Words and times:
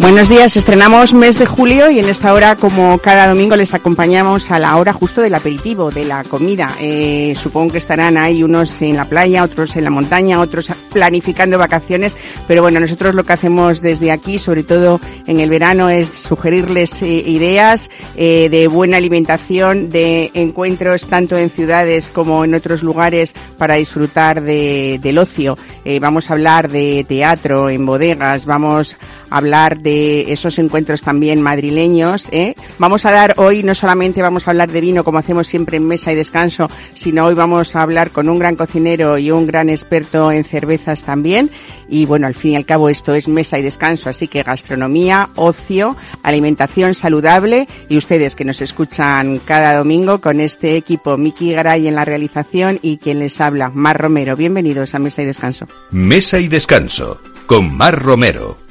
Buenos 0.00 0.30
días, 0.30 0.56
estrenamos 0.56 1.12
mes 1.12 1.38
de 1.38 1.44
julio 1.44 1.90
y 1.90 1.98
en 1.98 2.08
esta 2.08 2.32
hora, 2.32 2.56
como 2.56 2.96
cada 3.00 3.28
domingo, 3.28 3.54
les 3.54 3.74
acompañamos 3.74 4.50
a 4.50 4.58
la 4.58 4.78
hora 4.78 4.94
justo 4.94 5.20
del 5.20 5.34
aperitivo, 5.34 5.90
de 5.90 6.06
la 6.06 6.24
comida. 6.24 6.70
Eh, 6.80 7.34
supongo 7.36 7.72
que 7.72 7.78
estarán 7.78 8.16
ahí 8.16 8.42
unos 8.42 8.80
en 8.80 8.96
la 8.96 9.04
playa, 9.04 9.44
otros 9.44 9.76
en 9.76 9.84
la 9.84 9.90
montaña, 9.90 10.40
otros 10.40 10.70
planificando 10.90 11.58
vacaciones, 11.58 12.16
pero 12.48 12.62
bueno, 12.62 12.80
nosotros 12.80 13.14
lo 13.14 13.24
que 13.24 13.34
hacemos 13.34 13.82
desde 13.82 14.10
aquí, 14.10 14.38
sobre 14.38 14.62
todo 14.62 15.02
en 15.26 15.38
el 15.38 15.50
verano, 15.50 15.90
es 15.90 16.08
sugerirles 16.08 17.02
eh, 17.02 17.06
ideas 17.06 17.90
eh, 18.16 18.48
de 18.50 18.68
buena 18.68 18.96
alimentación, 18.96 19.90
de 19.90 20.30
encuentros 20.32 21.04
tanto 21.08 21.36
en 21.36 21.50
ciudades 21.50 22.08
como 22.08 22.42
en 22.42 22.54
otros 22.54 22.82
lugares 22.82 23.34
para 23.58 23.74
disfrutar 23.74 24.40
de, 24.40 24.98
del 25.02 25.18
ocio. 25.18 25.58
vamos 26.00 26.30
a 26.30 26.32
hablar 26.32 26.70
de 26.70 27.04
teatro 27.06 27.68
en 27.68 27.84
bodegas, 27.84 28.46
vamos 28.46 28.96
hablar 29.30 29.78
de 29.78 30.32
esos 30.32 30.58
encuentros 30.58 31.02
también 31.02 31.40
madrileños. 31.40 32.28
¿eh? 32.32 32.54
Vamos 32.78 33.04
a 33.04 33.12
dar 33.12 33.34
hoy, 33.38 33.62
no 33.62 33.74
solamente 33.74 34.22
vamos 34.22 34.46
a 34.46 34.50
hablar 34.50 34.70
de 34.70 34.80
vino 34.80 35.04
como 35.04 35.18
hacemos 35.18 35.46
siempre 35.46 35.76
en 35.76 35.86
mesa 35.86 36.12
y 36.12 36.16
descanso, 36.16 36.68
sino 36.94 37.24
hoy 37.24 37.34
vamos 37.34 37.74
a 37.76 37.82
hablar 37.82 38.10
con 38.10 38.28
un 38.28 38.38
gran 38.38 38.56
cocinero 38.56 39.18
y 39.18 39.30
un 39.30 39.46
gran 39.46 39.68
experto 39.68 40.30
en 40.32 40.44
cervezas 40.44 41.04
también. 41.04 41.50
Y 41.88 42.06
bueno, 42.06 42.26
al 42.26 42.34
fin 42.34 42.52
y 42.52 42.56
al 42.56 42.64
cabo 42.64 42.88
esto 42.88 43.14
es 43.14 43.28
mesa 43.28 43.58
y 43.58 43.62
descanso, 43.62 44.10
así 44.10 44.28
que 44.28 44.42
gastronomía, 44.42 45.28
ocio, 45.36 45.96
alimentación 46.22 46.94
saludable 46.94 47.66
y 47.88 47.96
ustedes 47.96 48.34
que 48.34 48.44
nos 48.44 48.60
escuchan 48.60 49.40
cada 49.44 49.76
domingo 49.76 50.20
con 50.20 50.40
este 50.40 50.76
equipo, 50.76 51.16
Miki 51.16 51.52
Garay 51.52 51.88
en 51.88 51.94
la 51.94 52.04
realización 52.04 52.78
y 52.82 52.98
quien 52.98 53.18
les 53.18 53.40
habla, 53.40 53.70
Mar 53.70 54.00
Romero. 54.00 54.36
Bienvenidos 54.36 54.94
a 54.94 54.98
Mesa 54.98 55.22
y 55.22 55.26
Descanso. 55.26 55.66
Mesa 55.90 56.38
y 56.38 56.48
Descanso 56.48 57.20
con 57.46 57.76
Mar 57.76 58.00
Romero. 58.00 58.69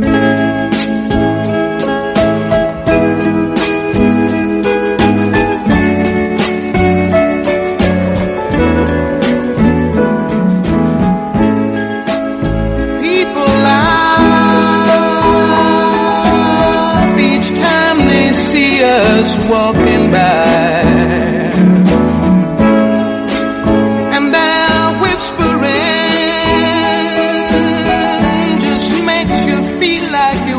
Thank 0.00 0.38
you. 0.38 0.47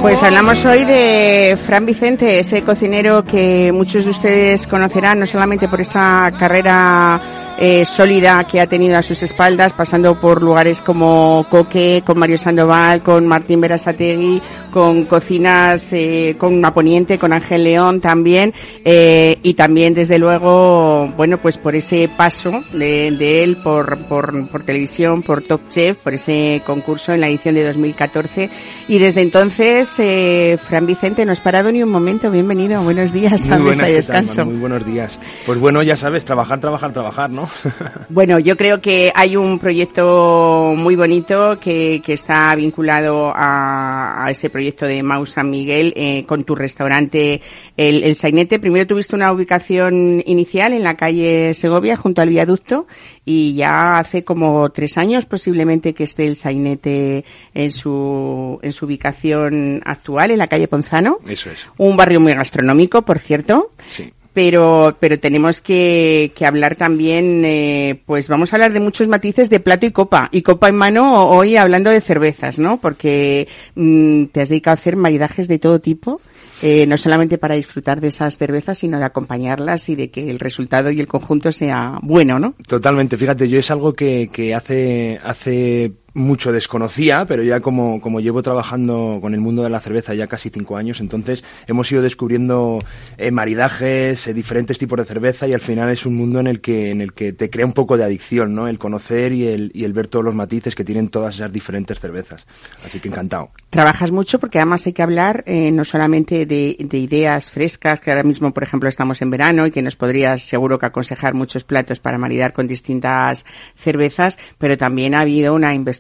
Pues 0.10 0.24
hablamos 0.24 0.66
hoy 0.66 0.86
de 0.86 1.56
Fran 1.68 1.86
Vicente, 1.86 2.40
ese 2.40 2.64
cocinero 2.64 3.24
que 3.24 3.72
muchos 3.72 4.06
de 4.06 4.10
ustedes 4.10 4.66
conocerán, 4.66 5.20
no 5.20 5.28
solamente 5.28 5.68
por 5.68 5.82
esa 5.82 6.32
carrera 6.40 7.39
eh, 7.62 7.84
sólida 7.84 8.46
que 8.46 8.62
ha 8.62 8.68
tenido 8.68 8.98
a 8.98 9.04
sus 9.04 9.22
espaldas, 9.22 9.74
pasando 9.74 10.18
por 10.18 10.42
lugares 10.42 10.82
como 10.82 11.46
Coque, 11.50 12.02
con 12.06 12.18
Mario 12.18 12.38
Sandoval, 12.38 13.04
con 13.04 13.28
Martín 13.28 13.60
Berasategui, 13.60 14.42
con 14.72 15.04
cocinas, 15.04 15.92
eh, 15.92 16.36
con 16.38 16.62
Maponiente, 16.62 17.18
con 17.18 17.34
Ángel 17.34 17.66
León 17.66 18.00
también, 18.00 18.54
eh, 18.86 19.38
y 19.44 19.56
también 19.56 19.94
desde 19.94 20.20
luego, 20.20 21.12
bueno, 21.18 21.40
pues 21.40 21.58
por 21.58 21.76
ese 21.76 22.10
paso 22.16 22.64
de, 22.72 23.12
de 23.12 23.44
él 23.44 23.58
por, 23.58 23.98
por, 24.06 24.48
por, 24.48 24.64
televisión, 24.64 25.22
por 25.22 25.42
Top 25.42 25.68
Chef, 25.68 25.98
por 25.98 26.14
ese 26.14 26.62
concurso 26.66 27.12
en 27.12 27.20
la 27.20 27.28
edición 27.28 27.56
de 27.56 27.66
2014, 27.66 28.50
y 28.88 29.00
desde 29.00 29.22
entonces, 29.22 29.94
eh, 30.00 30.58
Fran 30.66 30.86
Vicente, 30.86 31.26
no 31.26 31.34
has 31.34 31.42
parado 31.42 31.74
ni 31.74 31.84
un 31.84 31.92
momento, 31.92 32.32
bienvenido, 32.32 32.82
buenos 32.84 33.12
días 33.12 33.50
a 33.50 33.58
Mesa 33.58 33.90
y 33.90 33.94
Descanso. 33.94 34.46
muy 34.46 34.56
buenos 34.56 34.86
días. 34.86 35.20
Pues 35.46 35.60
bueno, 35.60 35.84
ya 35.84 35.98
sabes, 35.98 36.24
trabajar, 36.24 36.62
trabajar, 36.62 36.94
trabajar, 36.94 37.30
¿no? 37.30 37.49
bueno, 38.10 38.40
yo 38.40 38.58
creo 38.58 38.82
que 38.82 39.12
hay 39.14 39.36
un 39.36 39.60
proyecto 39.60 40.74
muy 40.76 40.96
bonito 40.96 41.60
que, 41.60 42.02
que 42.04 42.14
está 42.14 42.54
vinculado 42.56 43.32
a, 43.36 44.26
a, 44.26 44.32
ese 44.32 44.50
proyecto 44.50 44.86
de 44.86 45.04
Mau 45.04 45.26
San 45.26 45.50
Miguel 45.50 45.94
eh, 45.96 46.26
con 46.26 46.44
tu 46.44 46.56
restaurante 46.56 47.42
El, 47.78 48.04
el 48.04 48.16
Sainete. 48.16 48.60
Primero 48.60 48.88
tuviste 48.88 49.16
una 49.16 49.32
ubicación 49.32 50.24
inicial 50.26 50.74
en 50.74 50.84
la 50.84 50.96
calle 50.96 51.54
Segovia 51.54 51.98
junto 51.98 52.22
al 52.22 52.30
viaducto 52.30 52.88
y 53.26 53.56
ya 53.56 53.98
hace 53.98 54.24
como 54.24 54.70
tres 54.72 54.98
años 54.98 55.26
posiblemente 55.26 55.94
que 55.94 56.04
esté 56.04 56.26
el 56.26 56.36
Sainete 56.36 57.26
en 57.54 57.72
su, 57.72 58.60
en 58.62 58.72
su 58.72 58.86
ubicación 58.86 59.82
actual 59.86 60.32
en 60.32 60.38
la 60.40 60.48
calle 60.48 60.68
Ponzano. 60.68 61.20
Eso 61.28 61.50
es. 61.52 61.68
Un 61.78 61.96
barrio 61.96 62.20
muy 62.20 62.34
gastronómico, 62.34 63.04
por 63.04 63.20
cierto. 63.20 63.72
Sí 63.88 64.14
pero, 64.34 64.96
pero 65.00 65.20
tenemos 65.20 65.62
que, 65.62 66.32
que 66.36 66.46
hablar 66.46 66.76
también, 66.76 67.44
eh, 67.46 68.02
pues 68.06 68.28
vamos 68.28 68.52
a 68.52 68.56
hablar 68.56 68.74
de 68.74 68.80
muchos 68.80 69.08
matices 69.08 69.50
de 69.50 69.60
plato 69.60 69.86
y 69.86 69.92
copa, 69.92 70.30
y 70.32 70.42
copa 70.42 70.70
en 70.70 70.76
mano 70.76 71.28
hoy 71.28 71.56
hablando 71.56 71.90
de 71.90 72.02
cervezas, 72.02 72.60
¿no? 72.60 72.80
Porque 72.80 73.48
mm, 73.76 74.26
te 74.26 74.42
has 74.42 74.50
dedicado 74.50 74.74
a 74.74 74.80
hacer 74.80 74.96
maridajes 74.96 75.48
de 75.48 75.60
todo 75.60 75.80
tipo. 75.80 76.22
Eh, 76.62 76.86
no 76.88 76.98
solamente 76.98 77.38
para 77.38 77.56
disfrutar 77.56 78.02
de 78.02 78.10
esas 78.10 78.38
cervezas, 78.38 78.78
sino 78.80 79.00
de 79.00 79.06
acompañarlas 79.06 79.88
y 79.88 79.96
de 79.96 80.12
que 80.12 80.30
el 80.30 80.40
resultado 80.40 80.92
y 80.92 81.00
el 81.00 81.08
conjunto 81.08 81.54
sea 81.54 82.00
bueno, 82.02 82.38
¿no? 82.38 82.54
Totalmente. 82.68 83.16
Fíjate, 83.16 83.48
yo 83.48 83.60
es 83.60 83.72
algo 83.72 83.94
que, 83.94 84.30
que 84.30 84.54
hace, 84.54 85.18
hace 85.24 85.94
mucho 86.14 86.52
desconocía, 86.52 87.26
pero 87.26 87.44
ya 87.44 87.60
como, 87.60 88.02
como 88.02 88.20
llevo 88.20 88.42
trabajando 88.42 89.20
con 89.22 89.34
el 89.34 89.40
mundo 89.40 89.64
de 89.64 89.70
la 89.70 89.80
cerveza 89.80 90.14
ya 90.14 90.28
casi 90.28 90.50
cinco 90.50 90.78
años, 90.78 91.00
entonces 91.00 91.44
hemos 91.68 91.92
ido 91.92 92.02
descubriendo 92.02 92.80
eh, 93.18 93.32
maridajes, 93.32 94.28
eh, 94.28 94.34
diferentes 94.34 94.78
tipos 94.78 94.98
de 94.98 95.06
cerveza 95.06 95.48
y 95.48 95.54
al 95.54 95.60
final 95.60 95.90
es 95.90 96.06
un 96.06 96.16
mundo 96.16 96.40
en 96.40 96.48
el 96.48 96.62
que, 96.62 96.92
en 96.92 97.02
el 97.02 97.14
que 97.14 97.34
te 97.34 97.50
crea 97.50 97.66
un 97.66 97.74
poco 97.74 97.98
de 97.98 98.04
adicción, 98.04 98.56
¿no? 98.56 98.68
El 98.68 98.80
conocer 98.80 99.34
y 99.34 99.48
el, 99.48 99.72
y 99.74 99.84
el 99.84 99.94
ver 99.94 100.08
todos 100.08 100.26
los 100.26 100.36
matices 100.36 100.76
que 100.76 100.84
tienen 100.84 101.10
todas 101.10 101.36
esas 101.36 101.52
diferentes 101.52 102.00
cervezas. 102.00 102.46
Así 102.84 103.00
que 103.00 103.10
encantado. 103.10 103.50
Trabajas 103.70 104.12
mucho 104.12 104.40
porque 104.40 104.58
además 104.58 104.86
hay 104.88 104.94
que 104.94 105.04
hablar 105.04 105.44
eh, 105.46 105.72
no 105.72 105.86
solamente 105.86 106.46
de, 106.46 106.76
de, 106.80 106.98
ideas 106.98 107.52
frescas, 107.52 108.02
que 108.02 108.10
ahora 108.10 108.24
mismo, 108.24 108.54
por 108.54 108.64
ejemplo, 108.64 108.90
estamos 108.90 109.22
en 109.22 109.30
verano 109.30 109.66
y 109.68 109.72
que 109.72 109.82
nos 109.82 109.96
podrías 109.96 110.42
seguro 110.42 110.80
que 110.80 110.88
aconsejar 110.88 111.34
muchos 111.34 111.64
platos 111.64 112.00
para 112.00 112.18
maridar 112.18 112.54
con 112.54 112.68
distintas 112.68 113.46
cervezas, 113.76 114.40
pero 114.58 114.78
también 114.78 115.14
ha 115.14 115.22
habido 115.22 115.54
una 115.54 115.74
investigación 115.74 115.99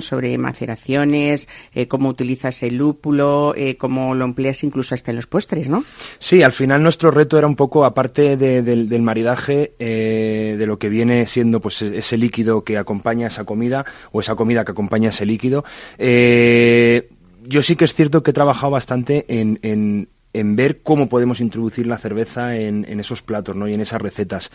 sobre 0.00 0.36
maceraciones, 0.38 1.48
eh, 1.74 1.88
cómo 1.88 2.08
utilizas 2.08 2.62
el 2.62 2.76
lúpulo, 2.76 3.54
eh, 3.56 3.76
cómo 3.76 4.14
lo 4.14 4.24
empleas 4.24 4.64
incluso 4.64 4.94
hasta 4.94 5.10
en 5.10 5.16
los 5.16 5.26
postres, 5.26 5.68
¿no? 5.68 5.84
Sí, 6.18 6.42
al 6.42 6.52
final 6.52 6.82
nuestro 6.82 7.10
reto 7.10 7.38
era 7.38 7.46
un 7.46 7.56
poco, 7.56 7.84
aparte 7.84 8.36
de, 8.36 8.62
de, 8.62 8.84
del 8.84 9.02
maridaje, 9.02 9.74
eh, 9.78 10.56
de 10.58 10.66
lo 10.66 10.78
que 10.78 10.88
viene 10.88 11.26
siendo 11.26 11.60
pues 11.60 11.82
ese 11.82 12.16
líquido 12.16 12.64
que 12.64 12.78
acompaña 12.78 13.28
esa 13.28 13.44
comida 13.44 13.84
o 14.12 14.20
esa 14.20 14.34
comida 14.34 14.64
que 14.64 14.72
acompaña 14.72 15.10
ese 15.10 15.26
líquido, 15.26 15.64
yo 15.98 17.62
sí 17.62 17.76
que 17.76 17.84
es 17.84 17.94
cierto 17.94 18.22
que 18.22 18.30
he 18.30 18.34
trabajado 18.34 18.72
bastante 18.72 19.24
en, 19.28 19.58
en, 19.62 20.08
en 20.32 20.56
ver 20.56 20.82
cómo 20.82 21.08
podemos 21.08 21.40
introducir 21.40 21.86
la 21.86 21.98
cerveza 21.98 22.56
en, 22.56 22.84
en, 22.88 23.00
esos 23.00 23.22
platos 23.22 23.56
¿no? 23.56 23.68
y 23.68 23.74
en 23.74 23.80
esas 23.80 24.00
recetas. 24.02 24.50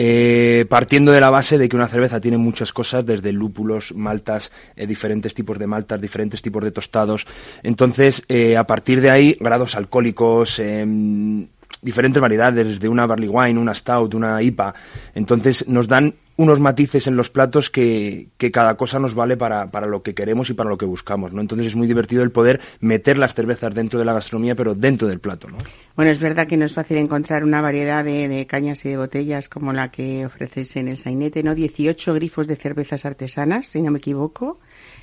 Eh, 0.00 0.64
partiendo 0.68 1.10
de 1.10 1.20
la 1.20 1.28
base 1.28 1.58
de 1.58 1.68
que 1.68 1.74
una 1.74 1.88
cerveza 1.88 2.20
tiene 2.20 2.38
muchas 2.38 2.72
cosas, 2.72 3.04
desde 3.04 3.32
lúpulos, 3.32 3.92
maltas, 3.96 4.52
eh, 4.76 4.86
diferentes 4.86 5.34
tipos 5.34 5.58
de 5.58 5.66
maltas, 5.66 6.00
diferentes 6.00 6.40
tipos 6.40 6.62
de 6.62 6.70
tostados. 6.70 7.26
Entonces, 7.64 8.22
eh, 8.28 8.56
a 8.56 8.62
partir 8.64 9.00
de 9.00 9.10
ahí, 9.10 9.36
grados 9.40 9.74
alcohólicos, 9.74 10.60
em, 10.60 11.48
diferentes 11.82 12.20
variedades, 12.20 12.66
desde 12.66 12.88
una 12.88 13.06
barley 13.06 13.28
wine, 13.28 13.58
una 13.58 13.74
stout, 13.74 14.14
una 14.14 14.42
IPA. 14.42 14.74
Entonces, 15.14 15.66
nos 15.68 15.88
dan 15.88 16.14
unos 16.38 16.60
matices 16.60 17.08
en 17.08 17.16
los 17.16 17.30
platos 17.30 17.68
que, 17.68 18.28
que 18.38 18.52
cada 18.52 18.76
cosa 18.76 19.00
nos 19.00 19.14
vale 19.14 19.36
para, 19.36 19.66
para, 19.66 19.88
lo 19.88 20.04
que 20.04 20.14
queremos 20.14 20.48
y 20.50 20.54
para 20.54 20.70
lo 20.70 20.78
que 20.78 20.86
buscamos, 20.86 21.32
¿no? 21.32 21.40
Entonces 21.40 21.66
es 21.66 21.76
muy 21.76 21.88
divertido 21.88 22.22
el 22.22 22.30
poder 22.30 22.60
meter 22.78 23.18
las 23.18 23.34
cervezas 23.34 23.74
dentro 23.74 23.98
de 23.98 24.04
la 24.04 24.12
gastronomía, 24.12 24.54
pero 24.54 24.76
dentro 24.76 25.08
del 25.08 25.18
plato, 25.18 25.48
¿no? 25.48 25.58
Bueno, 25.96 26.12
es 26.12 26.20
verdad 26.20 26.46
que 26.46 26.56
no 26.56 26.64
es 26.64 26.74
fácil 26.74 26.98
encontrar 26.98 27.42
una 27.42 27.60
variedad 27.60 28.04
de, 28.04 28.28
de 28.28 28.46
cañas 28.46 28.84
y 28.84 28.90
de 28.90 28.96
botellas 28.96 29.48
como 29.48 29.72
la 29.72 29.90
que 29.90 30.24
ofreces 30.24 30.76
en 30.76 30.86
el 30.86 30.96
sainete, 30.96 31.42
¿no? 31.42 31.56
18 31.56 32.14
grifos 32.14 32.46
de 32.46 32.54
cervezas 32.54 33.04
artesanas, 33.04 33.66
si 33.66 33.82
no 33.82 33.90
me 33.90 33.98
equivoco. 33.98 34.60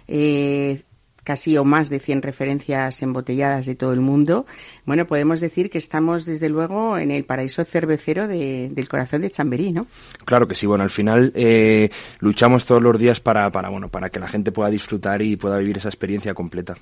Eh, 0.07 0.83
casi 1.25 1.57
o 1.57 1.66
más 1.66 1.89
de 1.89 2.00
100 2.00 2.22
referencias 2.22 3.01
embotelladas 3.01 3.66
de 3.66 3.75
todo 3.75 3.92
el 3.92 4.00
mundo. 4.00 4.45
Bueno, 4.86 5.06
podemos 5.06 5.42
decir 5.42 5.69
que 5.69 5.77
estamos 5.77 6.25
desde 6.25 6.48
luego 6.48 6.98
en 6.98 7.12
el 7.12 7.25
paraíso 7.25 7.66
cervecero 7.66 8.30
de, 8.30 8.69
del 8.72 8.88
corazón 8.88 9.22
de 9.22 9.31
Chamberí, 9.31 9.74
¿no? 9.74 9.88
Claro 10.24 10.48
que 10.48 10.56
sí. 10.56 10.66
Bueno, 10.68 10.83
al 10.86 10.89
final 10.89 11.33
eh, 11.36 11.89
luchamos 12.19 12.63
todos 12.63 12.81
los 12.81 12.98
días 12.98 13.19
para, 13.19 13.50
para, 13.50 13.69
bueno, 13.69 13.89
para 13.89 14.10
que 14.10 14.19
la 14.19 14.27
gente 14.27 14.54
pueda 14.54 14.69
disfrutar 14.69 15.22
y 15.22 15.36
pueda 15.36 15.57
vivir 15.57 15.77
esa 15.77 15.89
experiencia 15.89 16.33
completa. 16.33 16.77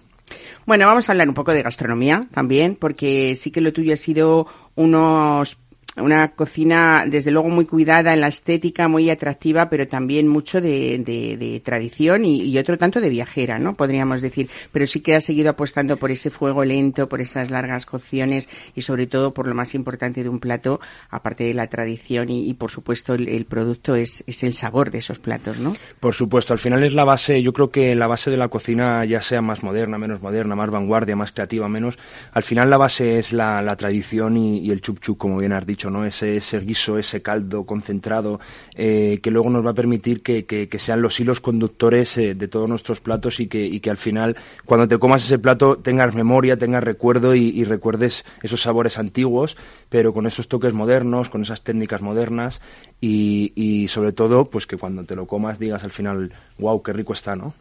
Bueno, 0.66 0.86
vamos 0.88 1.08
a 1.08 1.14
hablar 1.14 1.28
un 1.28 1.34
poco 1.34 1.54
de 1.54 1.64
gastronomía 1.64 2.28
también, 2.32 2.76
porque 2.76 3.36
sí 3.36 3.52
que 3.52 3.62
lo 3.62 3.74
tuyo 3.74 3.94
ha 3.94 3.98
sido 3.98 4.48
unos 4.76 5.58
una 5.98 6.30
cocina, 6.30 7.06
desde 7.08 7.32
luego, 7.32 7.50
muy 7.50 7.66
cuidada 7.66 8.14
en 8.14 8.22
la 8.22 8.28
estética, 8.28 8.88
muy 8.88 9.10
atractiva, 9.10 9.70
pero 9.70 9.86
también 9.88 10.28
mucho 10.28 10.60
de, 10.62 11.00
de, 11.00 11.62
tradición 11.64 12.26
y, 12.26 12.58
otro 12.58 12.78
tanto 12.78 13.02
de 13.02 13.10
viajera, 13.10 13.60
¿no? 13.60 13.74
Podríamos 13.76 14.22
decir. 14.22 14.50
Pero 14.72 14.88
sí 14.88 15.02
que 15.02 15.16
ha 15.16 15.22
seguido 15.22 15.52
apostando 15.52 15.98
por 15.98 16.12
ese 16.12 16.30
fuego 16.30 16.64
lento, 16.64 17.10
por 17.10 17.22
esas 17.22 17.52
largas 17.52 17.86
cocciones 17.86 18.50
y 18.76 18.82
sobre 18.82 19.08
todo 19.08 19.34
por 19.34 19.48
lo 19.48 19.56
más 19.56 19.76
importante 19.76 20.24
de 20.24 20.30
un 20.30 20.40
plato, 20.40 20.80
aparte 21.10 21.44
de 21.44 21.54
la 21.54 21.68
tradición 21.68 22.30
y, 22.30 22.54
por 22.54 22.72
supuesto 22.72 23.14
el, 23.14 23.46
producto 23.46 23.96
es, 23.96 24.24
es 24.28 24.44
el 24.44 24.54
sabor 24.54 24.92
de 24.92 25.00
esos 25.00 25.20
platos, 25.20 25.60
¿no? 25.60 25.76
Por 26.00 26.14
supuesto, 26.14 26.54
al 26.54 26.60
final 26.60 26.84
es 26.84 26.94
la 26.94 27.04
base, 27.04 27.42
yo 27.42 27.54
creo 27.54 27.70
que 27.70 27.96
la 27.96 28.08
base 28.08 28.32
de 28.32 28.38
la 28.38 28.48
cocina, 28.48 29.06
ya 29.06 29.22
sea 29.22 29.42
más 29.42 29.64
moderna, 29.64 29.98
menos 29.98 30.22
moderna, 30.22 30.56
más 30.56 30.70
vanguardia, 30.70 31.16
más 31.16 31.32
creativa, 31.32 31.68
menos, 31.68 31.98
al 32.32 32.44
final 32.44 32.70
la 32.70 32.78
base 32.78 33.20
es 33.20 33.34
la, 33.34 33.62
la 33.62 33.76
tradición 33.76 34.38
y, 34.38 34.72
el 34.72 34.82
chup 34.82 35.00
chup, 35.00 35.18
como 35.18 35.38
bien 35.38 35.54
has 35.54 35.66
dicho, 35.66 35.83
¿no? 35.90 36.06
Ese, 36.06 36.40
guiso, 36.60 36.98
ese 36.98 37.22
caldo 37.22 37.66
concentrado, 37.66 38.40
eh, 38.76 39.20
que 39.22 39.32
luego 39.32 39.50
nos 39.50 39.66
va 39.66 39.72
a 39.72 39.74
permitir 39.74 40.22
que, 40.22 40.70
sean 40.78 41.02
los 41.02 41.20
hilos 41.20 41.40
conductores 41.40 42.18
eh, 42.18 42.36
de 42.36 42.48
todos 42.48 42.68
nuestros 42.68 43.00
platos 43.00 43.40
y 43.40 43.48
que, 43.48 43.90
al 43.90 43.98
final, 43.98 44.36
cuando 44.66 44.88
te 44.88 44.98
comas 44.98 45.26
ese 45.26 45.40
plato, 45.40 45.78
tengas 45.78 46.16
memoria, 46.16 46.58
tengas 46.58 46.84
recuerdo 46.84 47.36
y 47.36 47.64
recuerdes 47.64 48.26
esos 48.42 48.62
sabores 48.62 48.98
antiguos, 48.98 49.58
pero 49.90 50.14
con 50.14 50.26
esos 50.26 50.48
toques 50.48 50.74
modernos, 50.74 51.30
con 51.30 51.42
esas 51.42 51.62
técnicas 51.62 52.02
modernas 52.02 52.62
y, 53.06 53.52
y 53.54 53.90
sobre 53.90 54.14
todo, 54.14 54.46
pues 54.46 54.66
que 54.66 54.78
cuando 54.78 55.04
te 55.04 55.14
lo 55.14 55.28
comas 55.28 55.60
digas 55.60 55.84
al 55.84 55.92
final, 55.92 56.32
wow, 56.58 56.82
qué 56.82 56.94
rico 56.94 57.12
está, 57.12 57.36
¿no? 57.36 57.54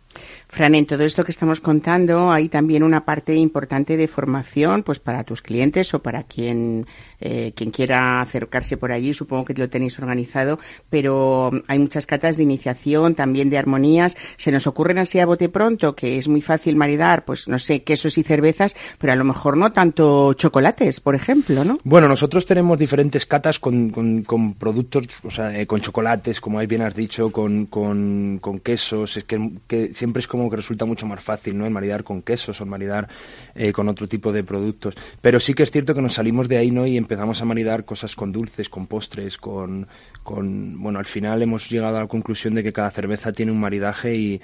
Fran, 0.48 0.74
en 0.74 0.86
todo 0.86 1.02
esto 1.02 1.24
que 1.24 1.32
estamos 1.32 1.60
contando 1.60 2.30
hay 2.30 2.48
también 2.48 2.82
una 2.82 3.04
parte 3.04 3.34
importante 3.34 3.96
de 3.96 4.06
formación, 4.06 4.82
pues 4.82 5.00
para 5.00 5.24
tus 5.24 5.40
clientes 5.40 5.94
o 5.94 6.02
para 6.02 6.24
quien 6.24 6.86
eh, 7.20 7.52
quien 7.54 7.70
quiera 7.70 8.20
acercarse 8.20 8.76
por 8.76 8.92
allí. 8.92 9.14
Supongo 9.14 9.46
que 9.46 9.54
lo 9.54 9.68
tenéis 9.70 9.98
organizado, 9.98 10.58
pero 10.90 11.50
hay 11.68 11.78
muchas 11.78 12.06
catas 12.06 12.36
de 12.36 12.42
iniciación, 12.42 13.14
también 13.14 13.48
de 13.48 13.58
armonías. 13.58 14.16
Se 14.36 14.52
nos 14.52 14.66
ocurren 14.66 14.98
así 14.98 15.18
a 15.20 15.26
bote 15.26 15.48
pronto 15.48 15.94
que 15.94 16.18
es 16.18 16.28
muy 16.28 16.42
fácil 16.42 16.76
maridar, 16.76 17.24
pues 17.24 17.48
no 17.48 17.58
sé, 17.58 17.82
quesos 17.82 18.18
y 18.18 18.22
cervezas, 18.22 18.76
pero 18.98 19.12
a 19.14 19.16
lo 19.16 19.24
mejor 19.24 19.56
no 19.56 19.72
tanto 19.72 20.34
chocolates, 20.34 21.00
por 21.00 21.14
ejemplo, 21.14 21.64
¿no? 21.64 21.78
Bueno, 21.84 22.08
nosotros 22.08 22.44
tenemos 22.44 22.78
diferentes 22.78 23.24
catas 23.24 23.58
con, 23.58 23.90
con, 23.90 24.54
productos, 24.54 25.06
o 25.22 25.30
sea, 25.32 25.58
eh, 25.58 25.66
con 25.66 25.80
chocolates, 25.80 26.40
como 26.40 26.58
bien 26.66 26.82
has 26.82 26.94
dicho, 26.94 27.30
con, 27.30 27.66
con, 27.66 28.38
con 28.40 28.60
quesos. 28.60 29.16
Es 29.16 29.24
que, 29.24 29.50
que 29.66 29.92
siempre 29.94 30.20
es 30.20 30.28
como 30.28 30.48
que 30.48 30.56
resulta 30.56 30.84
mucho 30.84 31.06
más 31.06 31.22
fácil, 31.22 31.58
¿no? 31.58 31.66
El 31.66 31.72
maridar 31.72 32.04
con 32.04 32.22
quesos 32.22 32.60
o 32.60 32.66
maridar 32.66 33.08
eh, 33.54 33.72
con 33.72 33.88
otro 33.88 34.06
tipo 34.06 34.32
de 34.32 34.44
productos. 34.44 34.94
Pero 35.20 35.40
sí 35.40 35.54
que 35.54 35.62
es 35.62 35.70
cierto 35.70 35.94
que 35.94 36.02
nos 36.02 36.14
salimos 36.14 36.48
de 36.48 36.58
ahí, 36.58 36.70
¿no? 36.70 36.86
Y 36.86 36.96
empezamos 36.96 37.40
a 37.42 37.44
maridar 37.44 37.84
cosas 37.84 38.14
con 38.14 38.30
dulces, 38.32 38.68
con 38.68 38.86
postres, 38.86 39.38
con, 39.38 39.88
con... 40.22 40.80
Bueno, 40.80 40.98
al 40.98 41.06
final 41.06 41.42
hemos 41.42 41.68
llegado 41.68 41.96
a 41.96 42.00
la 42.02 42.08
conclusión 42.08 42.54
de 42.54 42.62
que 42.62 42.72
cada 42.72 42.90
cerveza 42.90 43.32
tiene 43.32 43.52
un 43.52 43.60
maridaje 43.60 44.14
y, 44.14 44.40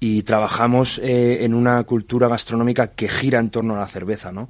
y 0.00 0.24
trabajamos 0.24 0.98
eh, 0.98 1.44
en 1.44 1.54
una 1.54 1.82
cultura 1.84 2.26
gastronómica 2.26 2.88
que 2.88 3.08
gira 3.08 3.38
en 3.38 3.50
torno 3.50 3.76
a 3.76 3.78
la 3.78 3.86
cerveza, 3.86 4.32
¿no? 4.32 4.48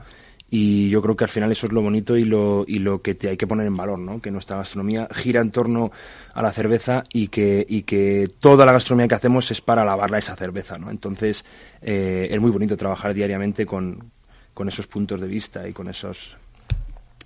Y 0.55 0.91
yo 0.91 1.01
creo 1.01 1.17
que 1.17 1.25
al 1.25 1.31
final 1.31 1.51
eso 1.51 1.67
es 1.67 1.73
lo 1.73 1.81
bonito 1.81 2.15
y 2.15 2.25
lo, 2.25 2.67
y 2.69 2.79
lo 2.79 3.01
que 3.01 3.15
te 3.15 3.31
hay 3.31 3.39
que 3.39 3.47
poner 3.47 3.67
en 3.67 3.75
valor, 3.75 3.99
¿no? 3.99 4.21
Que 4.21 4.31
nuestra 4.31 4.59
gastronomía 4.59 5.09
gira 5.11 5.41
en 5.41 5.51
torno 5.51 5.91
a 6.35 6.43
la 6.43 6.53
cerveza 6.53 7.05
y 7.11 7.29
que, 7.29 7.65
y 7.67 7.85
que 7.85 8.29
toda 8.39 8.67
la 8.67 8.73
gastronomía 8.73 9.09
que 9.09 9.15
hacemos 9.15 9.51
es 9.51 9.63
para 9.63 9.83
lavarla 9.83 10.19
esa 10.19 10.37
cerveza, 10.37 10.77
¿no? 10.77 10.91
Entonces 10.91 11.43
eh, 11.81 12.29
es 12.31 12.39
muy 12.39 12.51
bonito 12.51 12.77
trabajar 12.77 13.15
diariamente 13.15 13.65
con, 13.65 14.11
con 14.53 14.69
esos 14.69 14.87
puntos 14.87 15.23
de 15.23 15.27
vista 15.27 15.67
y 15.67 15.73
con 15.73 15.89
esos 15.89 16.37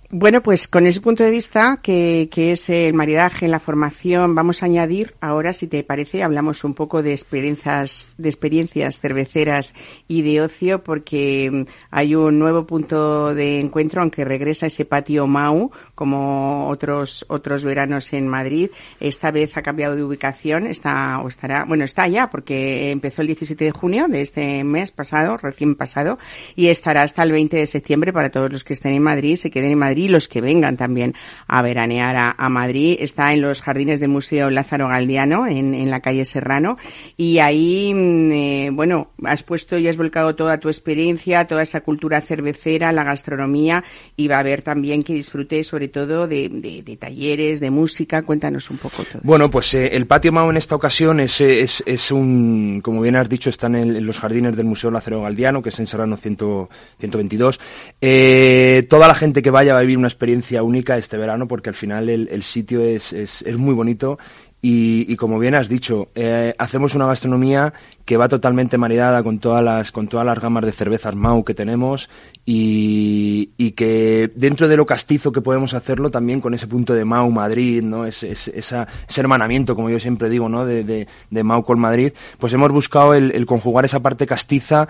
bueno, 0.09 0.41
pues 0.41 0.69
con 0.69 0.87
ese 0.87 1.01
punto 1.01 1.25
de 1.25 1.31
vista, 1.31 1.81
que, 1.83 2.29
es 2.33 2.69
el 2.69 2.93
maridaje, 2.93 3.49
la 3.49 3.59
formación, 3.59 4.35
vamos 4.35 4.63
a 4.63 4.67
añadir 4.67 5.15
ahora, 5.19 5.51
si 5.51 5.67
te 5.67 5.83
parece, 5.83 6.23
hablamos 6.23 6.63
un 6.63 6.73
poco 6.73 7.03
de 7.03 7.11
experiencias, 7.11 8.15
de 8.17 8.29
experiencias 8.29 9.01
cerveceras 9.01 9.73
y 10.07 10.21
de 10.21 10.39
ocio, 10.39 10.81
porque 10.81 11.49
mm, 11.51 11.61
hay 11.91 12.15
un 12.15 12.39
nuevo 12.39 12.65
punto 12.65 13.35
de 13.35 13.59
encuentro, 13.59 14.01
aunque 14.01 14.23
regresa 14.23 14.67
ese 14.67 14.85
patio 14.85 15.27
Mau, 15.27 15.71
como 15.97 16.67
otros, 16.69 17.25
otros 17.27 17.63
veranos 17.63 18.13
en 18.13 18.27
Madrid. 18.27 18.69
Esta 18.99 19.31
vez 19.31 19.57
ha 19.57 19.63
cambiado 19.63 19.95
de 19.95 20.03
ubicación, 20.03 20.67
está, 20.67 21.19
o 21.21 21.27
estará, 21.27 21.65
bueno, 21.65 21.85
está 21.85 22.07
ya, 22.07 22.29
porque 22.29 22.91
empezó 22.91 23.23
el 23.23 23.29
17 23.29 23.65
de 23.65 23.71
junio 23.71 24.07
de 24.07 24.21
este 24.21 24.63
mes 24.63 24.91
pasado, 24.91 25.37
recién 25.37 25.73
pasado, 25.73 26.19
y 26.55 26.67
estará 26.67 27.01
hasta 27.01 27.23
el 27.23 27.31
20 27.31 27.57
de 27.57 27.65
septiembre 27.65 28.13
para 28.13 28.29
todos 28.29 28.51
los 28.51 28.63
que 28.63 28.73
estén 28.73 28.93
en 28.93 29.01
Madrid, 29.01 29.37
se 29.37 29.49
queden 29.49 29.71
en 29.71 29.79
Madrid 29.79 30.03
y 30.03 30.09
los 30.09 30.27
que 30.27 30.39
vengan 30.39 30.77
también 30.77 31.15
a 31.47 31.63
veranear 31.63 32.35
a, 32.37 32.49
Madrid. 32.49 32.97
Está 32.99 33.33
en 33.33 33.41
los 33.41 33.63
jardines 33.63 33.99
del 33.99 34.09
Museo 34.09 34.51
Lázaro 34.51 34.89
Galdiano, 34.89 35.47
en, 35.47 35.73
en 35.73 35.89
la 35.89 36.01
calle 36.01 36.25
Serrano, 36.25 36.77
y 37.17 37.39
ahí, 37.39 37.91
mm, 37.91 38.31
eh, 38.31 38.69
bueno, 38.71 39.09
has 39.23 39.41
puesto 39.41 39.79
y 39.79 39.87
has 39.87 39.97
volcado 39.97 40.35
toda 40.35 40.59
tu 40.59 40.69
experiencia, 40.69 41.47
toda 41.47 41.63
esa 41.63 41.81
cultura 41.81 42.21
cervecera, 42.21 42.91
la 42.91 43.03
gastronomía, 43.03 43.83
y 44.15 44.27
va 44.27 44.35
a 44.35 44.41
haber 44.41 44.61
también 44.61 45.01
que 45.01 45.13
disfrute 45.13 45.63
sobre 45.63 45.86
todo 45.87 46.27
de, 46.27 46.49
de, 46.49 46.97
talleres, 46.97 47.59
de 47.59 47.69
música. 47.71 48.21
Cuéntanos 48.23 48.69
un 48.69 48.77
poco 48.77 49.03
todo. 49.03 49.21
Bueno, 49.23 49.49
pues 49.49 49.73
eh, 49.73 49.89
el 49.93 50.07
Patio 50.07 50.31
Mao 50.31 50.49
en 50.49 50.57
esta 50.57 50.75
ocasión 50.75 51.19
es, 51.19 51.41
es, 51.41 51.83
es, 51.85 52.11
un, 52.11 52.81
como 52.83 53.01
bien 53.01 53.15
has 53.15 53.29
dicho, 53.29 53.49
está 53.49 53.67
en, 53.67 54.05
los 54.05 54.19
jardines 54.19 54.55
del 54.55 54.65
Museo 54.65 54.91
Lázaro 54.91 55.21
Galdiano, 55.21 55.61
que 55.61 55.69
es 55.69 55.79
en 55.79 55.87
Serrano 55.87 56.17
122. 56.17 57.59
Eh, 58.01 58.85
toda 58.89 59.07
la 59.07 59.15
gente 59.15 59.41
que 59.41 59.49
vaya 59.49 59.73
va 59.73 59.79
a 59.79 59.81
vivir 59.81 59.97
una 59.97 60.07
experiencia 60.07 60.63
única 60.63 60.97
este 60.97 61.17
verano 61.17 61.47
porque 61.47 61.69
al 61.69 61.75
final 61.75 62.09
el, 62.09 62.43
sitio 62.43 62.81
es, 62.81 63.13
es, 63.13 63.41
es, 63.41 63.57
muy 63.57 63.73
bonito 63.73 64.17
y, 64.59 65.15
como 65.17 65.37
bien 65.37 65.53
has 65.53 65.69
dicho, 65.69 66.09
eh, 66.15 66.55
hacemos 66.57 66.95
una 66.95 67.05
gastronomía 67.05 67.73
que 68.05 68.17
va 68.17 68.27
totalmente 68.27 68.77
maridada 68.77 69.21
con 69.21 69.37
todas 69.37 69.63
las, 69.63 69.91
con 69.91 70.07
todas 70.07 70.25
las 70.25 70.39
gamas 70.39 70.65
de 70.65 70.71
cervezas 70.71 71.15
Mau 71.15 71.43
que 71.43 71.53
tenemos 71.53 72.09
y, 72.43 73.51
y, 73.55 73.71
que 73.73 74.31
dentro 74.35 74.67
de 74.67 74.75
lo 74.75 74.85
castizo 74.85 75.31
que 75.31 75.41
podemos 75.41 75.75
hacerlo 75.75 76.09
también 76.09 76.41
con 76.41 76.55
ese 76.55 76.65
punto 76.65 76.93
de 76.93 77.05
Mau 77.05 77.29
Madrid, 77.29 77.83
¿no? 77.83 78.05
Es, 78.05 78.23
ese 78.23 78.85
hermanamiento, 79.15 79.75
como 79.75 79.91
yo 79.91 79.99
siempre 79.99 80.29
digo, 80.29 80.49
¿no? 80.49 80.65
De, 80.65 80.83
de, 80.83 81.07
de 81.29 81.43
Mau 81.43 81.63
con 81.63 81.79
Madrid, 81.79 82.13
pues 82.39 82.51
hemos 82.53 82.71
buscado 82.71 83.13
el, 83.13 83.31
el 83.33 83.45
conjugar 83.45 83.85
esa 83.85 83.99
parte 83.99 84.25
castiza 84.25 84.87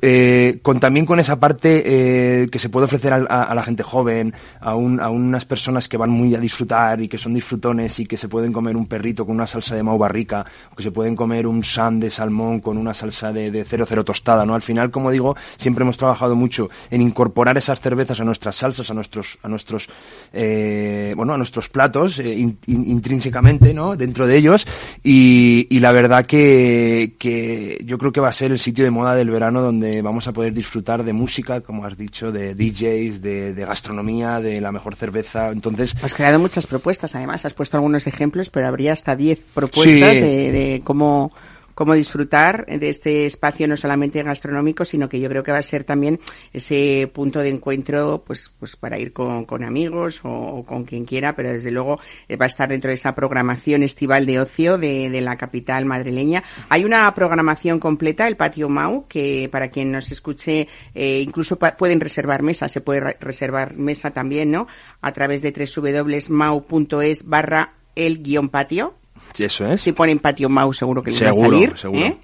eh, 0.00 0.58
con 0.62 0.78
también 0.80 1.06
con 1.06 1.18
esa 1.18 1.40
parte 1.40 1.82
eh, 1.84 2.48
que 2.50 2.58
se 2.58 2.68
puede 2.68 2.84
ofrecer 2.84 3.12
a, 3.12 3.54
la 3.54 3.62
gente 3.62 3.82
joven, 3.82 4.32
a, 4.60 4.74
unas 4.74 5.44
personas 5.44 5.88
que 5.88 5.96
van 5.96 6.10
muy 6.10 6.34
a 6.34 6.38
disfrutar 6.38 7.00
y 7.00 7.08
que 7.08 7.18
son 7.18 7.34
disfrutones 7.34 7.98
y 7.98 8.06
que 8.06 8.16
se 8.16 8.28
pueden 8.28 8.52
comer 8.52 8.76
un 8.76 8.86
perrito 8.86 9.26
con 9.26 9.34
una 9.34 9.46
salsa 9.46 9.74
de 9.74 9.82
mau 9.82 9.98
barrica, 9.98 10.44
que 10.76 10.82
se 10.82 10.90
pueden 10.90 11.16
comer 11.16 11.46
un 11.46 11.64
san 11.64 11.98
de 11.98 12.10
salmón 12.10 12.60
con 12.60 12.78
una 12.78 12.94
salsa 12.94 13.32
de, 13.32 13.50
de 13.50 13.64
cero 13.64 13.84
cero 13.88 14.04
tostada, 14.04 14.44
¿no? 14.44 14.54
Al 14.54 14.62
final, 14.62 14.90
como 14.90 15.10
digo, 15.10 15.36
siempre 15.56 15.82
hemos 15.82 15.96
trabajado 15.96 16.36
mucho 16.36 16.70
en 16.90 17.02
incorporar 17.02 17.58
esas 17.58 17.80
cervezas 17.80 18.20
a 18.20 18.24
nuestras 18.24 18.56
salsas, 18.56 18.90
a 18.90 18.94
nuestros, 18.94 19.38
a 19.42 19.48
nuestros, 19.48 19.88
eh, 20.32 21.12
bueno, 21.16 21.34
a 21.34 21.36
nuestros 21.36 21.68
platos 21.68 22.20
intrínsecamente, 22.66 23.74
¿no? 23.74 23.96
Dentro 23.96 24.26
de 24.26 24.36
ellos 24.36 24.66
y, 25.02 25.66
y 25.70 25.80
la 25.80 25.92
verdad 25.92 26.26
que, 26.26 27.14
que 27.18 27.78
yo 27.84 27.98
creo 27.98 28.12
que 28.12 28.20
va 28.20 28.28
a 28.28 28.32
ser 28.32 28.52
el 28.52 28.58
sitio 28.58 28.84
de 28.84 28.90
moda 28.90 29.14
del 29.14 29.30
verano 29.30 29.60
donde 29.60 29.87
vamos 30.02 30.28
a 30.28 30.32
poder 30.32 30.52
disfrutar 30.52 31.04
de 31.04 31.12
música, 31.12 31.60
como 31.60 31.84
has 31.84 31.96
dicho, 31.96 32.32
de 32.32 32.54
DJs, 32.54 33.20
de, 33.20 33.64
gastronomía, 33.66 34.40
de 34.40 34.60
la 34.60 34.72
mejor 34.72 34.96
cerveza. 34.96 35.48
Entonces. 35.50 35.94
Has 36.02 36.14
creado 36.14 36.38
muchas 36.38 36.66
propuestas, 36.66 37.14
además. 37.14 37.44
Has 37.44 37.54
puesto 37.54 37.76
algunos 37.76 38.06
ejemplos, 38.06 38.50
pero 38.50 38.66
habría 38.66 38.92
hasta 38.92 39.16
10 39.16 39.40
propuestas 39.54 40.14
de, 40.14 40.52
de 40.52 40.82
cómo 40.84 41.32
cómo 41.78 41.94
disfrutar 41.94 42.66
de 42.66 42.88
este 42.88 43.24
espacio 43.24 43.68
no 43.68 43.76
solamente 43.76 44.20
gastronómico, 44.24 44.84
sino 44.84 45.08
que 45.08 45.20
yo 45.20 45.28
creo 45.28 45.44
que 45.44 45.52
va 45.52 45.58
a 45.58 45.62
ser 45.62 45.84
también 45.84 46.18
ese 46.52 47.08
punto 47.14 47.38
de 47.38 47.50
encuentro, 47.50 48.24
pues, 48.26 48.52
pues 48.58 48.74
para 48.74 48.98
ir 48.98 49.12
con, 49.12 49.46
amigos 49.62 50.20
o, 50.24 50.64
con 50.66 50.82
quien 50.82 51.04
quiera, 51.04 51.36
pero 51.36 51.52
desde 51.52 51.70
luego 51.70 52.00
eh, 52.28 52.34
va 52.34 52.46
a 52.46 52.48
estar 52.48 52.68
dentro 52.68 52.88
de 52.88 52.94
esa 52.94 53.14
programación 53.14 53.84
estival 53.84 54.26
de 54.26 54.40
ocio 54.40 54.76
de, 54.76 55.08
de 55.08 55.20
la 55.20 55.36
capital 55.36 55.84
madrileña. 55.84 56.42
Hay 56.68 56.84
una 56.84 57.14
programación 57.14 57.78
completa, 57.78 58.26
el 58.26 58.36
Patio 58.36 58.68
Mau, 58.68 59.06
que 59.06 59.48
para 59.52 59.68
quien 59.68 59.92
nos 59.92 60.10
escuche, 60.10 60.66
eh, 60.96 61.20
incluso 61.24 61.60
pueden 61.60 62.00
reservar 62.00 62.42
mesa, 62.42 62.68
se 62.68 62.80
puede 62.80 63.16
reservar 63.20 63.76
mesa 63.76 64.10
también, 64.10 64.50
¿no? 64.50 64.66
A 65.00 65.12
través 65.12 65.42
de 65.42 65.52
www.mau.es 65.52 67.28
barra 67.28 67.74
el 67.94 68.20
guion 68.20 68.48
patio 68.48 68.97
Eso 69.38 69.66
es. 69.66 69.80
Si 69.80 69.92
ponen 69.92 70.18
patio 70.18 70.48
mouse 70.48 70.78
seguro 70.78 71.02
que 71.02 71.10
les 71.10 71.24
va 71.24 71.30
a 71.30 71.34
salir. 71.34 71.76
seguro. 71.76 72.00
¿eh? 72.00 72.18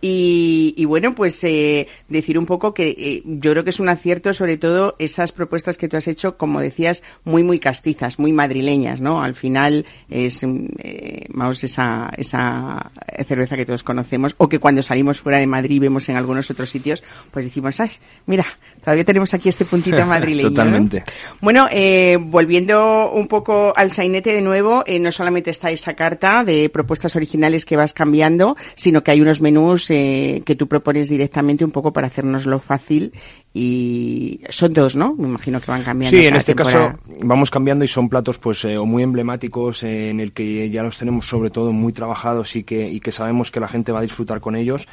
Y, 0.00 0.74
y 0.76 0.84
bueno, 0.84 1.14
pues 1.14 1.42
eh, 1.44 1.88
decir 2.08 2.38
un 2.38 2.46
poco 2.46 2.74
que 2.74 2.88
eh, 2.90 3.22
yo 3.24 3.52
creo 3.52 3.64
que 3.64 3.70
es 3.70 3.80
un 3.80 3.88
acierto, 3.88 4.32
sobre 4.32 4.56
todo 4.56 4.94
esas 4.98 5.32
propuestas 5.32 5.76
que 5.76 5.88
tú 5.88 5.96
has 5.96 6.08
hecho, 6.08 6.36
como 6.36 6.60
decías, 6.60 7.02
muy 7.24 7.42
muy 7.42 7.58
castizas, 7.58 8.18
muy 8.18 8.32
madrileñas, 8.32 9.00
¿no? 9.00 9.22
Al 9.22 9.34
final 9.34 9.86
es 10.08 10.44
mm, 10.44 10.66
eh, 10.78 11.26
mouse 11.30 11.64
esa 11.64 12.10
esa 12.16 12.90
cerveza 13.26 13.56
que 13.56 13.66
todos 13.66 13.82
conocemos 13.82 14.34
o 14.38 14.48
que 14.48 14.58
cuando 14.58 14.82
salimos 14.82 15.20
fuera 15.20 15.38
de 15.38 15.46
Madrid 15.46 15.80
vemos 15.80 16.08
en 16.08 16.16
algunos 16.16 16.50
otros 16.50 16.70
sitios, 16.70 17.02
pues 17.30 17.44
decimos, 17.44 17.80
ay, 17.80 17.90
mira, 18.26 18.46
todavía 18.88 19.04
tenemos 19.04 19.34
aquí 19.34 19.50
este 19.50 19.66
puntito 19.66 20.06
madrileño. 20.06 20.48
¿no? 20.48 20.54
Totalmente. 20.54 21.04
Bueno, 21.42 21.66
eh, 21.70 22.16
volviendo 22.18 23.10
un 23.12 23.28
poco 23.28 23.74
al 23.76 23.90
sainete 23.90 24.32
de 24.32 24.40
nuevo, 24.40 24.82
eh, 24.86 24.98
no 24.98 25.12
solamente 25.12 25.50
está 25.50 25.70
esa 25.70 25.94
carta 25.94 26.42
de 26.42 26.70
propuestas 26.70 27.14
originales 27.14 27.66
que 27.66 27.76
vas 27.76 27.92
cambiando, 27.92 28.56
sino 28.76 29.02
que 29.02 29.10
hay 29.10 29.20
unos 29.20 29.42
menús 29.42 29.90
eh, 29.90 30.42
que 30.46 30.54
tú 30.54 30.68
propones 30.68 31.10
directamente 31.10 31.66
un 31.66 31.70
poco 31.70 31.92
para 31.92 32.06
hacernoslo 32.06 32.58
fácil 32.60 33.12
y 33.54 34.40
son 34.50 34.72
dos, 34.74 34.94
¿no? 34.94 35.14
Me 35.14 35.26
imagino 35.26 35.60
que 35.60 35.70
van 35.70 35.82
cambiando. 35.82 36.16
Sí, 36.16 36.26
en 36.26 36.36
este 36.36 36.54
temporada. 36.54 36.92
caso 36.92 37.18
vamos 37.22 37.50
cambiando 37.50 37.84
y 37.84 37.88
son 37.88 38.08
platos 38.08 38.38
pues 38.38 38.64
eh, 38.64 38.76
o 38.76 38.84
muy 38.84 39.02
emblemáticos 39.02 39.82
eh, 39.82 40.10
en 40.10 40.20
el 40.20 40.32
que 40.32 40.70
ya 40.70 40.82
los 40.82 40.98
tenemos 40.98 41.26
sobre 41.26 41.50
todo 41.50 41.72
muy 41.72 41.92
trabajados 41.92 42.54
y 42.56 42.62
que, 42.62 42.88
y 42.88 43.00
que 43.00 43.10
sabemos 43.10 43.50
que 43.50 43.60
la 43.60 43.68
gente 43.68 43.90
va 43.90 44.00
a 44.00 44.02
disfrutar 44.02 44.40
con 44.40 44.54
ellos. 44.54 44.86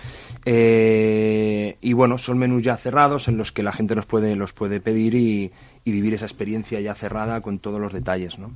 Eh, 0.46 1.78
y 1.82 1.94
bueno, 1.94 2.18
son 2.18 2.38
menús 2.38 2.64
ya 2.64 2.78
cerrados 2.78 3.28
en 3.28 3.38
los 3.38 3.52
que 3.52 3.64
la 3.64 3.72
gente 3.72 3.94
los 3.94 4.06
puede, 4.06 4.36
los 4.36 4.54
puede 4.54 4.80
pedir 4.80 5.16
y, 5.16 5.52
y 5.84 5.92
vivir 5.92 6.14
esa 6.14 6.26
experiencia 6.26 6.80
ya 6.80 6.96
cerrada 6.96 7.42
con 7.42 7.60
todos 7.60 7.80
los 7.80 7.94
detalles, 7.94 8.40
¿no? 8.40 8.52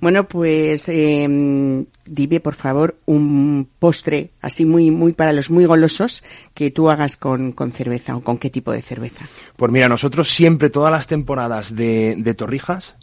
Bueno, 0.00 0.24
pues 0.24 0.88
eh, 0.88 1.84
dime 2.06 2.40
por 2.40 2.54
favor 2.54 2.96
un 3.06 3.68
postre 3.78 4.30
así 4.40 4.64
muy 4.64 4.90
muy 4.90 5.12
para 5.12 5.32
los 5.32 5.50
muy 5.50 5.64
golosos 5.64 6.22
que 6.54 6.70
tú 6.70 6.90
hagas 6.90 7.16
con, 7.16 7.52
con 7.52 7.72
cerveza 7.72 8.16
o 8.16 8.20
con 8.22 8.38
qué 8.38 8.50
tipo 8.50 8.72
de 8.72 8.82
cerveza. 8.82 9.26
Pues 9.56 9.72
mira, 9.72 9.88
nosotros 9.88 10.28
siempre, 10.28 10.70
todas 10.70 10.92
las 10.92 11.06
temporadas 11.06 11.74
de, 11.74 12.16
de 12.18 12.34
torrijas, 12.34 12.96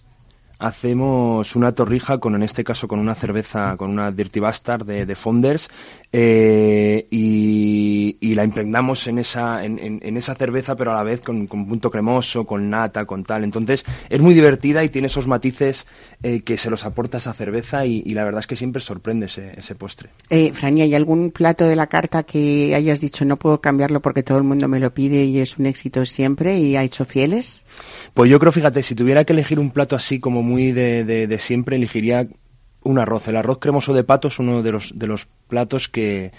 hacemos 0.61 1.55
una 1.55 1.71
torrija 1.71 2.19
con, 2.19 2.35
en 2.35 2.43
este 2.43 2.63
caso, 2.63 2.87
con 2.87 2.99
una 2.99 3.15
cerveza, 3.15 3.75
con 3.77 3.89
una 3.89 4.11
Dirty 4.11 4.39
Bastard 4.39 4.85
de, 4.85 5.05
de 5.07 5.15
Founders, 5.15 5.69
eh, 6.13 7.05
y, 7.09 8.17
y 8.19 8.35
la 8.35 8.43
impregnamos 8.43 9.07
en 9.07 9.19
esa, 9.19 9.63
en, 9.63 9.79
en- 9.79 9.99
en 10.03 10.17
esa 10.17 10.35
cerveza, 10.35 10.75
pero 10.75 10.91
a 10.91 10.95
la 10.95 11.03
vez 11.03 11.21
con, 11.21 11.47
con 11.47 11.65
punto 11.67 11.89
cremoso, 11.89 12.45
con 12.45 12.69
nata, 12.69 13.05
con 13.05 13.23
tal. 13.23 13.43
Entonces, 13.43 13.85
es 14.09 14.19
muy 14.21 14.33
divertida 14.33 14.83
y 14.83 14.89
tiene 14.89 15.07
esos 15.07 15.27
matices 15.27 15.85
eh, 16.23 16.41
que 16.41 16.57
se 16.57 16.69
los 16.69 16.85
aporta 16.85 17.17
esa 17.17 17.33
cerveza 17.33 17.85
y, 17.85 18.03
y 18.05 18.13
la 18.13 18.23
verdad 18.25 18.39
es 18.41 18.47
que 18.47 18.55
siempre 18.55 18.81
sorprende 18.81 19.27
ese, 19.27 19.53
ese 19.57 19.75
postre. 19.75 20.09
Eh, 20.29 20.51
Frani, 20.53 20.81
¿hay 20.81 20.95
algún 20.95 21.31
plato 21.31 21.65
de 21.65 21.75
la 21.75 21.87
carta 21.87 22.23
que 22.23 22.75
hayas 22.75 22.99
dicho 22.99 23.23
no 23.25 23.37
puedo 23.37 23.61
cambiarlo 23.61 24.01
porque 24.01 24.23
todo 24.23 24.37
el 24.37 24.43
mundo 24.43 24.67
me 24.67 24.79
lo 24.79 24.93
pide 24.93 25.23
y 25.25 25.39
es 25.39 25.57
un 25.57 25.65
éxito 25.65 26.05
siempre 26.05 26.59
y 26.59 26.75
ha 26.75 26.83
hecho 26.83 27.05
fieles? 27.05 27.63
Pues 28.13 28.29
yo 28.29 28.39
creo, 28.39 28.51
fíjate, 28.51 28.83
si 28.83 28.95
tuviera 28.95 29.23
que 29.23 29.33
elegir 29.33 29.59
un 29.59 29.71
plato 29.71 29.95
así 29.95 30.19
como 30.19 30.43
muy 30.43 30.71
de, 30.71 31.03
de- 31.05 31.27
de 31.27 31.39
siempre, 31.39 31.75
elegiría 31.77 32.27
un 32.83 32.99
arroz. 32.99 33.27
El 33.27 33.37
arroz 33.37 33.59
cremoso 33.59 33.93
de 33.93 34.03
pato 34.03 34.27
es 34.27 34.39
uno 34.39 34.61
de 34.61 34.71
los, 34.71 34.97
de 34.97 35.07
los 35.07 35.27
platos 35.47 35.87
que, 35.89 36.31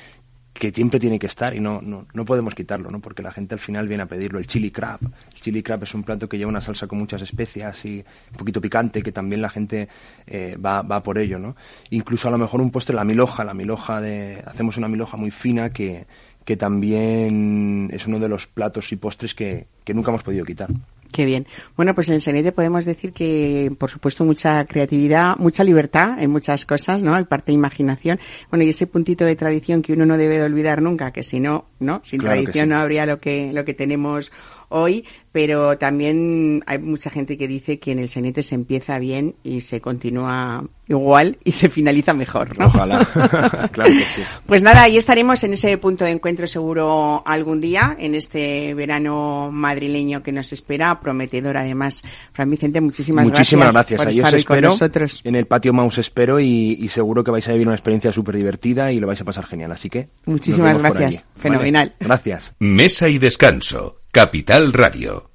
que 0.52 0.70
siempre 0.70 1.00
tiene 1.00 1.18
que 1.18 1.26
estar 1.26 1.54
y 1.54 1.60
no, 1.60 1.80
no, 1.80 2.06
no 2.12 2.24
podemos 2.24 2.54
quitarlo, 2.54 2.90
¿no? 2.90 3.00
Porque 3.00 3.22
la 3.22 3.32
gente 3.32 3.54
al 3.54 3.58
final 3.58 3.88
viene 3.88 4.02
a 4.02 4.06
pedirlo. 4.06 4.38
El 4.38 4.46
chili 4.46 4.70
crab. 4.70 5.00
El 5.02 5.40
chili 5.40 5.62
crab 5.62 5.82
es 5.82 5.94
un 5.94 6.02
plato 6.02 6.28
que 6.28 6.36
lleva 6.36 6.50
una 6.50 6.60
salsa 6.60 6.86
con 6.86 6.98
muchas 6.98 7.22
especias 7.22 7.84
y 7.84 8.04
un 8.30 8.36
poquito 8.36 8.60
picante, 8.60 9.02
que 9.02 9.12
también 9.12 9.40
la 9.40 9.50
gente 9.50 9.88
eh, 10.26 10.56
va, 10.56 10.82
va 10.82 11.02
por 11.02 11.18
ello, 11.18 11.38
¿no? 11.38 11.56
Incluso 11.90 12.28
a 12.28 12.30
lo 12.30 12.38
mejor 12.38 12.60
un 12.60 12.70
postre, 12.70 12.94
la 12.94 13.04
miloja, 13.04 13.44
la 13.44 13.54
miloja 13.54 14.00
de... 14.00 14.42
Hacemos 14.46 14.76
una 14.76 14.88
miloja 14.88 15.16
muy 15.16 15.30
fina 15.30 15.70
que, 15.70 16.06
que 16.44 16.56
también 16.56 17.88
es 17.92 18.06
uno 18.06 18.18
de 18.18 18.28
los 18.28 18.46
platos 18.46 18.92
y 18.92 18.96
postres 18.96 19.34
que, 19.34 19.66
que 19.84 19.94
nunca 19.94 20.10
hemos 20.10 20.22
podido 20.22 20.44
quitar. 20.44 20.68
Qué 21.12 21.26
bien. 21.26 21.46
Bueno, 21.76 21.94
pues 21.94 22.08
en 22.08 22.14
el 22.14 22.20
Senete 22.22 22.52
podemos 22.52 22.86
decir 22.86 23.12
que, 23.12 23.70
por 23.78 23.90
supuesto, 23.90 24.24
mucha 24.24 24.64
creatividad, 24.64 25.36
mucha 25.36 25.62
libertad 25.62 26.18
en 26.18 26.30
muchas 26.30 26.64
cosas, 26.64 27.02
¿no? 27.02 27.14
Hay 27.14 27.24
parte 27.24 27.52
de 27.52 27.56
imaginación. 27.56 28.18
Bueno, 28.50 28.64
y 28.64 28.70
ese 28.70 28.86
puntito 28.86 29.26
de 29.26 29.36
tradición 29.36 29.82
que 29.82 29.92
uno 29.92 30.06
no 30.06 30.16
debe 30.16 30.38
de 30.38 30.44
olvidar 30.44 30.80
nunca, 30.80 31.12
que 31.12 31.22
si 31.22 31.38
no, 31.38 31.66
¿no? 31.80 32.00
Sin 32.02 32.18
Claro 32.20 32.36
tradición 32.36 32.64
sí. 32.64 32.70
no 32.70 32.78
habría 32.80 33.04
lo 33.04 33.20
que, 33.20 33.52
lo 33.52 33.64
que 33.66 33.74
tenemos 33.74 34.32
hoy, 34.72 35.04
pero 35.32 35.78
también 35.78 36.62
hay 36.66 36.78
mucha 36.78 37.10
gente 37.10 37.38
que 37.38 37.48
dice 37.48 37.78
que 37.78 37.92
en 37.92 37.98
el 37.98 38.08
Senete 38.08 38.42
se 38.42 38.54
empieza 38.54 38.98
bien 38.98 39.34
y 39.42 39.62
se 39.62 39.80
continúa 39.80 40.64
igual 40.88 41.38
y 41.44 41.52
se 41.52 41.68
finaliza 41.68 42.12
mejor, 42.12 42.58
¿no? 42.58 42.66
Ojalá. 42.66 42.98
claro 43.72 43.90
que 43.90 44.04
sí. 44.04 44.22
Pues 44.46 44.62
nada, 44.62 44.82
ahí 44.82 44.98
estaremos 44.98 45.42
en 45.44 45.54
ese 45.54 45.78
punto 45.78 46.04
de 46.04 46.10
encuentro 46.10 46.46
seguro 46.46 47.22
algún 47.24 47.60
día, 47.60 47.96
en 47.98 48.14
este 48.14 48.74
verano 48.74 49.50
madrileño 49.50 50.22
que 50.22 50.32
nos 50.32 50.52
espera, 50.52 51.00
prometedor 51.00 51.56
además. 51.56 52.02
Fran 52.32 52.50
Vicente, 52.50 52.80
muchísimas, 52.80 53.24
Muchísimas 53.26 53.72
gracias, 53.72 54.00
gracias. 54.00 54.00
por 54.00 54.08
Ahí 54.08 54.18
estar 54.18 54.34
os 54.34 54.40
hoy 54.40 54.44
con 54.44 54.60
nosotros. 54.60 55.20
En 55.24 55.34
el 55.36 55.46
patio 55.46 55.72
Mouse 55.72 55.98
espero 55.98 56.40
y, 56.40 56.76
y 56.78 56.88
seguro 56.88 57.24
que 57.24 57.30
vais 57.30 57.48
a 57.48 57.52
vivir 57.52 57.66
una 57.66 57.76
experiencia 57.76 58.12
súper 58.12 58.36
divertida 58.36 58.92
y 58.92 59.00
lo 59.00 59.06
vais 59.06 59.20
a 59.20 59.24
pasar 59.24 59.46
genial. 59.46 59.72
Así 59.72 59.88
que. 59.88 60.10
Muchísimas 60.26 60.78
gracias. 60.78 61.24
Fenomenal. 61.36 61.94
Vale. 61.98 62.06
Gracias. 62.06 62.54
Mesa 62.58 63.08
y 63.08 63.18
descanso. 63.18 64.01
Capital 64.12 64.74
Radio. 64.74 65.30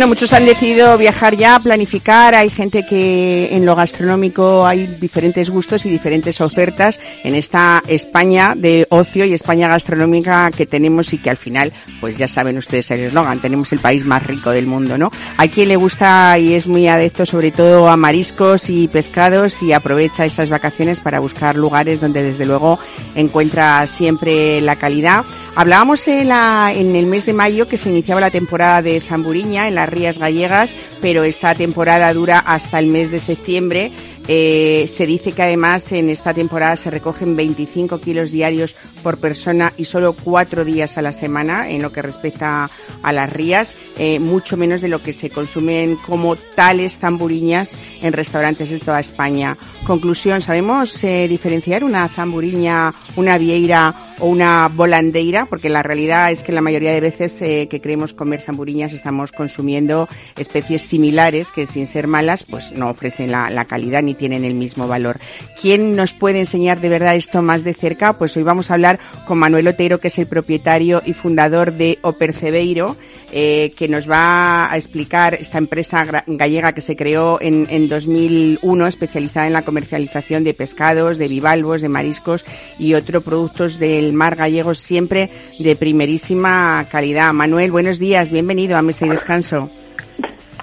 Bueno, 0.00 0.14
muchos 0.14 0.32
han 0.32 0.46
decidido 0.46 0.96
viajar 0.96 1.36
ya, 1.36 1.58
planificar. 1.60 2.34
Hay 2.34 2.48
gente 2.48 2.86
que 2.86 3.54
en 3.54 3.66
lo 3.66 3.76
gastronómico 3.76 4.66
hay 4.66 4.86
diferentes 4.86 5.50
gustos 5.50 5.84
y 5.84 5.90
diferentes 5.90 6.40
ofertas 6.40 6.98
en 7.22 7.34
esta 7.34 7.82
España 7.86 8.54
de 8.56 8.86
ocio 8.88 9.26
y 9.26 9.34
España 9.34 9.68
gastronómica 9.68 10.50
que 10.56 10.64
tenemos 10.64 11.12
y 11.12 11.18
que 11.18 11.28
al 11.28 11.36
final, 11.36 11.70
pues 12.00 12.16
ya 12.16 12.28
saben 12.28 12.56
ustedes 12.56 12.90
el 12.92 13.00
eslogan, 13.00 13.40
tenemos 13.40 13.72
el 13.72 13.78
país 13.78 14.06
más 14.06 14.26
rico 14.26 14.48
del 14.48 14.66
mundo, 14.66 14.96
¿no? 14.96 15.12
Hay 15.36 15.50
quien 15.50 15.68
le 15.68 15.76
gusta 15.76 16.38
y 16.38 16.54
es 16.54 16.66
muy 16.66 16.88
adepto 16.88 17.26
sobre 17.26 17.50
todo 17.50 17.86
a 17.90 17.96
mariscos 17.98 18.70
y 18.70 18.88
pescados 18.88 19.62
y 19.62 19.74
aprovecha 19.74 20.24
esas 20.24 20.48
vacaciones 20.48 20.98
para 21.00 21.20
buscar 21.20 21.56
lugares 21.56 22.00
donde 22.00 22.22
desde 22.22 22.46
luego 22.46 22.78
encuentra 23.14 23.86
siempre 23.86 24.62
la 24.62 24.76
calidad. 24.76 25.26
Hablábamos 25.56 26.08
en, 26.08 26.28
la- 26.28 26.72
en 26.74 26.96
el 26.96 27.04
mes 27.04 27.26
de 27.26 27.34
mayo 27.34 27.68
que 27.68 27.76
se 27.76 27.90
iniciaba 27.90 28.22
la 28.22 28.30
temporada 28.30 28.80
de 28.80 28.98
Zamburiña 29.00 29.68
en 29.68 29.74
las 29.74 29.89
Rías 29.90 30.18
Gallegas, 30.18 30.74
pero 31.00 31.24
esta 31.24 31.54
temporada 31.54 32.12
dura 32.14 32.38
hasta 32.38 32.78
el 32.78 32.86
mes 32.86 33.10
de 33.10 33.20
septiembre. 33.20 33.92
Eh, 34.32 34.86
se 34.86 35.06
dice 35.06 35.32
que 35.32 35.42
además 35.42 35.90
en 35.90 36.08
esta 36.08 36.32
temporada 36.32 36.76
se 36.76 36.88
recogen 36.88 37.34
25 37.34 37.98
kilos 37.98 38.30
diarios 38.30 38.76
por 39.02 39.18
persona 39.18 39.72
y 39.76 39.86
solo 39.86 40.12
cuatro 40.12 40.64
días 40.64 40.96
a 40.98 41.02
la 41.02 41.12
semana 41.12 41.68
en 41.68 41.82
lo 41.82 41.90
que 41.90 42.00
respecta 42.00 42.70
a 43.02 43.12
las 43.12 43.32
rías, 43.32 43.74
eh, 43.98 44.20
mucho 44.20 44.56
menos 44.56 44.82
de 44.82 44.88
lo 44.88 45.02
que 45.02 45.12
se 45.12 45.30
consumen 45.30 45.96
como 46.06 46.36
tales 46.36 46.98
zamburiñas 46.98 47.74
en 48.02 48.12
restaurantes 48.12 48.70
de 48.70 48.78
toda 48.78 49.00
España. 49.00 49.56
Conclusión, 49.84 50.42
¿sabemos 50.42 51.02
eh, 51.02 51.26
diferenciar 51.28 51.82
una 51.82 52.08
zamburiña, 52.08 52.92
una 53.16 53.36
vieira 53.36 53.92
o 54.20 54.26
una 54.26 54.70
volandeira? 54.72 55.46
Porque 55.46 55.70
la 55.70 55.82
realidad 55.82 56.30
es 56.30 56.42
que 56.42 56.52
la 56.52 56.60
mayoría 56.60 56.92
de 56.92 57.00
veces 57.00 57.40
eh, 57.42 57.66
que 57.68 57.80
creemos 57.80 58.12
comer 58.12 58.42
zamburiñas 58.42 58.92
estamos 58.92 59.32
consumiendo 59.32 60.08
especies 60.36 60.82
similares 60.82 61.50
que 61.50 61.66
sin 61.66 61.86
ser 61.86 62.06
malas 62.06 62.44
pues 62.48 62.72
no 62.72 62.90
ofrecen 62.90 63.32
la, 63.32 63.50
la 63.50 63.64
calidad 63.64 64.02
ni 64.02 64.14
tienen 64.20 64.44
el 64.44 64.52
mismo 64.52 64.86
valor. 64.86 65.18
¿Quién 65.58 65.96
nos 65.96 66.12
puede 66.12 66.40
enseñar 66.40 66.78
de 66.80 66.90
verdad 66.90 67.16
esto 67.16 67.40
más 67.40 67.64
de 67.64 67.72
cerca? 67.72 68.12
Pues 68.12 68.36
hoy 68.36 68.42
vamos 68.42 68.70
a 68.70 68.74
hablar 68.74 69.00
con 69.26 69.38
Manuel 69.38 69.66
Otero, 69.66 69.98
que 69.98 70.08
es 70.08 70.18
el 70.18 70.26
propietario 70.26 71.02
y 71.06 71.14
fundador 71.14 71.72
de 71.72 71.98
Opercebeiro, 72.02 72.98
eh, 73.32 73.72
que 73.76 73.88
nos 73.88 74.10
va 74.10 74.70
a 74.70 74.76
explicar 74.76 75.34
esta 75.34 75.56
empresa 75.56 76.22
gallega 76.26 76.72
que 76.72 76.82
se 76.82 76.96
creó 76.96 77.40
en, 77.40 77.66
en 77.70 77.88
2001, 77.88 78.86
especializada 78.86 79.46
en 79.46 79.54
la 79.54 79.62
comercialización 79.62 80.44
de 80.44 80.52
pescados, 80.52 81.16
de 81.16 81.28
bivalvos, 81.28 81.80
de 81.80 81.88
mariscos 81.88 82.44
y 82.78 82.92
otros 82.92 83.24
productos 83.24 83.78
del 83.78 84.12
mar 84.12 84.36
gallego, 84.36 84.74
siempre 84.74 85.30
de 85.58 85.76
primerísima 85.76 86.86
calidad. 86.90 87.32
Manuel, 87.32 87.70
buenos 87.70 87.98
días, 87.98 88.30
bienvenido 88.30 88.76
a 88.76 88.82
Mesa 88.82 89.06
y 89.06 89.08
Descanso. 89.08 89.70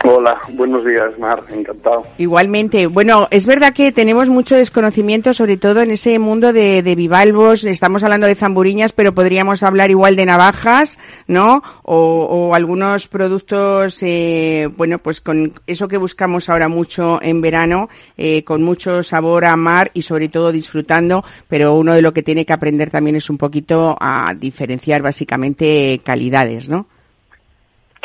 Hola, 0.03 0.37
buenos 0.53 0.85
días, 0.85 1.17
Mar, 1.17 1.43
encantado. 1.49 2.05
Igualmente. 2.17 2.87
Bueno, 2.87 3.27
es 3.31 3.45
verdad 3.45 3.73
que 3.73 3.91
tenemos 3.91 4.29
mucho 4.29 4.55
desconocimiento, 4.55 5.33
sobre 5.33 5.57
todo 5.57 5.81
en 5.81 5.91
ese 5.91 6.17
mundo 6.19 6.53
de, 6.53 6.83
de 6.83 6.95
bivalvos. 6.95 7.63
Estamos 7.63 8.03
hablando 8.03 8.27
de 8.27 8.35
zamburiñas, 8.35 8.93
pero 8.93 9.13
podríamos 9.13 9.63
hablar 9.63 9.89
igual 9.89 10.15
de 10.15 10.25
navajas, 10.25 10.99
¿no? 11.27 11.63
O, 11.83 12.25
o 12.29 12.55
algunos 12.55 13.07
productos, 13.07 14.01
eh, 14.03 14.69
bueno, 14.77 14.99
pues 14.99 15.19
con 15.19 15.53
eso 15.65 15.87
que 15.87 15.97
buscamos 15.97 16.47
ahora 16.49 16.67
mucho 16.67 17.19
en 17.21 17.41
verano, 17.41 17.89
eh, 18.17 18.43
con 18.43 18.63
mucho 18.63 19.03
sabor 19.03 19.45
a 19.45 19.55
mar 19.55 19.91
y 19.93 20.03
sobre 20.03 20.29
todo 20.29 20.51
disfrutando, 20.51 21.23
pero 21.47 21.73
uno 21.73 21.93
de 21.93 22.01
lo 22.01 22.13
que 22.13 22.23
tiene 22.23 22.45
que 22.45 22.53
aprender 22.53 22.91
también 22.91 23.15
es 23.15 23.29
un 23.29 23.37
poquito 23.37 23.97
a 23.99 24.33
diferenciar 24.37 25.01
básicamente 25.01 25.99
calidades, 26.03 26.69
¿no? 26.69 26.87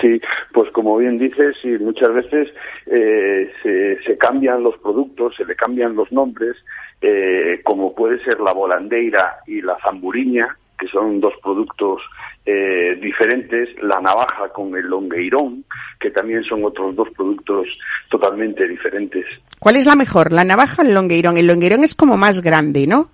Sí, 0.03 0.21
pues 0.53 0.69
como 0.73 0.97
bien 0.99 1.17
dices, 1.17 1.57
sí, 1.63 1.79
muchas 1.79 2.13
veces 2.13 2.53
eh, 2.87 3.53
se, 3.63 4.03
se 4.03 4.19
cambian 4.19 4.65
los 4.65 4.77
productos, 4.79 5.37
se 5.37 5.45
le 5.45 5.55
cambian 5.55 5.95
los 5.95 6.11
nombres, 6.11 6.57
eh, 7.01 7.61
como 7.63 7.95
puede 7.95 8.19
ser 8.25 8.41
la 8.41 8.53
volandeira 8.53 9.39
y 9.47 9.63
la 9.63 9.79
zamburiña, 9.81 10.57
que 10.77 10.89
son 10.89 11.21
dos 11.21 11.35
productos 11.41 12.03
eh, 12.45 12.99
diferentes, 13.01 13.69
la 13.81 14.01
navaja 14.01 14.49
con 14.49 14.77
el 14.77 14.89
longueirón, 14.89 15.65
que 16.01 16.11
también 16.11 16.43
son 16.43 16.65
otros 16.65 16.97
dos 16.97 17.09
productos 17.11 17.69
totalmente 18.11 18.67
diferentes. 18.67 19.25
¿Cuál 19.61 19.77
es 19.77 19.87
la 19.87 19.95
mejor, 19.95 20.33
la 20.33 20.43
navaja 20.43 20.83
o 20.83 20.85
el 20.85 20.95
longueirón? 20.95 21.37
El 21.37 21.47
longueirón 21.47 21.85
es 21.85 21.95
como 21.95 22.17
más 22.17 22.41
grande, 22.41 22.89
¿no? 22.89 23.09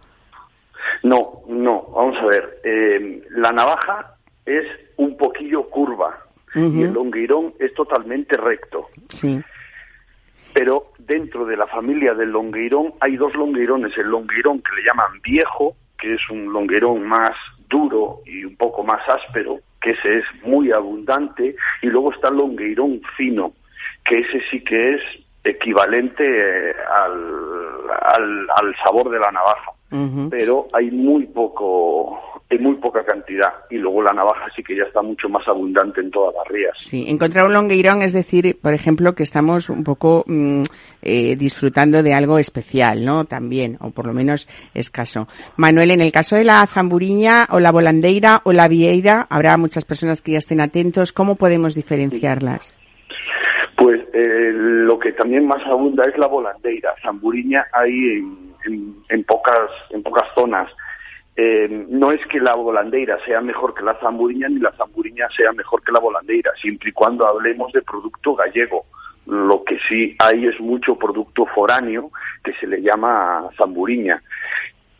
No, 1.02 1.42
no, 1.48 1.82
vamos 1.94 2.16
a 2.16 2.24
ver, 2.24 2.60
eh, 2.64 3.22
la 3.32 3.52
navaja 3.52 4.14
es 4.46 4.64
un 4.96 5.18
poquillo 5.18 5.68
curva 5.68 6.24
y 6.54 6.82
el 6.82 6.92
longueirón 6.92 7.54
es 7.58 7.72
totalmente 7.74 8.36
recto. 8.36 8.88
Sí. 9.08 9.40
pero 10.52 10.92
dentro 10.98 11.44
de 11.46 11.56
la 11.56 11.66
familia 11.66 12.14
del 12.14 12.30
longueirón 12.30 12.94
hay 13.00 13.16
dos 13.16 13.34
longueirones, 13.34 13.96
el 13.96 14.08
longueirón 14.08 14.60
que 14.60 14.74
le 14.76 14.82
llaman 14.84 15.20
viejo, 15.22 15.76
que 15.98 16.14
es 16.14 16.20
un 16.30 16.52
longueirón 16.52 17.06
más 17.06 17.36
duro 17.68 18.20
y 18.26 18.44
un 18.44 18.56
poco 18.56 18.82
más 18.82 19.06
áspero, 19.08 19.60
que 19.80 19.90
ese 19.90 20.18
es 20.18 20.24
muy 20.42 20.72
abundante, 20.72 21.54
y 21.82 21.86
luego 21.86 22.12
está 22.12 22.28
el 22.28 22.36
longueirón 22.36 23.00
fino, 23.16 23.52
que 24.04 24.20
ese 24.20 24.40
sí 24.50 24.62
que 24.64 24.94
es 24.94 25.02
equivalente 25.44 26.24
eh, 26.24 26.74
al, 26.90 27.90
al, 28.02 28.46
al 28.56 28.76
sabor 28.82 29.10
de 29.10 29.18
la 29.18 29.30
navaja, 29.30 29.72
Pero 30.30 30.68
hay 30.72 30.90
muy 30.90 31.26
poco, 31.26 32.42
hay 32.50 32.58
muy 32.58 32.74
poca 32.74 33.04
cantidad, 33.04 33.52
y 33.70 33.76
luego 33.76 34.02
la 34.02 34.12
navaja 34.12 34.46
sí 34.54 34.62
que 34.62 34.76
ya 34.76 34.84
está 34.84 35.00
mucho 35.00 35.28
más 35.28 35.46
abundante 35.48 36.00
en 36.00 36.10
todas 36.10 36.34
las 36.34 36.46
rías. 36.48 36.76
Sí, 36.78 37.06
encontrar 37.08 37.46
un 37.46 37.54
longueirón 37.54 38.02
es 38.02 38.12
decir, 38.12 38.58
por 38.60 38.74
ejemplo, 38.74 39.14
que 39.14 39.22
estamos 39.22 39.70
un 39.70 39.84
poco 39.84 40.24
mm, 40.26 40.62
eh, 41.02 41.36
disfrutando 41.36 42.02
de 42.02 42.12
algo 42.12 42.38
especial, 42.38 43.04
¿no? 43.04 43.24
También, 43.24 43.78
o 43.80 43.90
por 43.90 44.06
lo 44.06 44.12
menos 44.12 44.46
escaso. 44.74 45.26
Manuel, 45.56 45.90
en 45.90 46.02
el 46.02 46.12
caso 46.12 46.36
de 46.36 46.44
la 46.44 46.66
zamburiña 46.66 47.46
o 47.50 47.60
la 47.60 47.72
volandeira 47.72 48.42
o 48.44 48.52
la 48.52 48.68
vieira, 48.68 49.26
habrá 49.30 49.56
muchas 49.56 49.84
personas 49.86 50.20
que 50.20 50.32
ya 50.32 50.38
estén 50.38 50.60
atentos. 50.60 51.12
¿Cómo 51.12 51.36
podemos 51.36 51.74
diferenciarlas? 51.74 52.74
Pues 53.76 54.00
eh, 54.12 54.50
lo 54.52 54.98
que 54.98 55.12
también 55.12 55.46
más 55.46 55.64
abunda 55.64 56.04
es 56.04 56.18
la 56.18 56.26
volandeira. 56.26 56.94
Zamburiña 57.02 57.66
hay 57.72 58.18
en, 58.18 58.47
en- 58.64 59.24
pocas, 59.24 59.70
en 59.90 60.02
pocas 60.02 60.26
zonas. 60.34 60.70
Eh, 61.36 61.86
no 61.88 62.10
es 62.10 62.24
que 62.26 62.40
la 62.40 62.54
volandeira 62.54 63.18
sea 63.24 63.40
mejor 63.40 63.72
que 63.72 63.84
la 63.84 63.94
zamburiña 64.00 64.48
ni 64.48 64.58
la 64.58 64.72
zamburiña 64.72 65.28
sea 65.36 65.52
mejor 65.52 65.82
que 65.84 65.92
la 65.92 66.00
volandeira, 66.00 66.50
siempre 66.60 66.90
y 66.90 66.92
cuando 66.92 67.26
hablemos 67.26 67.72
de 67.72 67.82
producto 67.82 68.34
gallego. 68.34 68.86
Lo 69.26 69.62
que 69.62 69.78
sí 69.88 70.16
hay 70.18 70.46
es 70.46 70.58
mucho 70.58 70.96
producto 70.96 71.46
foráneo 71.46 72.10
que 72.42 72.54
se 72.54 72.66
le 72.66 72.80
llama 72.82 73.48
zamburiña. 73.56 74.22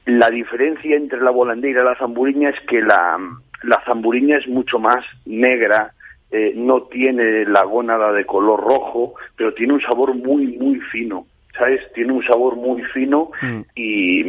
La 0.05 0.31
diferencia 0.31 0.97
entre 0.97 1.21
la 1.21 1.31
volandeira 1.31 1.83
y 1.83 1.85
la 1.85 1.97
zamburiña 1.97 2.50
es 2.50 2.61
que 2.61 2.83
la, 2.83 3.19
la 3.62 3.83
zamburiña 3.85 4.37
es 4.38 4.47
mucho 4.47 4.79
más 4.79 5.05
negra, 5.27 5.93
eh, 6.31 6.53
no 6.55 6.83
tiene 6.83 7.47
la 7.47 7.65
gónada 7.65 8.12
de 8.12 8.25
color 8.27 8.61
rojo, 8.61 9.15
pero 9.35 9.55
tiene 9.55 9.73
un 9.73 9.81
sabor 9.81 10.15
muy, 10.15 10.59
muy 10.59 10.79
fino, 10.93 11.27
¿sabes? 11.59 11.81
Tiene 11.93 12.12
un 12.12 12.25
sabor 12.25 12.57
muy 12.57 12.83
fino 12.85 13.31
Mm. 13.43 13.61
y, 13.75 14.21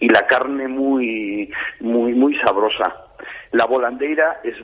y 0.00 0.08
la 0.08 0.26
carne 0.26 0.68
muy, 0.68 1.50
muy, 1.80 2.14
muy 2.14 2.36
sabrosa. 2.38 2.94
La 3.52 3.64
volandeira 3.66 4.40
es 4.44 4.54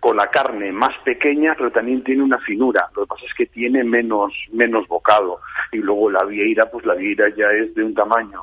con 0.00 0.16
la 0.16 0.28
carne 0.28 0.72
más 0.72 0.96
pequeña, 1.04 1.54
pero 1.56 1.70
también 1.70 2.02
tiene 2.02 2.22
una 2.22 2.38
finura. 2.38 2.88
Lo 2.96 3.02
que 3.02 3.08
pasa 3.08 3.26
es 3.26 3.34
que 3.34 3.46
tiene 3.46 3.84
menos, 3.84 4.32
menos 4.52 4.86
bocado. 4.88 5.40
Y 5.72 5.78
luego 5.78 6.10
la 6.10 6.24
vieira, 6.24 6.70
pues 6.70 6.84
la 6.84 6.94
vieira 6.94 7.28
ya 7.36 7.46
es 7.50 7.74
de 7.74 7.84
un 7.84 7.94
tamaño 7.94 8.40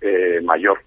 eh, 0.00 0.40
mayor. 0.44 0.78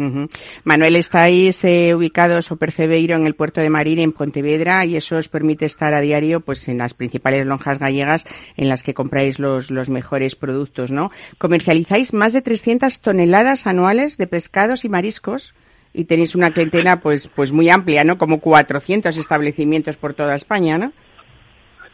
Ujú. 0.00 0.30
Manuel, 0.64 0.96
estáis 0.96 1.62
eh, 1.64 1.94
ubicados 1.94 2.50
o 2.50 2.56
Percebeiro 2.56 3.16
en 3.16 3.26
el 3.26 3.34
puerto 3.34 3.60
de 3.60 3.68
Marín, 3.68 3.98
en 3.98 4.12
Pontevedra, 4.12 4.86
y 4.86 4.96
eso 4.96 5.16
os 5.16 5.28
permite 5.28 5.66
estar 5.66 5.92
a 5.92 6.00
diario 6.00 6.40
pues 6.40 6.68
en 6.68 6.78
las 6.78 6.94
principales 6.94 7.44
lonjas 7.44 7.78
gallegas 7.78 8.24
en 8.56 8.70
las 8.70 8.82
que 8.82 8.94
compráis 8.94 9.38
los, 9.38 9.70
los 9.70 9.90
mejores 9.90 10.36
productos, 10.36 10.90
¿no? 10.90 11.10
Comercializáis 11.36 12.14
más 12.14 12.32
de 12.32 12.40
300 12.40 13.00
toneladas 13.00 13.66
anuales 13.66 14.16
de 14.16 14.26
pescados 14.26 14.86
y 14.86 14.88
mariscos 14.88 15.52
y 15.92 16.04
tenéis 16.04 16.34
una 16.34 16.52
clientela 16.52 17.00
pues, 17.00 17.28
pues 17.28 17.52
muy 17.52 17.68
amplia, 17.68 18.02
¿no? 18.02 18.16
Como 18.16 18.40
400 18.40 19.14
establecimientos 19.18 19.98
por 19.98 20.14
toda 20.14 20.34
España, 20.34 20.78
¿no? 20.78 20.92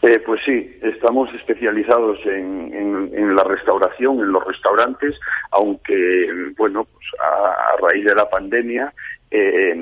Eh, 0.07 0.21
pues 0.25 0.41
sí, 0.45 0.79
estamos 0.83 1.35
especializados 1.35 2.25
en, 2.27 3.35
la 3.35 3.43
restauración, 3.43 4.21
en 4.21 4.31
los 4.31 4.45
restaurantes, 4.47 5.19
aunque, 5.51 6.53
bueno, 6.57 6.85
pues 6.85 7.05
a, 7.21 7.77
raíz 7.85 8.05
de 8.05 8.15
la 8.15 8.31
pandemia 8.31 8.93
eh, 9.33 9.75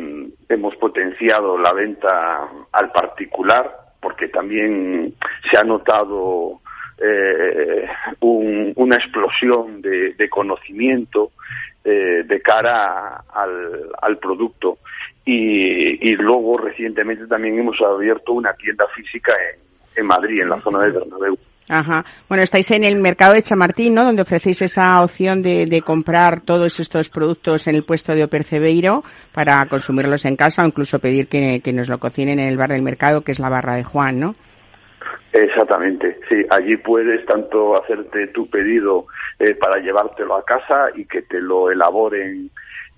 hemos 0.48 0.74
potenciado 0.76 1.58
la 1.58 1.74
venta 1.74 2.48
al 2.72 2.90
particular, 2.90 3.70
porque 4.00 4.28
también 4.28 5.14
se 5.50 5.58
ha 5.58 5.62
notado 5.64 6.60
eh, 7.02 7.86
un- 8.20 8.72
una 8.76 8.96
explosión 8.96 9.82
de, 9.82 10.14
de 10.14 10.28
conocimiento 10.30 11.32
eh, 11.84 12.22
de 12.24 12.40
cara 12.40 13.24
al, 13.30 13.90
al 14.00 14.16
producto. 14.18 14.78
Y, 15.26 16.10
y 16.10 16.16
luego 16.16 16.56
recientemente 16.56 17.26
también 17.26 17.58
hemos 17.58 17.78
abierto 17.82 18.32
una 18.32 18.54
tienda 18.54 18.86
física 18.88 19.32
en, 19.52 19.64
en 19.96 20.06
Madrid, 20.06 20.42
en 20.42 20.48
la 20.50 20.60
zona 20.60 20.84
de 20.84 20.92
Bernabéu. 20.92 21.38
Ajá. 21.68 22.04
Bueno, 22.28 22.44
estáis 22.44 22.70
en 22.72 22.84
el 22.84 22.96
mercado 22.96 23.32
de 23.32 23.42
Chamartín, 23.42 23.94
¿no? 23.94 24.04
Donde 24.04 24.22
ofrecéis 24.22 24.60
esa 24.60 25.02
opción 25.02 25.42
de, 25.42 25.64
de 25.64 25.80
comprar 25.80 26.40
todos 26.40 26.78
estos 26.78 27.08
productos 27.08 27.66
en 27.66 27.74
el 27.74 27.84
puesto 27.84 28.14
de 28.14 28.24
Opercebeiro 28.24 29.02
para 29.32 29.64
consumirlos 29.66 30.26
en 30.26 30.36
casa 30.36 30.62
o 30.62 30.66
incluso 30.66 30.98
pedir 30.98 31.26
que, 31.26 31.60
que 31.64 31.72
nos 31.72 31.88
lo 31.88 31.98
cocinen 31.98 32.38
en 32.38 32.48
el 32.48 32.58
bar 32.58 32.70
del 32.70 32.82
mercado, 32.82 33.22
que 33.22 33.32
es 33.32 33.38
la 33.38 33.48
barra 33.48 33.76
de 33.76 33.84
Juan, 33.84 34.20
¿no? 34.20 34.34
Exactamente, 35.32 36.20
sí, 36.28 36.46
allí 36.50 36.76
puedes 36.76 37.26
tanto 37.26 37.76
hacerte 37.76 38.28
tu 38.28 38.48
pedido 38.48 39.06
eh, 39.40 39.54
para 39.54 39.78
llevártelo 39.78 40.36
a 40.36 40.44
casa 40.44 40.90
y 40.94 41.06
que 41.06 41.22
te 41.22 41.40
lo 41.40 41.72
elaboren 41.72 42.50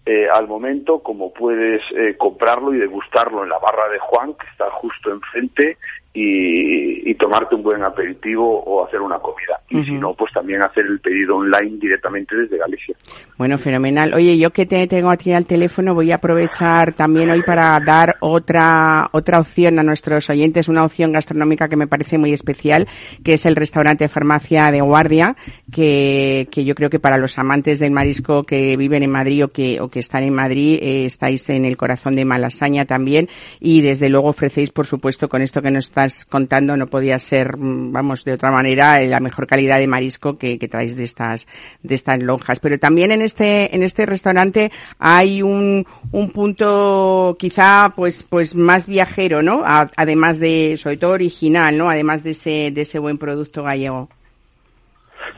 eh, 0.04 0.28
al 0.28 0.46
momento, 0.46 1.00
como 1.02 1.32
puedes 1.32 1.82
eh, 1.92 2.14
comprarlo 2.18 2.74
y 2.74 2.78
degustarlo 2.78 3.42
en 3.42 3.48
la 3.48 3.58
barra 3.58 3.88
de 3.88 3.98
Juan, 3.98 4.34
que 4.34 4.46
está 4.48 4.70
justo 4.70 5.10
enfrente, 5.10 5.78
y, 6.16 7.10
y 7.10 7.14
tomarte 7.14 7.54
un 7.54 7.62
buen 7.62 7.82
aperitivo 7.82 8.62
o 8.64 8.86
hacer 8.86 9.02
una 9.02 9.18
comida. 9.18 9.60
Y 9.68 9.84
si 9.84 9.92
no, 9.92 10.14
pues 10.14 10.32
también 10.32 10.62
hacer 10.62 10.86
el 10.86 10.98
pedido 11.00 11.36
online 11.36 11.76
directamente 11.78 12.34
desde 12.34 12.56
Galicia. 12.56 12.94
Bueno, 13.36 13.58
fenomenal. 13.58 14.14
Oye, 14.14 14.38
yo 14.38 14.50
que 14.50 14.64
te 14.64 14.86
tengo 14.86 15.10
aquí 15.10 15.32
al 15.32 15.44
teléfono 15.44 15.94
voy 15.94 16.12
a 16.12 16.16
aprovechar 16.16 16.94
también 16.94 17.30
hoy 17.30 17.42
para 17.42 17.78
dar 17.80 18.16
otra 18.20 19.08
otra 19.12 19.40
opción 19.40 19.78
a 19.78 19.82
nuestros 19.82 20.30
oyentes, 20.30 20.68
una 20.68 20.84
opción 20.84 21.12
gastronómica 21.12 21.68
que 21.68 21.76
me 21.76 21.86
parece 21.86 22.16
muy 22.16 22.32
especial, 22.32 22.86
que 23.22 23.34
es 23.34 23.44
el 23.44 23.56
restaurante 23.56 24.08
Farmacia 24.08 24.70
de 24.70 24.80
Guardia, 24.80 25.36
que, 25.70 26.48
que 26.50 26.64
yo 26.64 26.74
creo 26.74 26.88
que 26.88 27.00
para 27.00 27.18
los 27.18 27.38
amantes 27.38 27.78
del 27.80 27.90
marisco 27.90 28.44
que 28.44 28.76
viven 28.76 29.02
en 29.02 29.10
Madrid 29.10 29.44
o 29.44 29.48
que, 29.48 29.80
o 29.80 29.88
que 29.88 30.00
están 30.00 30.22
en 30.22 30.34
Madrid, 30.34 30.78
eh, 30.80 31.04
estáis 31.04 31.50
en 31.50 31.64
el 31.66 31.76
corazón 31.76 32.16
de 32.16 32.24
Malasaña 32.24 32.86
también 32.86 33.28
y 33.60 33.82
desde 33.82 34.08
luego 34.08 34.28
ofrecéis, 34.28 34.70
por 34.70 34.86
supuesto, 34.86 35.28
con 35.28 35.42
esto 35.42 35.60
que 35.60 35.70
nos 35.70 35.90
contando, 36.28 36.76
no 36.76 36.86
podía 36.86 37.18
ser, 37.18 37.56
mm, 37.56 37.92
vamos, 37.92 38.24
de 38.24 38.32
otra 38.32 38.50
manera, 38.50 39.00
eh, 39.00 39.08
la 39.08 39.20
mejor 39.20 39.46
calidad 39.46 39.78
de 39.78 39.86
marisco 39.86 40.38
que, 40.38 40.58
que 40.58 40.68
traéis 40.68 40.96
de 40.96 41.04
estas, 41.04 41.46
de 41.82 41.94
estas 41.94 42.22
lonjas. 42.22 42.60
Pero 42.60 42.78
también 42.78 43.10
en 43.12 43.22
este, 43.22 43.74
en 43.74 43.82
este 43.82 44.06
restaurante 44.06 44.70
hay 44.98 45.42
un, 45.42 45.86
un 46.12 46.30
punto 46.30 47.36
quizá, 47.38 47.92
pues, 47.94 48.22
pues 48.22 48.54
más 48.54 48.86
viajero, 48.86 49.42
¿no? 49.42 49.62
Además 49.64 50.40
de, 50.40 50.76
sobre 50.78 50.96
todo 50.96 51.12
original, 51.12 51.76
¿no? 51.76 51.90
Además 51.90 52.22
de 52.24 52.30
ese, 52.30 52.70
de 52.72 52.80
ese 52.82 52.98
buen 52.98 53.18
producto 53.18 53.62
gallego. 53.62 54.08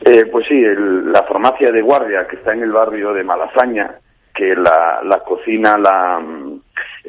Eh, 0.05 0.25
pues 0.31 0.47
sí, 0.47 0.53
el- 0.63 1.11
la 1.11 1.23
farmacia 1.23 1.71
de 1.71 1.81
guardia 1.81 2.27
que 2.27 2.37
está 2.37 2.53
en 2.53 2.63
el 2.63 2.71
barrio 2.71 3.13
de 3.13 3.23
Malasaña, 3.23 3.95
que 4.33 4.55
la, 4.55 5.01
la 5.03 5.19
cocina 5.19 5.77
la, 5.77 6.21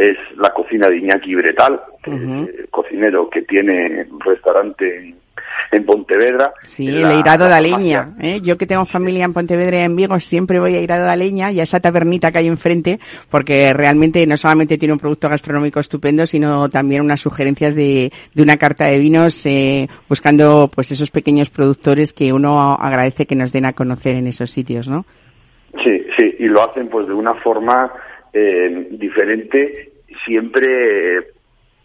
es 0.00 0.16
la 0.38 0.48
cocina 0.54 0.88
de 0.88 0.96
Iñaki 0.96 1.34
Bretal, 1.34 1.78
eh, 2.06 2.64
cocinero 2.70 3.28
que 3.28 3.42
tiene 3.42 4.06
un 4.10 4.20
restaurante 4.20 5.14
en, 5.72 5.84
Pontevedra. 5.84 6.52
Sí, 6.64 6.88
en 6.88 7.10
el 7.10 7.20
la 7.22 7.36
de 7.36 7.54
Aleña. 7.54 8.14
¿eh? 8.20 8.40
Yo 8.42 8.56
que 8.56 8.66
tengo 8.66 8.86
familia 8.86 9.24
en 9.24 9.34
Pontevedra 9.34 9.78
y 9.78 9.82
en 9.82 9.94
Vigo, 9.94 10.18
siempre 10.18 10.58
voy 10.58 10.74
a 10.74 10.78
Eirado 10.78 11.04
de 11.04 11.10
Aleña 11.10 11.52
y 11.52 11.60
a 11.60 11.64
esa 11.64 11.80
tabernita 11.80 12.32
que 12.32 12.38
hay 12.38 12.46
enfrente, 12.46 12.98
porque 13.30 13.72
realmente 13.74 14.26
no 14.26 14.36
solamente 14.38 14.78
tiene 14.78 14.94
un 14.94 14.98
producto 14.98 15.28
gastronómico 15.28 15.78
estupendo, 15.80 16.26
sino 16.26 16.70
también 16.70 17.02
unas 17.02 17.20
sugerencias 17.20 17.74
de, 17.74 18.10
de 18.34 18.42
una 18.42 18.56
carta 18.56 18.86
de 18.86 18.98
vinos, 18.98 19.44
eh, 19.44 19.86
buscando 20.08 20.70
pues 20.74 20.90
esos 20.92 21.10
pequeños 21.10 21.50
productores 21.50 22.14
que 22.14 22.32
uno 22.32 22.74
agradece 22.74 23.26
que 23.26 23.36
nos 23.36 23.52
den 23.52 23.66
a 23.66 23.74
conocer 23.74 24.16
en 24.16 24.26
esos 24.26 24.50
sitios, 24.50 24.88
¿no? 24.88 25.04
Sí, 25.84 26.06
sí, 26.18 26.36
y 26.38 26.46
lo 26.46 26.62
hacen 26.62 26.88
pues 26.88 27.06
de 27.06 27.14
una 27.14 27.34
forma 27.34 27.92
eh, 28.32 28.88
diferente, 28.92 29.89
siempre 30.24 31.32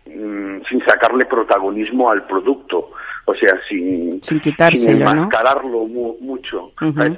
mm, 0.05 0.61
sin 0.69 0.83
sacarle 0.85 1.25
protagonismo 1.25 2.09
al 2.09 2.25
producto, 2.27 2.91
o 3.25 3.33
sea, 3.35 3.59
sin, 3.67 4.21
Sin 4.21 4.41
sin 4.77 4.99
¿no? 4.99 5.11
enmascararlo 5.11 5.85
mu- 5.85 6.17
mucho. 6.21 6.71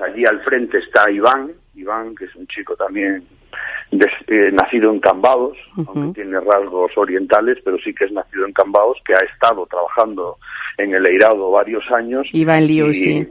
Allí 0.03 0.25
al 0.25 0.41
frente 0.41 0.77
está 0.79 1.09
Iván, 1.11 1.51
Iván 1.75 2.15
que 2.15 2.25
es 2.25 2.35
un 2.35 2.47
chico 2.47 2.75
también 2.75 3.23
des- 3.91 4.07
eh, 4.27 4.49
nacido 4.53 4.91
en 4.91 4.99
Cambados, 4.99 5.57
aunque 5.75 6.21
tiene 6.21 6.39
rasgos 6.39 6.91
orientales, 6.97 7.57
pero 7.63 7.77
sí 7.79 7.93
que 7.93 8.05
es 8.05 8.11
nacido 8.11 8.45
en 8.45 8.53
Cambados, 8.53 8.97
que 9.05 9.15
ha 9.15 9.19
estado 9.19 9.65
trabajando 9.67 10.37
en 10.77 10.93
el 10.93 11.05
Eirado 11.05 11.51
varios 11.51 11.83
años. 11.91 12.27
Iván 12.33 12.67
Liu, 12.67 12.89
y-. 12.89 12.93
Sí. 12.93 13.27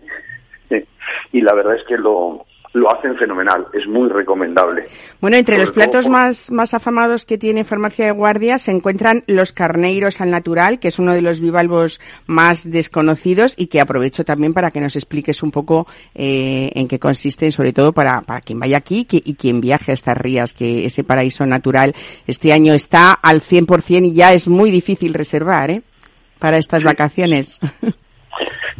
Y 1.32 1.40
la 1.40 1.54
verdad 1.54 1.76
es 1.76 1.84
que 1.84 1.96
lo, 1.96 2.44
lo 2.76 2.90
hacen 2.94 3.16
fenomenal, 3.16 3.66
es 3.72 3.86
muy 3.88 4.08
recomendable. 4.08 4.86
Bueno, 5.20 5.36
entre 5.36 5.54
Sobre 5.56 5.66
los 5.66 5.72
platos 5.74 6.08
más, 6.08 6.50
más 6.52 6.74
afamados 6.74 7.24
que 7.24 7.38
tiene 7.38 7.64
Farmacia 7.64 8.04
de 8.06 8.10
Guardia 8.12 8.58
se 8.58 8.70
encuentran 8.70 9.24
los 9.26 9.52
carneiros 9.52 10.20
al 10.20 10.30
natural, 10.30 10.78
que 10.78 10.88
es 10.88 10.98
uno 10.98 11.12
de 11.14 11.22
los 11.22 11.40
bivalvos 11.40 12.00
más 12.26 12.70
desconocidos 12.70 13.54
y 13.56 13.68
que 13.68 13.80
aprovecho 13.80 14.24
también 14.24 14.52
para 14.52 14.70
que 14.70 14.80
nos 14.80 14.94
expliques 14.94 15.42
un 15.42 15.50
poco 15.50 15.86
eh, 16.14 16.70
en 16.74 16.86
qué 16.86 16.98
consisten, 16.98 17.50
sobre 17.50 17.72
todo 17.72 17.92
para, 17.92 18.20
para 18.20 18.40
quien 18.42 18.60
vaya 18.60 18.76
aquí 18.76 19.04
que- 19.04 19.22
y 19.24 19.34
quien 19.34 19.60
viaje 19.60 19.90
a 19.92 19.94
estas 19.94 20.16
rías, 20.18 20.52
que 20.54 20.84
ese 20.86 21.02
paraíso 21.02 21.46
natural 21.46 21.94
este 22.26 22.52
año 22.52 22.74
está 22.74 23.12
al 23.12 23.40
100% 23.40 24.04
y 24.06 24.12
ya 24.14 24.32
es 24.34 24.48
muy 24.48 24.70
difícil 24.70 25.14
reservar, 25.14 25.70
¿eh? 25.70 25.82
Para 26.38 26.58
estas 26.58 26.84
vacaciones. 26.84 27.58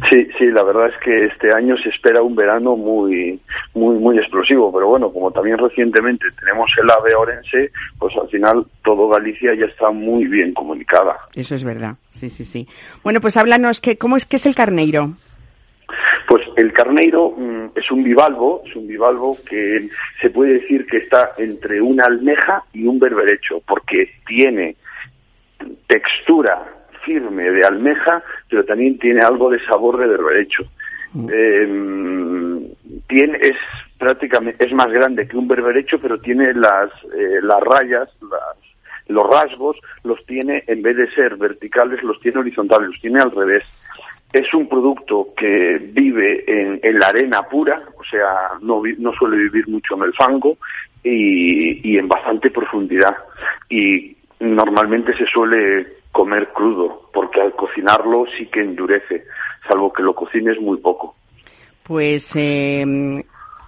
Sí, 0.09 0.27
sí, 0.37 0.45
la 0.51 0.61
verdad 0.61 0.89
es 0.89 0.97
que 0.97 1.25
este 1.25 1.51
año 1.51 1.75
se 1.77 1.89
espera 1.89 2.21
un 2.21 2.35
verano 2.35 2.77
muy, 2.77 3.39
muy, 3.73 3.95
muy 3.97 4.17
explosivo, 4.19 4.71
pero 4.71 4.87
bueno, 4.87 5.11
como 5.11 5.31
también 5.31 5.57
recientemente 5.57 6.25
tenemos 6.39 6.71
el 6.77 6.89
AVE 6.89 7.15
Orense, 7.15 7.71
pues 7.97 8.15
al 8.15 8.29
final 8.29 8.65
todo 8.83 9.09
Galicia 9.09 9.55
ya 9.55 9.65
está 9.65 9.89
muy 9.89 10.25
bien 10.27 10.53
comunicada. 10.53 11.17
Eso 11.33 11.55
es 11.55 11.63
verdad. 11.63 11.95
Sí, 12.11 12.29
sí, 12.29 12.45
sí. 12.45 12.67
Bueno, 13.03 13.19
pues 13.21 13.37
háblanos, 13.37 13.81
que, 13.81 13.97
¿cómo 13.97 14.17
es 14.17 14.25
que 14.25 14.35
es 14.35 14.45
el 14.45 14.53
carneiro? 14.53 15.13
Pues 16.27 16.45
el 16.57 16.73
carneiro 16.73 17.31
mm, 17.35 17.71
es 17.75 17.89
un 17.89 18.03
bivalvo, 18.03 18.61
es 18.67 18.75
un 18.75 18.87
bivalvo 18.87 19.37
que 19.49 19.89
se 20.21 20.29
puede 20.29 20.59
decir 20.59 20.85
que 20.85 20.97
está 20.97 21.31
entre 21.39 21.81
una 21.81 22.05
almeja 22.05 22.63
y 22.71 22.85
un 22.85 22.99
berberecho, 22.99 23.61
porque 23.65 24.11
tiene 24.27 24.75
textura 25.87 26.63
firme 27.03 27.49
de 27.49 27.65
almeja, 27.65 28.21
pero 28.49 28.63
también 28.65 28.97
tiene 28.99 29.21
algo 29.21 29.49
de 29.49 29.59
sabor 29.65 29.97
de 29.97 30.07
berberecho. 30.07 30.63
Eh, 31.31 32.67
tiene, 33.07 33.37
es 33.41 33.55
prácticamente, 33.97 34.63
es 34.63 34.71
más 34.73 34.91
grande 34.91 35.27
que 35.27 35.37
un 35.37 35.47
berberecho, 35.47 35.99
pero 35.99 36.19
tiene 36.19 36.53
las, 36.53 36.91
eh, 37.17 37.39
las 37.41 37.61
rayas, 37.61 38.09
las, 38.21 38.57
los 39.07 39.23
rasgos, 39.29 39.77
los 40.03 40.23
tiene, 40.25 40.63
en 40.67 40.81
vez 40.81 40.97
de 40.97 41.09
ser 41.11 41.37
verticales, 41.37 42.03
los 42.03 42.19
tiene 42.19 42.39
horizontales, 42.39 42.89
los 42.89 43.01
tiene 43.01 43.21
al 43.21 43.31
revés. 43.31 43.63
Es 44.33 44.53
un 44.53 44.67
producto 44.67 45.29
que 45.37 45.79
vive 45.93 46.43
en, 46.45 46.79
en 46.83 46.99
la 46.99 47.07
arena 47.07 47.43
pura, 47.43 47.81
o 47.97 48.03
sea, 48.03 48.51
no, 48.61 48.81
vi- 48.81 48.97
no 48.99 49.13
suele 49.13 49.37
vivir 49.37 49.67
mucho 49.69 49.95
en 49.95 50.03
el 50.03 50.13
fango 50.13 50.57
y, 51.01 51.89
y 51.89 51.97
en 51.97 52.09
bastante 52.09 52.51
profundidad. 52.51 53.15
Y 53.69 54.17
normalmente 54.41 55.15
se 55.17 55.25
suele 55.25 55.87
comer 56.17 56.51
crudo, 56.51 57.11
porque 57.13 57.39
al 57.39 57.53
cocinarlo 57.55 58.25
sí 58.35 58.47
que 58.47 58.61
endurece, 58.61 59.25
salvo 59.67 59.93
que 59.93 60.01
lo 60.01 60.15
cocines 60.15 60.59
muy 60.59 60.77
poco. 60.79 61.15
Pues 61.83 62.35
eh, 62.35 63.23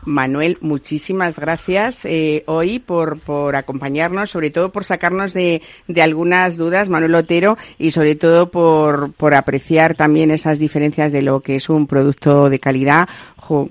Manuel, 0.10 0.58
muchísimas 0.62 1.40
gracias 1.40 2.04
eh, 2.06 2.44
hoy 2.48 2.80
por, 2.80 3.20
por 3.20 3.56
acompañarnos, 3.56 4.30
sobre 4.32 4.50
todo 4.50 4.72
por 4.72 4.84
sacarnos 4.84 5.34
de, 5.34 5.62
de 5.88 6.02
algunas 6.02 6.58
dudas, 6.58 6.90
Manuel 6.90 7.16
Otero, 7.16 7.58
y 7.78 7.92
sobre 7.92 8.16
todo 8.16 8.50
por, 8.50 9.14
por 9.14 9.36
apreciar 9.36 9.96
también 9.96 10.32
esas 10.32 10.60
diferencias 10.60 11.12
de 11.12 11.22
lo 11.22 11.42
que 11.42 11.56
es 11.56 11.70
un 11.70 11.86
producto 11.88 12.50
de 12.50 12.60
calidad 12.60 13.08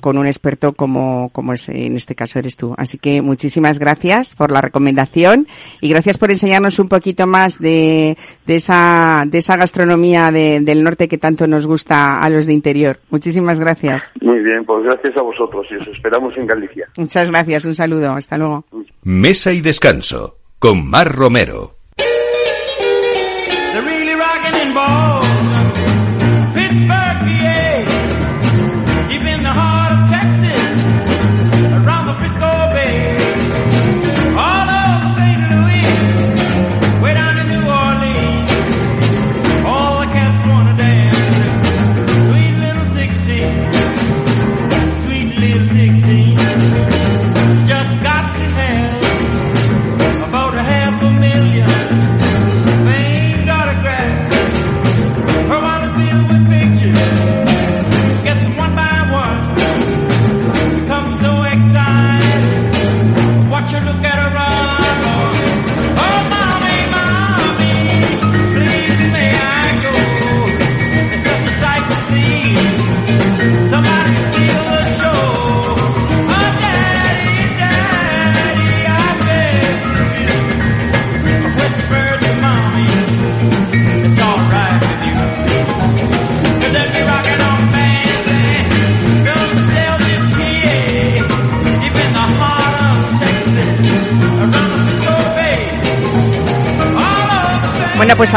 con 0.01 0.19
un 0.19 0.27
experto 0.27 0.73
como, 0.73 1.29
como 1.33 1.53
es, 1.53 1.69
en 1.69 1.95
este 1.95 2.17
caso 2.17 2.41
eres 2.41 2.57
tú. 2.57 2.75
Así 2.77 2.99
que 2.99 3.23
muchísimas 3.23 3.79
gracias 3.79 4.35
por 4.35 4.51
la 4.51 4.61
recomendación 4.61 5.47
y 5.81 5.89
gracias 5.89 6.19
por 6.19 6.33
enseñarnos 6.33 6.81
un 6.81 6.89
poquito 6.89 7.29
más 7.29 7.61
de, 7.61 8.17
de 8.45 8.57
esa, 8.57 9.23
de 9.29 9.39
esa 9.39 9.57
gastronomía 9.57 10.33
de- 10.33 10.59
del 10.61 10.83
norte 10.83 11.07
que 11.07 11.17
tanto 11.17 11.47
nos 11.47 11.65
gusta 11.69 12.21
a 12.21 12.29
los 12.29 12.47
de 12.47 12.55
interior. 12.55 12.99
Muchísimas 13.11 13.61
gracias. 13.61 14.13
Muy 14.21 14.41
bien, 14.43 14.65
pues 14.65 14.83
gracias 14.83 15.17
a 15.17 15.23
vosotros 15.23 15.65
y 15.71 15.77
os 15.77 15.87
esperamos 15.87 16.28
en 16.37 16.47
Galicia. 16.47 16.89
Muchas 16.97 17.31
gracias, 17.31 17.65
un 17.65 17.75
saludo, 17.75 18.13
hasta 18.13 18.37
luego. 18.39 18.65
Mesa 19.03 19.53
y 19.53 19.61
descanso 19.61 20.39
con 20.59 20.89
Mar 20.89 21.15
Romero. 21.15 21.79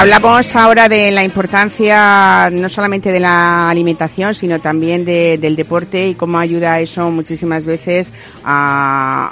Hablamos 0.02 0.56
ahora 0.56 0.90
de 0.90 1.12
la 1.12 1.24
importancia 1.24 2.50
no 2.52 2.70
solamente 2.70 3.12
de 3.12 3.20
la 3.20 3.70
alimentación, 3.70 4.34
sino 4.34 4.60
también 4.60 5.06
de- 5.06 5.38
del 5.38 5.56
deporte 5.56 6.08
y 6.10 6.16
cómo 6.16 6.40
ayuda 6.40 6.80
eso 6.80 7.12
muchísimas 7.12 7.68
veces 7.68 8.12
a 8.44 9.32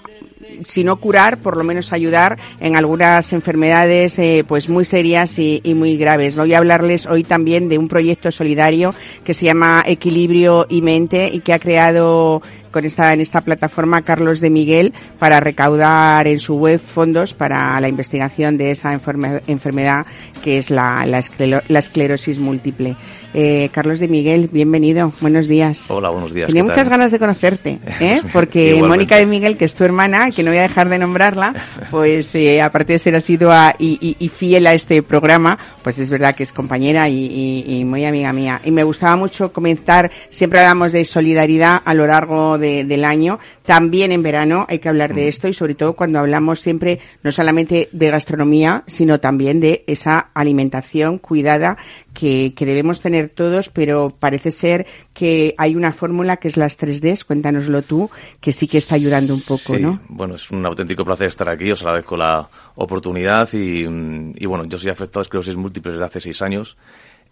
si 0.66 0.84
no 0.84 0.98
curar, 0.98 1.38
por 1.40 1.56
lo 1.58 1.64
menos 1.64 1.92
ayudar 1.94 2.38
en 2.60 2.76
algunas 2.76 3.32
enfermedades 3.34 4.20
eh, 4.20 4.44
pues 4.48 4.68
muy 4.70 4.84
serias 4.86 5.40
y, 5.40 5.60
y 5.64 5.74
muy 5.74 5.96
graves. 5.98 6.36
Voy 6.36 6.54
a 6.54 6.58
hablarles 6.60 7.06
hoy 7.08 7.24
también 7.24 7.68
de 7.70 7.78
un 7.80 7.88
proyecto 7.88 8.30
solidario 8.30 8.94
que 9.24 9.34
se 9.34 9.46
llama 9.46 9.84
Equilibrio 9.88 10.68
y 10.70 10.82
Mente 10.82 11.32
y 11.34 11.40
que 11.40 11.54
ha 11.54 11.60
creado 11.60 12.42
con 12.72 12.86
esta, 12.86 13.14
en 13.14 13.22
esta 13.22 13.42
plataforma 13.42 14.02
Carlos 14.04 14.40
de 14.40 14.50
Miguel 14.50 14.94
para 15.18 15.40
recaudar 15.40 16.28
en 16.28 16.40
su 16.40 16.56
web 16.56 16.80
fondos 16.80 17.34
para 17.34 17.80
la 17.80 17.88
investigación 17.90 18.58
de 18.58 18.72
esa 18.72 18.94
enferme- 18.94 19.42
enfermedad 19.48 20.06
que 20.44 20.58
es 20.58 20.70
la, 20.70 21.06
la, 21.06 21.20
esclero- 21.20 21.62
la 21.68 21.80
esclerosis 21.80 22.40
múltiple. 22.40 22.96
Eh, 23.34 23.70
Carlos 23.72 24.00
de 24.00 24.08
Miguel, 24.08 24.50
bienvenido, 24.52 25.14
buenos 25.22 25.48
días. 25.48 25.86
Hola, 25.92 26.10
buenos 26.10 26.34
días. 26.34 26.48
Tenía 26.48 26.62
¿qué 26.64 26.70
muchas 26.70 26.88
tal? 26.88 26.98
ganas 26.98 27.12
de 27.12 27.20
conocerte, 27.20 27.80
¿eh? 28.00 28.22
porque. 28.34 28.82
Mónica 28.82 29.18
de 29.18 29.28
Miguel, 29.28 29.56
que 29.56 29.66
es 29.66 29.76
tu 29.76 29.84
hermana, 29.84 30.32
que 30.32 30.42
no 30.42 30.50
voy 30.50 30.58
a 30.58 30.64
dejar 30.64 30.90
de 30.90 30.98
nombrarla, 30.98 31.54
pues 31.92 32.34
eh, 32.34 32.60
aparte 32.60 32.94
de 32.94 33.00
ser 33.00 33.16
asidua 33.16 33.76
y, 33.78 34.00
y- 34.02 34.16
y 34.26 34.30
fiel 34.30 34.66
a 34.66 34.74
este 34.74 35.04
programa, 35.04 35.60
pues 35.84 36.00
es 36.00 36.10
verdad 36.10 36.34
que 36.34 36.42
es 36.42 36.52
compañera 36.52 37.08
y, 37.08 37.26
y- 37.68 37.80
y 37.80 37.86
muy 37.86 38.04
amiga 38.06 38.34
mía. 38.34 38.62
Y 38.64 38.72
me 38.72 38.84
gustaba 38.84 39.16
mucho 39.16 39.54
comentar, 39.54 40.10
siempre 40.32 40.60
hablamos 40.60 40.92
de 40.92 41.06
solidaridad 41.06 41.82
a 41.86 41.94
lo 41.94 42.08
largo 42.08 42.58
de- 42.60 42.84
del 42.84 43.04
año, 43.06 43.40
también 43.66 44.12
en 44.12 44.22
verano 44.22 44.66
hay 44.70 44.80
que 44.80 44.90
hablar 44.90 45.14
de 45.16 45.28
esto 45.28 45.48
y 45.48 45.54
sobre 45.54 45.76
todo 45.76 45.94
cuando 45.94 46.20
hablamos 46.20 46.60
siempre 46.60 47.00
no 47.24 47.32
solamente 47.32 47.90
de 47.92 48.10
gastronomía, 48.12 48.84
sino 48.86 49.20
también 49.20 49.60
de 49.60 49.84
esa 49.88 50.30
alimentación 50.34 51.18
cuidada 51.18 51.78
que, 52.14 52.54
que 52.56 52.66
debemos 52.66 53.00
tener 53.00 53.30
todos, 53.30 53.70
pero 53.70 54.10
parece 54.20 54.52
ser 54.52 54.86
que 55.14 55.56
hay 55.58 55.76
una 55.76 55.92
fórmula 55.92 56.38
que 56.38 56.48
es 56.50 56.58
las 56.58 56.78
3Ds, 56.78 57.24
cuéntanoslo 57.26 57.82
tú, 57.82 58.10
que 58.42 58.52
sí 58.52 58.68
que 58.68 58.78
está 58.80 58.96
ayudando 58.96 59.34
un 59.34 59.42
poco, 59.42 59.76
Sí, 59.76 59.80
¿no? 59.82 60.00
bueno, 60.10 60.36
es 60.36 60.50
un 60.52 60.66
auténtico 60.66 61.06
placer 61.06 61.28
estar 61.28 61.48
aquí, 61.50 61.72
os 61.72 61.82
agradezco 61.82 62.18
la 62.18 62.50
oportunidad 62.76 63.52
y, 63.54 63.88
mm, 63.88 64.34
y 64.38 64.46
bueno, 64.46 64.66
yo 64.66 64.78
soy 64.78 64.90
afectado 64.92 65.20
a 65.20 65.24
esclerosis 65.24 65.56
múltiple 65.56 65.92
desde 65.94 66.06
hace 66.06 66.20
seis 66.20 66.42
años. 66.42 66.76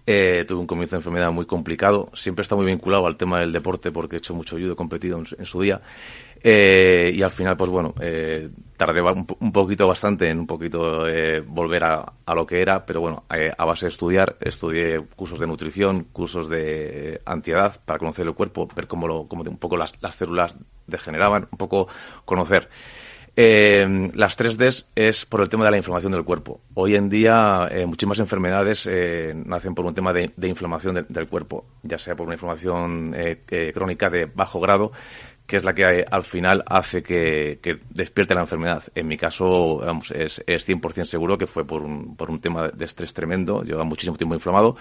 Eh, 0.10 0.46
tuve 0.48 0.62
un 0.62 0.68
comienzo 0.68 0.96
de 0.96 1.00
enfermedad 1.02 1.32
muy 1.34 1.46
complicado. 1.46 2.10
Siempre 2.14 2.42
está 2.44 2.56
muy 2.56 2.66
vinculado 2.66 3.06
al 3.08 3.18
tema 3.18 3.42
del 3.42 3.52
deporte 3.52 3.92
porque 3.92 4.16
he 4.16 4.20
hecho 4.20 4.34
mucho 4.34 4.56
judo, 4.58 4.72
he 4.72 4.76
competido 4.76 5.18
en, 5.20 5.46
su- 5.46 5.60
día. 5.62 5.82
Eh, 6.42 7.12
y 7.14 7.22
al 7.24 7.32
final, 7.32 7.58
pues 7.58 7.70
bueno, 7.70 7.94
eh, 8.00 8.50
tardé 8.78 9.02
un, 9.02 9.28
un 9.40 9.52
poquito 9.52 9.86
bastante 9.86 10.30
en 10.30 10.40
un 10.40 10.48
poquito 10.48 11.06
eh, 11.08 11.42
volver 11.42 11.84
a, 11.84 12.14
a 12.26 12.36
lo 12.36 12.46
que 12.46 12.62
era, 12.62 12.86
pero 12.86 13.02
bueno, 13.02 13.24
eh, 13.36 13.52
a 13.58 13.66
base 13.66 13.88
de 13.88 13.90
estudiar, 13.90 14.38
estudié 14.40 15.02
cursos 15.16 15.40
de 15.40 15.48
nutrición, 15.48 16.06
cursos 16.14 16.48
de 16.48 17.20
antiedad 17.26 17.82
para 17.84 18.00
conocer 18.00 18.26
el 18.28 18.34
cuerpo, 18.34 18.68
ver 18.76 18.88
cómo, 18.88 19.08
lo, 19.08 19.28
cómo 19.28 19.44
un 19.44 19.58
poco 19.58 19.76
las, 19.76 19.94
las 20.02 20.16
células 20.16 20.58
degeneraban, 20.86 21.48
un 21.52 21.58
poco 21.58 21.88
conocer. 22.24 22.70
Eh, 23.40 24.10
las 24.16 24.36
3Ds 24.36 24.88
es 24.96 25.28
por 25.28 25.42
el 25.42 25.50
tema 25.50 25.64
de 25.66 25.70
la 25.72 25.78
inflamación 25.78 26.12
del 26.12 26.24
cuerpo. 26.24 26.60
Hoy 26.74 26.96
en 26.96 27.08
día 27.08 27.68
eh, 27.70 27.86
muchísimas 27.86 28.18
enfermedades 28.18 28.88
eh, 28.92 29.32
nacen 29.46 29.76
por 29.76 29.86
un 29.86 29.94
tema 29.94 30.12
de, 30.12 30.32
de 30.36 30.48
inflamación 30.48 30.96
de- 30.96 31.06
del 31.08 31.28
cuerpo, 31.28 31.66
ya 31.84 32.00
sea 32.00 32.16
por 32.16 32.26
una 32.26 32.34
inflamación 32.34 33.14
eh, 33.16 33.44
eh, 33.52 33.72
crónica 33.76 34.10
de 34.10 34.26
bajo 34.26 34.60
grado, 34.60 34.92
que 35.46 35.58
es 35.58 35.64
la 35.64 35.76
que 35.76 36.04
al 36.10 36.24
final 36.24 36.64
hace 36.66 37.04
que, 37.04 37.60
que 37.62 37.78
despierte 37.92 38.34
la 38.34 38.42
enfermedad. 38.42 38.82
En 38.96 39.08
mi 39.08 39.18
caso, 39.18 39.78
vamos, 39.78 40.10
es, 40.10 40.44
es 40.48 40.68
100% 40.68 41.06
seguro 41.06 41.38
que 41.38 41.46
fue 41.46 41.64
por 41.64 41.84
un, 41.84 42.16
por 42.16 42.32
un 42.32 42.40
tema 42.40 42.70
de 42.70 42.86
estrés 42.86 43.14
tremendo, 43.14 43.62
lleva 43.62 43.84
muchísimo 43.84 44.18
tiempo 44.18 44.34
inflamado. 44.34 44.78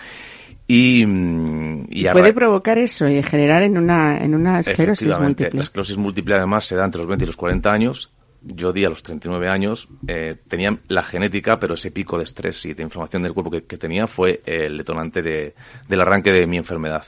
Y, 0.66 1.04
mm, 1.06 1.88
y 1.90 2.08
Puede 2.08 2.32
provocar 2.32 2.78
eso 2.78 3.06
y 3.06 3.22
generar 3.22 3.62
en 3.62 3.76
una, 3.76 4.16
en 4.16 4.34
una 4.34 4.60
esclerosis 4.60 5.06
múltiple. 5.26 5.58
la 5.58 5.62
esclerosis 5.64 5.96
múltiple 5.98 6.34
además 6.36 6.64
se 6.64 6.74
da 6.74 6.86
entre 6.86 7.00
los 7.00 7.06
20 7.08 7.24
y 7.24 7.26
los 7.26 7.36
40 7.36 7.70
años. 7.70 8.10
Yo 8.48 8.72
di 8.72 8.85
a 8.85 8.88
los 8.88 9.02
39 9.02 9.48
años, 9.48 9.88
eh, 10.06 10.37
tenía 10.46 10.78
la 10.88 11.02
genética, 11.02 11.59
pero 11.59 11.74
ese 11.74 11.90
pico 11.90 12.16
de 12.16 12.24
estrés 12.24 12.64
y 12.64 12.74
de 12.74 12.82
inflamación 12.85 13.22
del 13.22 13.35
cuerpo 13.35 13.50
que, 13.50 13.76
tenía 13.76 14.06
fue 14.06 14.40
el 14.46 14.78
detonante 14.78 15.20
de- 15.20 15.54
del 15.88 16.00
arranque 16.00 16.30
de 16.32 16.46
mi 16.46 16.56
enfermedad. 16.56 17.04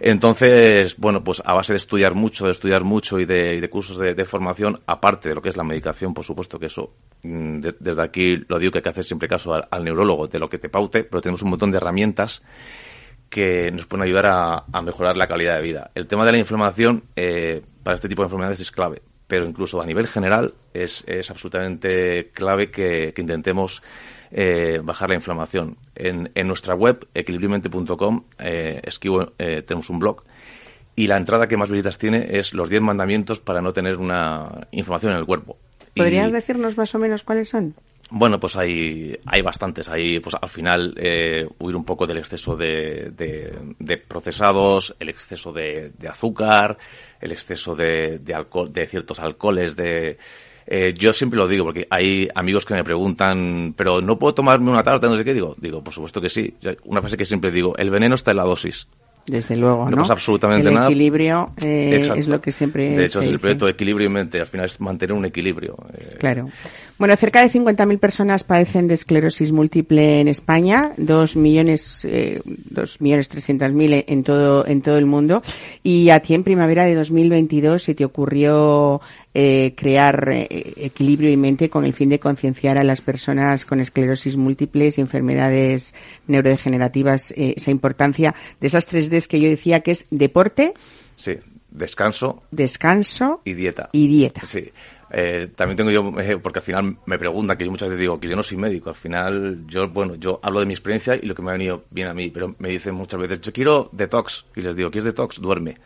Entonces, 0.00 0.96
bueno, 0.96 1.24
pues 1.24 1.42
a 1.44 1.54
base 1.54 1.72
de 1.72 1.78
estudiar 1.78 2.14
mucho, 2.14 2.44
de 2.46 2.52
estudiar 2.52 2.84
mucho 2.84 3.18
y 3.18 3.24
de, 3.24 3.66
cursos 3.70 3.98
de, 3.98 4.24
formación, 4.24 4.80
aparte 4.86 5.28
de 5.28 5.34
lo 5.34 5.42
que 5.42 5.48
es 5.48 5.56
la 5.56 5.64
medicación, 5.64 6.14
por 6.14 6.24
supuesto 6.24 6.58
que 6.58 6.66
eso, 6.66 6.92
mm, 7.24 7.58
de- 7.60 7.74
desde 7.80 8.02
aquí 8.02 8.36
lo 8.46 8.58
digo 8.58 8.70
que 8.70 8.78
hay 8.78 8.82
que 8.82 8.88
hacer 8.90 9.04
siempre 9.04 9.26
caso 9.28 9.54
al, 9.54 9.66
al 9.70 9.82
neurólogo 9.84 10.26
de 10.28 10.38
lo 10.38 10.48
que 10.48 10.58
te 10.58 10.68
paute, 10.68 11.02
pero 11.04 11.20
tenemos 11.20 11.42
un 11.42 11.50
montón 11.50 11.70
de 11.70 11.78
herramientas 11.78 12.42
que 13.30 13.70
nos 13.72 13.86
pueden 13.86 14.04
ayudar 14.06 14.26
a, 14.26 14.64
a 14.72 14.82
mejorar 14.82 15.16
la 15.16 15.26
calidad 15.26 15.56
de 15.56 15.62
vida. 15.62 15.90
El 15.94 16.06
tema 16.06 16.24
de 16.24 16.32
la 16.32 16.38
inflamación 16.38 17.04
eh, 17.16 17.62
para 17.82 17.96
este 17.96 18.08
tipo 18.08 18.22
de 18.22 18.26
enfermedades 18.26 18.60
es 18.60 18.70
clave, 18.70 19.02
pero 19.28 19.46
incluso 19.46 19.80
a 19.80 19.86
nivel 19.86 20.08
general 20.08 20.54
es, 20.74 21.04
es 21.06 21.30
absolutamente 21.30 22.30
clave 22.32 22.70
que, 22.70 23.14
intentemos 23.16 23.82
eh, 24.32 24.80
bajar 24.82 25.10
la 25.10 25.14
inflamación. 25.14 25.76
En, 25.94 26.32
en 26.34 26.48
nuestra 26.48 26.74
web, 26.74 27.06
equilibrimente.com, 27.14 28.24
eh, 28.38 28.80
eh, 28.82 29.62
tenemos 29.62 29.90
un 29.90 29.98
blog 29.98 30.24
y 30.96 31.06
la 31.06 31.16
entrada 31.16 31.46
que 31.46 31.56
más 31.56 31.70
visitas 31.70 31.98
tiene 31.98 32.26
es 32.38 32.54
los 32.54 32.70
10 32.70 32.82
mandamientos 32.82 33.38
para 33.38 33.60
no 33.60 33.72
tener 33.72 33.98
una 33.98 34.66
inflamación 34.72 35.12
en 35.12 35.18
el 35.18 35.26
cuerpo. 35.26 35.56
¿Podrías 35.94 36.32
decirnos 36.32 36.76
más 36.76 36.94
o 36.94 36.98
menos 36.98 37.22
cuáles 37.22 37.50
son? 37.50 37.74
Bueno, 38.10 38.40
pues 38.40 38.56
hay, 38.56 39.18
hay 39.26 39.42
bastantes. 39.42 39.88
Hay, 39.88 40.20
pues 40.20 40.34
al 40.40 40.48
final, 40.48 40.94
eh, 40.96 41.46
huir 41.58 41.76
un 41.76 41.84
poco 41.84 42.06
del 42.06 42.18
exceso 42.18 42.56
de, 42.56 43.10
de, 43.14 43.74
de 43.78 43.96
procesados, 43.98 44.94
el 44.98 45.10
exceso 45.10 45.52
de, 45.52 45.92
azúcar, 46.08 46.78
el 47.20 47.32
exceso 47.32 47.74
de, 47.74 48.20
alcohol, 48.34 48.72
de 48.72 48.86
ciertos 48.86 49.20
alcoholes, 49.20 49.76
de, 49.76 50.16
eh, 50.66 50.94
yo 50.94 51.12
siempre 51.12 51.38
lo 51.38 51.48
digo 51.48 51.64
porque 51.64 51.86
hay 51.90 52.28
amigos 52.34 52.64
que 52.64 52.74
me 52.74 52.84
preguntan, 52.84 53.74
pero 53.76 54.00
no 54.00 54.18
puedo 54.18 54.34
tomarme 54.34 54.70
una 54.70 54.82
tarta, 54.82 55.08
no 55.08 55.16
sé 55.18 55.24
qué 55.24 55.34
digo. 55.34 55.54
Digo, 55.58 55.82
por 55.82 55.92
supuesto 55.92 56.20
que 56.20 56.30
sí. 56.30 56.54
Una 56.84 57.00
frase 57.00 57.16
que 57.16 57.24
siempre 57.24 57.50
digo, 57.50 57.76
el 57.76 57.90
veneno 57.90 58.14
está 58.14 58.30
en 58.30 58.38
la 58.38 58.44
dosis. 58.44 58.88
Desde 59.28 59.56
luego, 59.56 59.84
¿no? 59.84 59.90
No 59.90 59.96
pasa 60.02 60.14
absolutamente 60.14 60.66
el 60.68 60.74
nada. 60.74 60.86
equilibrio 60.86 61.50
eh, 61.60 62.10
es 62.16 62.28
lo 62.28 62.40
que 62.40 62.50
siempre 62.50 62.96
De 62.96 63.04
hecho, 63.04 63.20
se 63.20 63.26
es 63.26 63.32
el 63.32 63.38
proyecto 63.38 63.66
de 63.66 63.72
equilibrio 63.72 64.06
y 64.08 64.10
mente. 64.10 64.40
Al 64.40 64.46
final 64.46 64.66
es 64.66 64.80
mantener 64.80 65.14
un 65.14 65.24
equilibrio. 65.26 65.76
Eh, 65.92 66.16
Claro. 66.18 66.48
Bueno, 66.98 67.14
cerca 67.14 67.42
de 67.42 67.48
50.000 67.48 67.98
personas 67.98 68.42
padecen 68.42 68.88
de 68.88 68.94
esclerosis 68.94 69.52
múltiple 69.52 70.20
en 70.20 70.26
España, 70.26 70.92
dos 70.96 71.36
millones, 71.36 72.04
eh, 72.04 72.40
dos 72.44 73.00
millones 73.00 73.28
trescientas 73.28 73.72
mil 73.72 74.04
en 74.06 74.24
todo, 74.24 74.66
en 74.66 74.82
todo 74.82 74.98
el 74.98 75.06
mundo. 75.06 75.40
Y 75.84 76.10
a 76.10 76.18
ti 76.20 76.34
en 76.34 76.42
primavera 76.42 76.84
de 76.86 76.96
2022 76.96 77.82
se 77.84 77.94
te 77.94 78.04
ocurrió 78.04 79.00
eh, 79.34 79.74
crear 79.76 80.28
eh, 80.32 80.72
equilibrio 80.76 81.30
y 81.30 81.36
mente 81.36 81.68
con 81.68 81.84
el 81.84 81.92
fin 81.92 82.08
de 82.08 82.18
concienciar 82.18 82.78
a 82.78 82.84
las 82.84 83.00
personas 83.00 83.64
con 83.64 83.80
esclerosis 83.80 84.36
múltiples 84.36 84.98
y 84.98 85.00
enfermedades 85.00 85.94
neurodegenerativas 86.26 87.30
eh, 87.32 87.54
esa 87.56 87.70
importancia 87.70 88.34
de 88.60 88.66
esas 88.66 88.86
tres 88.86 89.10
Ds 89.10 89.28
que 89.28 89.40
yo 89.40 89.48
decía 89.48 89.80
que 89.80 89.92
es 89.92 90.06
deporte, 90.10 90.74
Sí, 91.16 91.32
descanso 91.70 92.42
descanso 92.50 93.40
y 93.44 93.54
dieta. 93.54 93.90
y 93.92 94.08
dieta. 94.08 94.46
Sí. 94.46 94.70
Eh, 95.10 95.48
también 95.56 95.76
tengo 95.76 95.90
yo, 95.90 96.12
eh, 96.20 96.36
porque 96.38 96.58
al 96.58 96.64
final 96.64 96.98
me 97.06 97.18
preguntan, 97.18 97.56
que 97.56 97.64
yo 97.64 97.70
muchas 97.70 97.88
veces 97.88 98.00
digo 98.00 98.20
que 98.20 98.28
yo 98.28 98.36
no 98.36 98.42
soy 98.42 98.58
médico, 98.58 98.90
al 98.90 98.96
final 98.96 99.64
yo, 99.66 99.88
bueno, 99.88 100.16
yo 100.16 100.38
hablo 100.42 100.60
de 100.60 100.66
mi 100.66 100.74
experiencia 100.74 101.16
y 101.16 101.22
lo 101.26 101.34
que 101.34 101.40
me 101.40 101.48
ha 101.50 101.54
venido 101.54 101.84
bien 101.90 102.08
a 102.08 102.14
mí, 102.14 102.30
pero 102.30 102.54
me 102.58 102.68
dicen 102.68 102.94
muchas 102.94 103.18
veces, 103.18 103.40
yo 103.40 103.52
quiero 103.52 103.88
detox, 103.92 104.44
y 104.54 104.60
les 104.60 104.76
digo, 104.76 104.90
¿quieres 104.90 105.06
detox? 105.06 105.40
Duerme. 105.40 105.76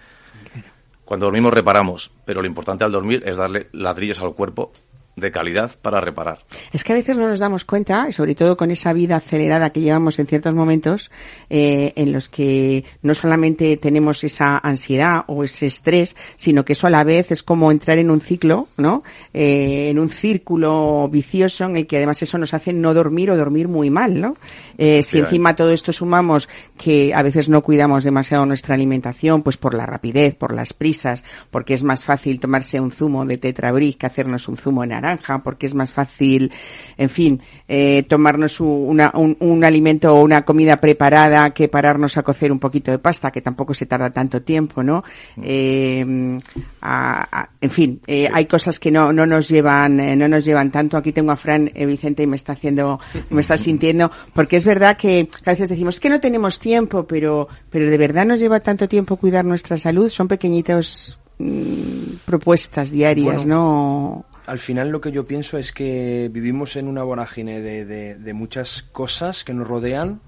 Cuando 1.12 1.27
dormimos 1.27 1.53
reparamos, 1.53 2.11
pero 2.25 2.40
lo 2.40 2.46
importante 2.48 2.85
al 2.85 2.90
dormir 2.90 3.22
es 3.27 3.37
darle 3.37 3.66
ladrillos 3.72 4.22
al 4.22 4.33
cuerpo 4.33 4.72
de 5.16 5.31
calidad 5.31 5.72
para 5.81 6.01
reparar. 6.01 6.40
Es 6.72 6.85
que 6.85 6.92
a 6.92 6.96
veces 6.96 7.16
no 7.16 7.29
nos 7.29 7.38
damos 7.38 7.64
cuenta, 7.64 8.07
y 8.09 8.12
sobre 8.12 8.35
todo 8.35 8.57
con 8.57 8.70
esa 8.70 8.92
vida 8.92 9.16
acelerada 9.16 9.70
que 9.70 9.81
llevamos 9.81 10.18
en 10.18 10.27
ciertos 10.27 10.55
momentos, 10.55 11.11
eh, 11.51 11.92
en 11.96 12.12
los 12.12 12.29
que 12.29 12.85
no 13.03 13.14
solamente 13.14 13.77
tenemos 13.77 14.25
esa 14.25 14.59
ansiedad 14.59 15.25
o 15.27 15.44
ese 15.44 15.66
estrés, 15.66 16.16
sino 16.37 16.64
que 16.64 16.72
eso 16.72 16.87
a 16.87 16.90
la 16.90 17.05
vez 17.05 17.31
es 17.31 17.42
como 17.42 17.70
entrar 17.70 17.98
en 17.98 18.11
un 18.11 18.20
ciclo, 18.20 18.68
¿no? 18.77 19.03
Eh, 19.35 19.88
en 19.90 19.98
un 19.98 20.09
círculo 20.09 21.09
vicioso 21.11 21.64
en 21.64 21.77
el 21.77 21.87
que 21.87 21.98
además 21.98 22.22
eso 22.22 22.38
nos 22.38 22.55
hace 22.55 22.72
no 22.72 22.94
dormir 22.94 23.31
o 23.31 23.37
dormir 23.37 23.68
muy 23.68 23.90
mal, 23.90 24.20
¿no? 24.20 24.37
Eh, 24.79 25.03
si 25.03 25.18
encima 25.18 25.55
todo 25.55 25.70
esto 25.72 25.92
sumamos 25.92 26.48
que 26.79 27.12
a 27.14 27.22
veces 27.22 27.48
no 27.48 27.62
cuidamos 27.62 28.05
demasiado 28.05 28.46
nuestra 28.46 28.75
alimentación, 28.75 29.42
pues 29.42 29.57
por 29.57 29.75
la 29.75 29.87
rapidez, 29.87 30.35
por 30.35 30.55
las 30.55 30.72
prisas, 30.72 31.25
porque 31.51 31.75
es 31.75 31.85
más 31.85 32.05
fácil 32.05 32.40
tomarse 32.40 32.81
un 32.81 32.90
zumo 32.90 33.27
de 33.27 33.38
tetrabric 33.38 33.98
que 33.98 34.07
hacernos 34.07 34.48
un 34.48 34.57
zumo 34.57 34.83
de 34.83 34.88
naranja, 35.03 35.38
porque 35.43 35.67
es 35.67 35.75
más 35.75 35.93
fácil, 35.93 36.51
en 36.97 37.09
fin, 37.09 37.41
eh, 37.69 38.05
tomarnos 38.09 38.61
una- 38.61 39.11
un, 39.15 39.37
un 39.41 39.65
alimento 39.65 40.15
o 40.15 40.23
una 40.23 40.43
comida 40.45 40.77
preparada 40.77 41.51
que 41.51 41.69
pararnos 41.69 42.17
a 42.17 42.23
cocer 42.23 42.51
un 42.53 42.59
poquito 42.59 42.91
de 42.91 42.99
pasta, 42.99 43.31
que 43.31 43.41
tampoco 43.43 43.75
se 43.75 43.87
tarda 43.87 44.11
tanto 44.11 44.43
tiempo, 44.43 44.83
¿no? 44.83 45.03
Eh, 45.43 46.38
a- 46.81 47.41
a- 47.43 47.49
en 47.61 47.71
fin, 47.71 48.01
eh, 48.07 48.29
hay 48.33 48.47
cosas 48.47 48.79
que 48.79 48.91
no, 48.91 49.12
no 49.12 49.27
nos 49.27 49.49
llevan, 49.49 50.01
eh, 50.01 50.17
no 50.17 50.29
nos 50.29 50.45
llevan 50.45 50.71
tanto. 50.71 50.97
Aquí 50.97 51.12
tengo 51.12 51.33
a 51.33 51.37
Fran 51.37 51.71
eh, 51.75 51.87
Vicente 51.87 52.23
y 52.23 52.27
me 52.27 52.37
está 52.37 52.53
haciendo, 52.53 52.99
me 53.31 53.41
está 53.41 53.59
sintiendo, 53.59 54.11
porque 54.35 54.57
es 54.57 54.65
verdad 54.65 54.97
que 54.97 55.29
a 55.45 55.51
veces 55.51 55.69
decimos 55.69 55.97
"Es 55.97 56.01
que 56.01 56.11
no 56.11 56.21
tenemos 56.21 56.59
tiempo, 56.59 57.05
pero, 57.05 57.49
pero 57.71 57.91
de 57.91 57.99
verdad 57.99 58.25
nos 58.27 58.41
lleva 58.41 58.61
tanto 58.61 58.88
tiempo 58.88 59.17
cuidar 59.17 59.45
nuestra 59.45 59.77
salud. 59.77 60.11
Son 60.11 60.29
pequeñitos 60.29 61.19
mm, 61.38 62.25
propuestas 62.25 62.91
diarias, 62.91 63.43
¿no? 63.49 64.25
Al 64.53 64.59
final 64.59 64.91
lo 64.91 65.01
que 65.01 65.12
yo 65.12 65.25
pienso 65.27 65.57
es 65.57 65.73
que 65.73 66.29
vivimos 66.31 66.77
en 66.77 66.87
una 66.87 67.03
vorágine 67.03 67.62
de, 67.62 67.87
de- 67.87 68.33
muchas 68.35 68.83
cosas 68.83 69.45
que 69.45 69.55
nos 69.55 69.67
rodean, 69.67 70.21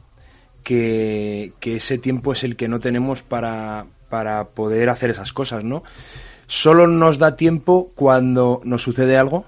que, 0.62 1.52
que 1.60 1.76
ese 1.76 1.98
tiempo 1.98 2.32
es 2.32 2.42
el 2.42 2.56
que 2.56 2.66
no 2.66 2.80
tenemos 2.80 3.22
para, 3.22 3.84
para 4.08 4.44
poder 4.46 4.88
hacer 4.88 5.10
esas 5.10 5.34
cosas, 5.34 5.62
¿no? 5.62 5.82
Solo 6.46 6.86
nos 6.86 7.18
da 7.18 7.36
tiempo 7.36 7.92
cuando 7.94 8.62
nos 8.64 8.82
sucede 8.82 9.18
algo 9.18 9.44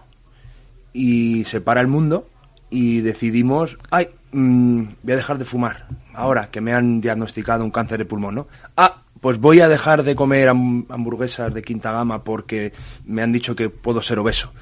y 0.92 1.44
se 1.44 1.62
para 1.62 1.80
el 1.80 1.86
mundo 1.86 2.28
y 2.68 3.00
decidimos, 3.00 3.78
ay, 3.90 4.10
mm, 4.32 4.82
voy 5.02 5.12
a 5.14 5.16
dejar 5.16 5.38
de 5.38 5.46
fumar. 5.46 5.86
Ahora 6.12 6.50
que 6.50 6.60
me 6.60 6.74
han 6.74 7.00
diagnosticado 7.00 7.64
un 7.64 7.70
cáncer 7.70 7.96
de 7.96 8.04
pulmón, 8.04 8.34
¿no? 8.34 8.48
Ah, 8.76 9.04
pues 9.26 9.40
voy 9.40 9.58
a 9.58 9.68
dejar 9.68 10.04
de 10.04 10.14
comer 10.14 10.48
ham- 10.48 10.86
hamburguesas 10.88 11.52
de 11.52 11.60
quinta 11.60 11.90
gama 11.90 12.22
porque 12.22 12.72
me 13.06 13.22
han 13.22 13.32
dicho 13.32 13.56
que 13.56 13.68
puedo 13.70 14.00
ser 14.00 14.20
obeso. 14.20 14.52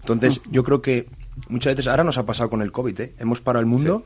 Entonces, 0.00 0.40
yo 0.50 0.64
creo 0.64 0.82
que 0.82 1.06
muchas 1.48 1.76
veces, 1.76 1.86
ahora 1.86 2.02
nos 2.02 2.18
ha 2.18 2.26
pasado 2.26 2.50
con 2.50 2.60
el 2.60 2.72
COVID, 2.72 3.00
¿eh? 3.02 3.12
Hemos 3.20 3.40
parado 3.40 3.60
el 3.60 3.66
mundo 3.66 4.04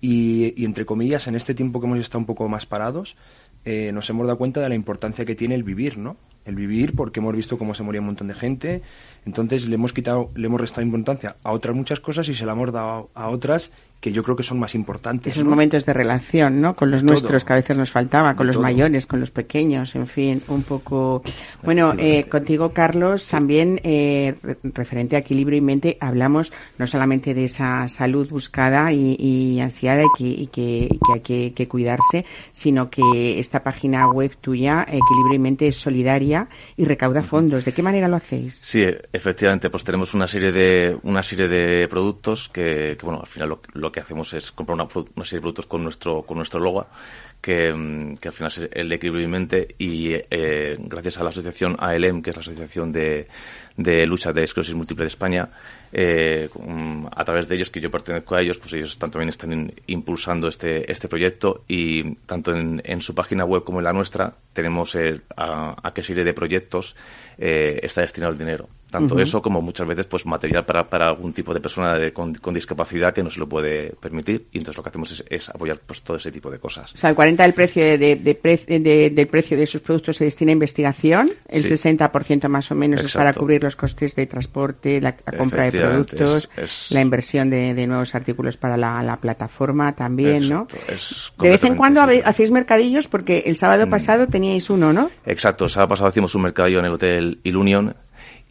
y, 0.00 0.54
y, 0.56 0.64
entre 0.64 0.86
comillas, 0.86 1.26
en 1.26 1.34
este 1.34 1.54
tiempo 1.56 1.80
que 1.80 1.86
hemos 1.88 1.98
estado 1.98 2.20
un 2.20 2.26
poco 2.26 2.48
más 2.48 2.66
parados, 2.66 3.16
eh, 3.64 3.90
nos 3.92 4.08
hemos 4.10 4.28
dado 4.28 4.38
cuenta 4.38 4.60
de 4.60 4.68
la 4.68 4.76
importancia 4.76 5.24
que 5.24 5.34
tiene 5.34 5.56
el 5.56 5.64
vivir, 5.64 5.98
¿no? 5.98 6.16
El 6.44 6.54
vivir 6.54 6.94
porque 6.94 7.18
hemos 7.18 7.34
visto 7.34 7.58
cómo 7.58 7.74
se 7.74 7.82
moría 7.82 8.00
un 8.00 8.06
montón 8.06 8.28
de 8.28 8.34
gente, 8.34 8.82
entonces 9.26 9.66
le 9.66 9.74
hemos 9.74 9.92
quitado, 9.92 10.30
le 10.36 10.46
hemos 10.46 10.60
restado 10.60 10.82
importancia 10.86 11.34
a 11.42 11.50
otras 11.50 11.74
muchas 11.74 11.98
cosas 11.98 12.28
y 12.28 12.34
se 12.36 12.46
la 12.46 12.52
hemos 12.52 12.72
dado 12.72 13.10
a 13.14 13.28
otras 13.28 13.72
que 14.02 14.10
yo 14.12 14.24
creo 14.24 14.34
que 14.34 14.42
son 14.42 14.58
más 14.58 14.74
importantes. 14.74 15.32
Esos 15.32 15.44
¿no? 15.44 15.50
momentos 15.50 15.86
de 15.86 15.92
relación, 15.92 16.60
¿no? 16.60 16.74
Con 16.74 16.90
los 16.90 17.00
Todo. 17.02 17.10
nuestros 17.12 17.44
que 17.44 17.52
a 17.52 17.56
veces 17.56 17.78
nos 17.78 17.92
faltaba, 17.92 18.34
con 18.34 18.48
los 18.48 18.56
todo. 18.56 18.64
mayores, 18.64 19.06
con 19.06 19.20
los 19.20 19.30
pequeños, 19.30 19.94
en 19.94 20.08
fin, 20.08 20.42
un 20.48 20.64
poco. 20.64 21.22
Bueno, 21.62 21.94
eh, 21.96 22.24
contigo, 22.28 22.72
Carlos, 22.72 23.28
también 23.28 23.80
eh, 23.84 24.34
re- 24.42 24.56
referente 24.74 25.14
a 25.14 25.20
equilibrio 25.20 25.56
y 25.56 25.60
mente, 25.60 25.98
hablamos 26.00 26.52
no 26.78 26.86
solamente 26.88 27.32
de 27.32 27.44
esa 27.44 27.86
salud 27.86 28.28
buscada 28.28 28.90
y, 28.92 29.14
y 29.20 29.60
ansiada 29.60 30.02
y 30.02 30.06
que, 30.18 30.24
y 30.24 30.46
que, 30.48 30.88
y 30.90 30.98
que 30.98 31.12
hay 31.14 31.20
que, 31.20 31.52
que 31.54 31.68
cuidarse, 31.68 32.24
sino 32.50 32.90
que 32.90 33.38
esta 33.38 33.62
página 33.62 34.08
web 34.08 34.36
tuya, 34.40 34.82
Equilibrio 34.82 35.34
y 35.36 35.38
Mente, 35.38 35.68
es 35.68 35.76
solidaria 35.76 36.48
y 36.76 36.84
recauda 36.86 37.22
fondos. 37.22 37.64
¿De 37.64 37.70
qué 37.72 37.82
manera 37.84 38.08
lo 38.08 38.16
hacéis? 38.16 38.56
Sí, 38.64 38.82
e- 38.82 39.00
efectivamente, 39.12 39.70
pues 39.70 39.84
tenemos 39.84 40.12
una 40.12 40.26
serie 40.26 40.50
de 40.50 40.98
una 41.04 41.22
serie 41.22 41.46
de 41.46 41.86
productos 41.86 42.48
que, 42.48 42.96
que, 42.98 43.06
bueno, 43.06 43.20
al 43.20 43.28
final 43.28 43.48
lo, 43.50 43.60
lo 43.74 43.91
que 43.92 44.00
hacemos 44.00 44.32
es 44.32 44.50
comprar 44.50 44.74
una, 44.74 44.88
serie 45.24 45.38
de 45.38 45.40
productos 45.40 45.66
con 45.66 45.84
nuestro 45.84 46.22
con 46.22 46.36
nuestro 46.38 46.58
logo 46.60 46.86
que, 47.42 47.72
mm, 47.72 48.16
que 48.16 48.28
al 48.28 48.34
final 48.34 48.50
es 48.52 48.68
el 48.72 48.88
de 48.88 48.94
equilibrio 48.94 49.24
y 49.26 49.30
mente 49.30 49.74
y 49.78 50.14
eh, 50.14 50.76
gracias 50.78 51.18
a 51.18 51.24
la 51.24 51.30
asociación 51.30 51.76
ALM, 51.78 52.22
que 52.22 52.30
es 52.30 52.36
la 52.36 52.40
asociación 52.40 52.92
de, 52.92 53.26
de 53.76 54.06
lucha 54.06 54.32
de 54.32 54.44
esclerosis 54.44 54.74
múltiple 54.74 55.02
de 55.04 55.08
España, 55.08 55.48
eh, 55.92 56.48
mm, 56.54 57.06
a 57.14 57.24
través 57.24 57.48
de 57.48 57.56
ellos 57.56 57.68
que 57.68 57.80
yo 57.80 57.90
pertenezco 57.90 58.34
a 58.36 58.40
ellos, 58.40 58.58
pues 58.58 58.72
ellos 58.74 58.92
están, 58.92 59.10
también 59.10 59.28
están 59.28 59.72
impulsando 59.88 60.48
este 60.48 60.90
este 60.90 61.08
proyecto 61.08 61.64
y 61.68 62.14
tanto 62.26 62.52
en, 62.52 62.80
en 62.84 63.00
su 63.02 63.14
página 63.14 63.44
web 63.44 63.64
como 63.64 63.78
en 63.80 63.84
la 63.84 63.92
nuestra 63.92 64.32
tenemos 64.54 64.94
eh, 64.94 65.20
a, 65.36 65.74
a 65.86 65.92
qué 65.92 66.02
serie 66.02 66.24
de 66.24 66.32
proyectos 66.32 66.94
eh, 67.38 67.80
está 67.82 68.02
destinado 68.02 68.32
el 68.32 68.38
dinero. 68.38 68.68
Tanto 68.90 69.18
eso 69.18 69.40
como 69.40 69.62
muchas 69.62 69.86
veces 69.88 70.04
pues 70.04 70.26
material 70.26 70.66
para, 70.66 70.86
para 70.86 71.08
algún 71.08 71.32
tipo 71.32 71.54
de 71.54 71.60
persona 71.60 71.94
de- 71.98 72.12
con, 72.12 72.34
con 72.34 72.52
discapacidad 72.52 73.14
que 73.14 73.22
no 73.22 73.30
se 73.30 73.40
lo 73.40 73.48
puede 73.48 73.94
permitir 73.98 74.48
y 74.52 74.58
entonces 74.58 74.76
lo 74.76 74.82
que 74.82 74.90
hacemos 74.90 75.10
es, 75.12 75.24
es 75.30 75.48
apoyar 75.48 75.78
pues 75.86 76.02
todo 76.02 76.18
ese 76.18 76.30
tipo 76.30 76.50
de 76.50 76.58
cosas. 76.58 76.92
O 76.92 76.96
sea, 76.98 77.08
el 77.08 77.16
40% 77.16 77.31
del 77.36 77.54
precio 77.54 77.82
de, 77.84 77.98
de- 77.98 78.16
de 78.16 79.10
del 79.10 79.26
precio 79.26 79.56
de 79.56 79.66
sus 79.66 79.80
productos 79.80 80.16
se 80.16 80.24
destina 80.24 80.50
a 80.50 80.54
investigación, 80.54 81.30
el 81.48 81.62
Sí. 81.62 81.70
60% 81.74 82.48
más 82.48 82.70
o 82.70 82.74
menos 82.74 83.04
es 83.04 83.12
para 83.12 83.32
cubrir 83.32 83.62
los 83.62 83.76
costes 83.76 84.14
de 84.16 84.26
transporte, 84.26 85.00
la, 85.00 85.14
la 85.26 85.38
compra 85.38 85.64
de 85.64 85.72
productos, 85.80 86.48
es- 86.56 86.64
es- 86.64 86.90
la 86.90 87.00
inversión 87.00 87.50
de, 87.50 87.86
nuevos 87.86 88.14
artículos 88.14 88.56
para 88.56 88.76
la, 88.76 89.02
la 89.02 89.16
plataforma 89.16 89.92
también, 89.94 90.48
¿no? 90.48 90.66
Es 90.88 91.32
De 91.40 91.48
vez 91.50 91.64
en 91.64 91.76
cuando 91.76 92.00
simple. 92.02 92.22
hacéis 92.24 92.50
mercadillos 92.50 93.08
porque 93.08 93.44
el 93.46 93.56
sábado 93.56 93.86
Mm. 93.86 93.90
pasado 93.90 94.26
teníais 94.26 94.70
uno, 94.70 94.92
¿no? 94.92 95.10
Exacto, 95.26 95.64
el 95.64 95.70
sábado 95.70 95.88
pasado 95.90 96.08
hicimos 96.10 96.34
un 96.34 96.42
mercadillo 96.42 96.78
en 96.78 96.84
el 96.86 96.92
Hotel 96.92 97.40
Ilunion 97.44 97.94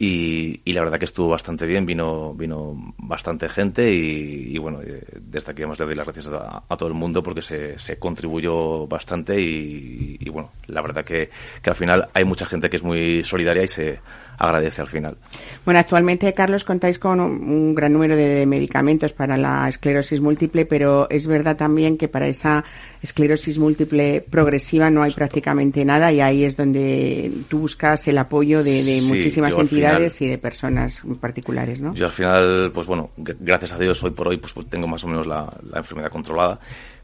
y, 0.03 0.61
y 0.65 0.73
la 0.73 0.81
verdad 0.81 0.97
que 0.97 1.05
estuvo 1.05 1.29
bastante 1.29 1.67
bien, 1.67 1.85
vino 1.85 2.33
vino 2.33 2.73
bastante 2.97 3.47
gente 3.47 3.93
y, 3.93 4.47
y 4.51 4.57
bueno, 4.57 4.81
eh, 4.81 5.05
desde 5.21 5.51
aquí 5.51 5.61
además 5.61 5.79
le 5.79 5.85
doy 5.85 5.93
las 5.93 6.07
gracias 6.07 6.25
a, 6.25 6.63
a 6.67 6.75
todo 6.75 6.89
el 6.89 6.95
mundo 6.95 7.21
porque 7.21 7.43
se, 7.43 7.77
se 7.77 7.99
contribuyó 7.99 8.87
bastante 8.87 9.39
y, 9.39 10.17
y 10.19 10.29
bueno, 10.31 10.49
la 10.65 10.81
verdad 10.81 11.05
que, 11.05 11.29
que 11.61 11.69
al 11.69 11.75
final 11.75 12.09
hay 12.15 12.25
mucha 12.25 12.47
gente 12.47 12.67
que 12.67 12.77
es 12.77 12.83
muy 12.83 13.21
solidaria 13.21 13.61
y 13.61 13.67
se 13.67 13.99
agradece 14.41 14.81
al 14.81 14.87
final. 14.87 15.17
Bueno, 15.63 15.79
actualmente, 15.79 16.33
Carlos, 16.33 16.63
contáis 16.63 16.97
con 16.99 17.19
un, 17.19 17.31
un 17.49 17.75
gran 17.75 17.93
número 17.93 18.15
de 18.15 18.45
medicamentos 18.45 19.13
para 19.13 19.37
la 19.37 19.67
esclerosis 19.69 20.19
múltiple, 20.19 20.65
pero 20.65 21.09
es 21.09 21.27
verdad 21.27 21.55
también 21.55 21.97
que 21.97 22.07
para 22.07 22.27
esa 22.27 22.63
esclerosis 23.01 23.57
múltiple 23.59 24.25
progresiva 24.29 24.89
no 24.89 25.03
hay 25.03 25.11
prácticamente 25.11 25.85
nada 25.85 26.11
y 26.11 26.21
ahí 26.21 26.43
es 26.43 26.57
donde 26.57 27.31
tú 27.47 27.59
buscas 27.59 28.07
el 28.07 28.17
apoyo 28.17 28.63
de, 28.63 28.71
de 28.83 28.99
Sí, 29.01 29.07
muchísimas 29.07 29.57
entidades 29.57 30.17
final- 30.17 30.27
y 30.27 30.31
de 30.31 30.37
personas 30.37 31.01
particulares, 31.19 31.79
¿no? 31.81 31.93
Yo 31.93 32.05
al 32.05 32.11
final, 32.11 32.71
pues 32.73 32.87
bueno, 32.87 33.09
gr- 33.17 33.37
gracias 33.39 33.73
a 33.73 33.77
Dios 33.77 34.03
hoy 34.03 34.11
por 34.11 34.27
hoy 34.27 34.37
pues, 34.37 34.53
pues 34.53 34.67
tengo 34.67 34.87
más 34.87 35.03
o 35.03 35.07
menos 35.07 35.27
la, 35.27 35.51
la 35.71 35.79
enfermedad 35.79 36.09
controlada. 36.09 36.59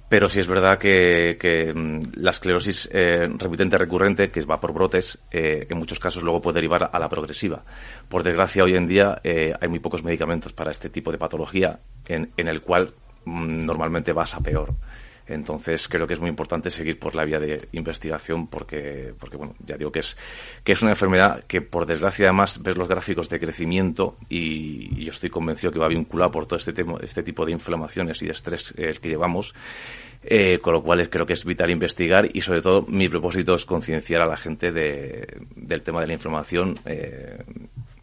Pero 0.10 0.30
sí 0.30 0.40
es 0.40 0.48
verdad 0.48 0.78
que, 0.78 1.74
mm, 1.76 2.22
la 2.22 2.32
esclerosis 2.32 2.90
eh, 2.94 3.28
remitente 3.38 3.78
recurrente, 3.78 4.30
que 4.30 4.42
va 4.46 4.60
por 4.60 4.74
brotes, 4.74 5.20
eh, 5.32 5.68
en 5.70 5.78
muchos 5.78 6.00
casos 6.00 6.24
luego 6.24 6.42
puede 6.42 6.56
derivar 6.56 6.90
a 6.92 7.00
la 7.00 7.10
progresiva. 7.10 7.64
Por 8.08 8.24
desgracia, 8.24 8.64
hoy 8.64 8.76
en 8.76 8.88
día 8.88 9.20
eh, 9.24 9.54
hay 9.60 9.68
muy 9.68 9.80
pocos 9.80 10.04
medicamentos 10.04 10.54
para 10.54 10.72
este 10.72 10.90
tipo 10.90 11.12
de 11.12 11.18
patología 11.18 11.80
en, 12.08 12.32
en 12.38 12.48
el 12.48 12.62
cual 12.62 12.94
mm, 13.26 13.66
normalmente 13.66 14.14
vas 14.14 14.34
a 14.34 14.40
peor. 14.40 14.74
Entonces 15.28 15.88
creo 15.88 16.08
que 16.08 16.14
es 16.14 16.20
muy 16.20 16.30
importante 16.30 16.70
seguir 16.70 17.00
por 17.00 17.16
la 17.16 17.26
vía 17.26 17.40
de 17.40 17.68
investigación 17.74 18.48
porque, 18.48 19.14
porque 19.20 19.38
bueno, 19.38 19.56
ya 19.66 19.78
digo 19.78 19.92
que 19.92 20.00
es, 20.00 20.18
que 20.64 20.72
es 20.72 20.82
una 20.82 20.92
enfermedad 20.92 21.44
que 21.46 21.62
por 21.62 21.86
desgracia 21.86 22.28
además 22.28 22.62
ves 22.62 22.78
los 22.78 22.88
gráficos 22.88 23.30
de 23.30 23.40
crecimiento 23.40 24.18
y, 24.30 25.02
y 25.02 25.06
yo 25.06 25.12
estoy 25.12 25.30
convencido 25.30 25.72
que 25.72 25.80
va 25.80 25.88
vinculado 25.88 26.32
por 26.32 26.46
todo 26.46 26.58
este, 26.58 26.74
tema, 26.74 26.98
este 27.02 27.24
tipo 27.24 27.46
de 27.46 27.52
inflamaciones 27.52 28.22
y 28.22 28.26
de 28.26 28.32
estrés 28.32 28.74
eh, 28.78 28.96
que 29.02 29.10
llevamos. 29.10 29.54
Eh, 30.24 30.60
con 30.60 30.74
lo 30.74 30.82
cual 30.82 31.10
creo 31.10 31.26
que 31.26 31.34
es 31.34 31.46
vital 31.46 31.70
investigar 31.70 32.28
y 32.34 32.42
sobre 32.42 32.62
todo 32.62 32.82
mi 32.88 33.08
propósito 33.08 33.54
es 33.54 33.66
concienciar 33.66 34.22
a 34.22 34.26
la 34.26 34.36
gente 34.36 34.72
de, 34.72 35.26
del 35.56 35.84
tema 35.84 36.02
de 36.02 36.08
la 36.08 36.14
inflamación, 36.14 36.74
eh, 36.86 37.38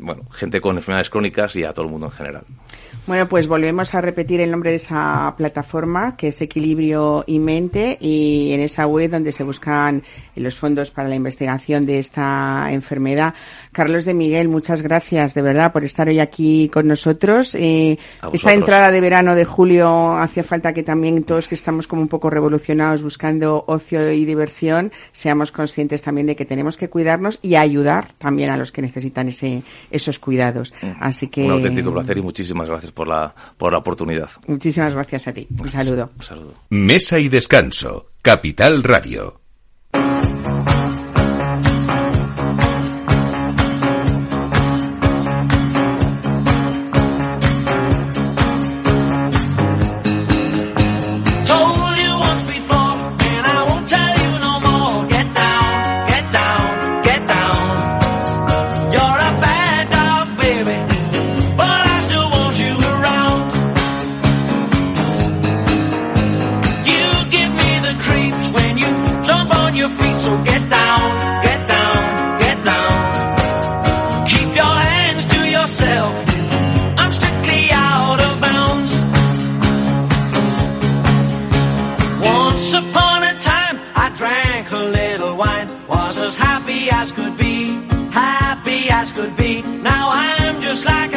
bueno, 0.05 0.23
gente 0.31 0.61
con 0.61 0.77
enfermedades 0.77 1.11
crónicas 1.11 1.57
y 1.57 1.65
a 1.65 1.73
todo 1.73 1.87
el 1.87 1.91
mundo 1.91 2.07
en 2.07 2.13
general. 2.13 2.45
Bueno, 3.07 3.29
pues 3.29 3.49
volvemos 3.49 3.95
a 3.95 4.01
repetir 4.01 4.41
el 4.41 4.51
nombre 4.51 4.71
de 4.71 4.77
esa 4.77 5.35
plataforma, 5.37 6.17
que 6.17 6.29
es 6.29 6.41
Equilibrio 6.41 7.25
y 7.27 7.39
Mente, 7.39 7.99
y 8.01 8.53
en 8.53 8.61
esa 8.61 8.87
web 8.87 9.11
donde 9.11 9.33
se 9.33 9.45
buscan 9.45 10.03
los 10.37 10.57
fondos 10.57 10.91
para 10.91 11.09
la 11.09 11.15
investigación 11.15 11.87
de 11.87 11.99
esta 11.99 12.69
enfermedad. 12.71 13.35
Carlos 13.73 14.05
de 14.05 14.15
Miguel, 14.15 14.49
muchas 14.49 14.83
gracias 14.83 15.35
de 15.35 15.43
verdad 15.43 15.73
por 15.73 15.85
estar 15.85 16.09
hoy 16.09 16.21
aquí 16.21 16.71
con 16.73 16.87
nosotros. 16.87 17.55
Eh, 17.55 17.99
esta 18.33 18.55
entrada 18.55 18.91
de 18.91 19.01
verano 19.01 19.35
de 19.35 19.45
julio 19.45 20.17
hacía 20.17 20.45
falta 20.45 20.73
que 20.73 20.83
también 20.83 21.25
todos 21.25 21.49
que 21.49 21.55
estamos 21.55 21.87
como 21.87 22.03
un 22.03 22.09
poco 22.09 22.31
revolucionados 22.31 23.03
buscando 23.03 23.65
ocio 23.67 24.13
y 24.13 24.25
diversión, 24.25 24.93
seamos 25.13 25.53
conscientes 25.53 26.03
también 26.03 26.27
de 26.27 26.37
que 26.37 26.45
tenemos 26.45 26.77
que 26.77 26.89
cuidarnos 26.89 27.39
y 27.43 27.57
ayudar 27.57 28.15
también 28.19 28.51
a 28.51 28.57
los 28.57 28.73
que 28.73 28.83
necesitan 28.83 29.29
ese, 29.29 29.63
esos 29.95 30.19
cuidados. 30.19 30.73
Así 31.01 31.29
que 31.29 31.45
Un 31.45 31.53
auténtico 31.53 31.93
placer 31.93 32.19
y 32.19 32.23
muchísimas 32.23 32.69
gracias 32.69 32.91
por 32.93 33.09
la, 33.09 33.35
por 33.57 33.73
la 33.73 33.79
oportunidad. 33.79 34.29
muchísimas 34.47 34.95
gracias 34.95 35.29
a 35.29 35.33
ti. 35.33 35.47
Un 35.59 35.71
saludo. 35.71 36.11
Un 36.17 36.23
saludo. 36.25 36.55
Mesa 36.71 37.19
y 37.19 37.29
descanso. 37.29 38.09
Capital 38.23 38.83
Radio. 38.83 39.41
A 84.75 84.85
little 84.85 85.37
wine, 85.37 85.69
was 85.87 86.19
as 86.19 86.37
happy 86.37 86.91
as 86.91 87.13
could 87.13 87.37
be, 87.37 87.81
happy 88.11 88.89
as 88.91 89.13
could 89.13 89.37
be. 89.37 89.63
Now 89.63 90.11
I'm 90.13 90.61
just 90.61 90.85
like 90.85 91.14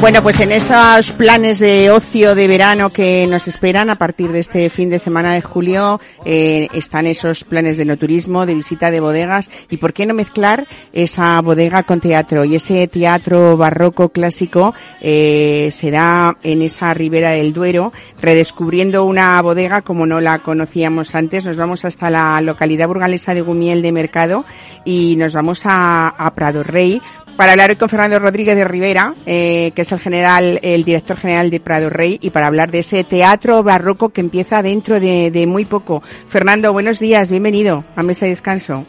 Bueno, 0.00 0.22
pues 0.22 0.38
en 0.38 0.52
esos 0.52 1.10
planes 1.10 1.58
de 1.58 1.90
ocio 1.90 2.36
de 2.36 2.46
verano 2.46 2.88
que 2.88 3.26
nos 3.26 3.48
esperan 3.48 3.90
a 3.90 3.98
partir 3.98 4.30
de 4.30 4.38
este 4.38 4.70
fin 4.70 4.90
de 4.90 5.00
semana 5.00 5.34
de 5.34 5.42
julio 5.42 6.00
eh, 6.24 6.68
están 6.72 7.08
esos 7.08 7.42
planes 7.42 7.76
de 7.76 7.84
no 7.84 7.96
turismo, 7.96 8.46
de 8.46 8.54
visita 8.54 8.92
de 8.92 9.00
bodegas 9.00 9.50
y 9.68 9.78
por 9.78 9.92
qué 9.92 10.06
no 10.06 10.14
mezclar 10.14 10.68
esa 10.92 11.40
bodega 11.40 11.82
con 11.82 12.00
teatro 12.00 12.44
y 12.44 12.54
ese 12.54 12.86
teatro 12.86 13.56
barroco 13.56 14.10
clásico 14.10 14.72
eh, 15.00 15.70
se 15.72 15.90
da 15.90 16.38
en 16.44 16.62
esa 16.62 16.94
ribera 16.94 17.30
del 17.30 17.52
Duero 17.52 17.92
redescubriendo 18.22 19.04
una 19.04 19.42
bodega 19.42 19.82
como 19.82 20.06
no 20.06 20.20
la 20.20 20.38
conocíamos 20.38 21.16
antes. 21.16 21.44
Nos 21.44 21.56
vamos 21.56 21.84
hasta 21.84 22.08
la 22.08 22.40
localidad 22.40 22.86
burgalesa 22.86 23.34
de 23.34 23.40
Gumiel 23.40 23.82
de 23.82 23.90
Mercado 23.90 24.44
y 24.84 25.16
nos 25.16 25.32
vamos 25.32 25.62
a, 25.64 26.06
a 26.06 26.34
Prado 26.36 26.62
Rey 26.62 27.02
para 27.38 27.52
hablar 27.52 27.70
hoy 27.70 27.76
con 27.76 27.88
Fernando 27.88 28.18
Rodríguez 28.18 28.56
de 28.56 28.64
Rivera, 28.64 29.14
eh, 29.24 29.70
que 29.76 29.82
es 29.82 29.92
el 29.92 30.00
general, 30.00 30.58
el 30.60 30.82
director 30.82 31.16
general 31.16 31.50
de 31.50 31.60
Prado 31.60 31.88
Rey, 31.88 32.18
y 32.20 32.30
para 32.30 32.48
hablar 32.48 32.72
de 32.72 32.80
ese 32.80 33.04
teatro 33.04 33.62
barroco 33.62 34.08
que 34.08 34.20
empieza 34.20 34.60
dentro 34.60 34.98
de, 34.98 35.30
de 35.30 35.46
muy 35.46 35.64
poco. 35.64 36.02
Fernando, 36.26 36.72
buenos 36.72 36.98
días, 36.98 37.30
bienvenido 37.30 37.84
a 37.94 38.02
Mesa 38.02 38.26
y 38.26 38.30
Descanso. 38.30 38.84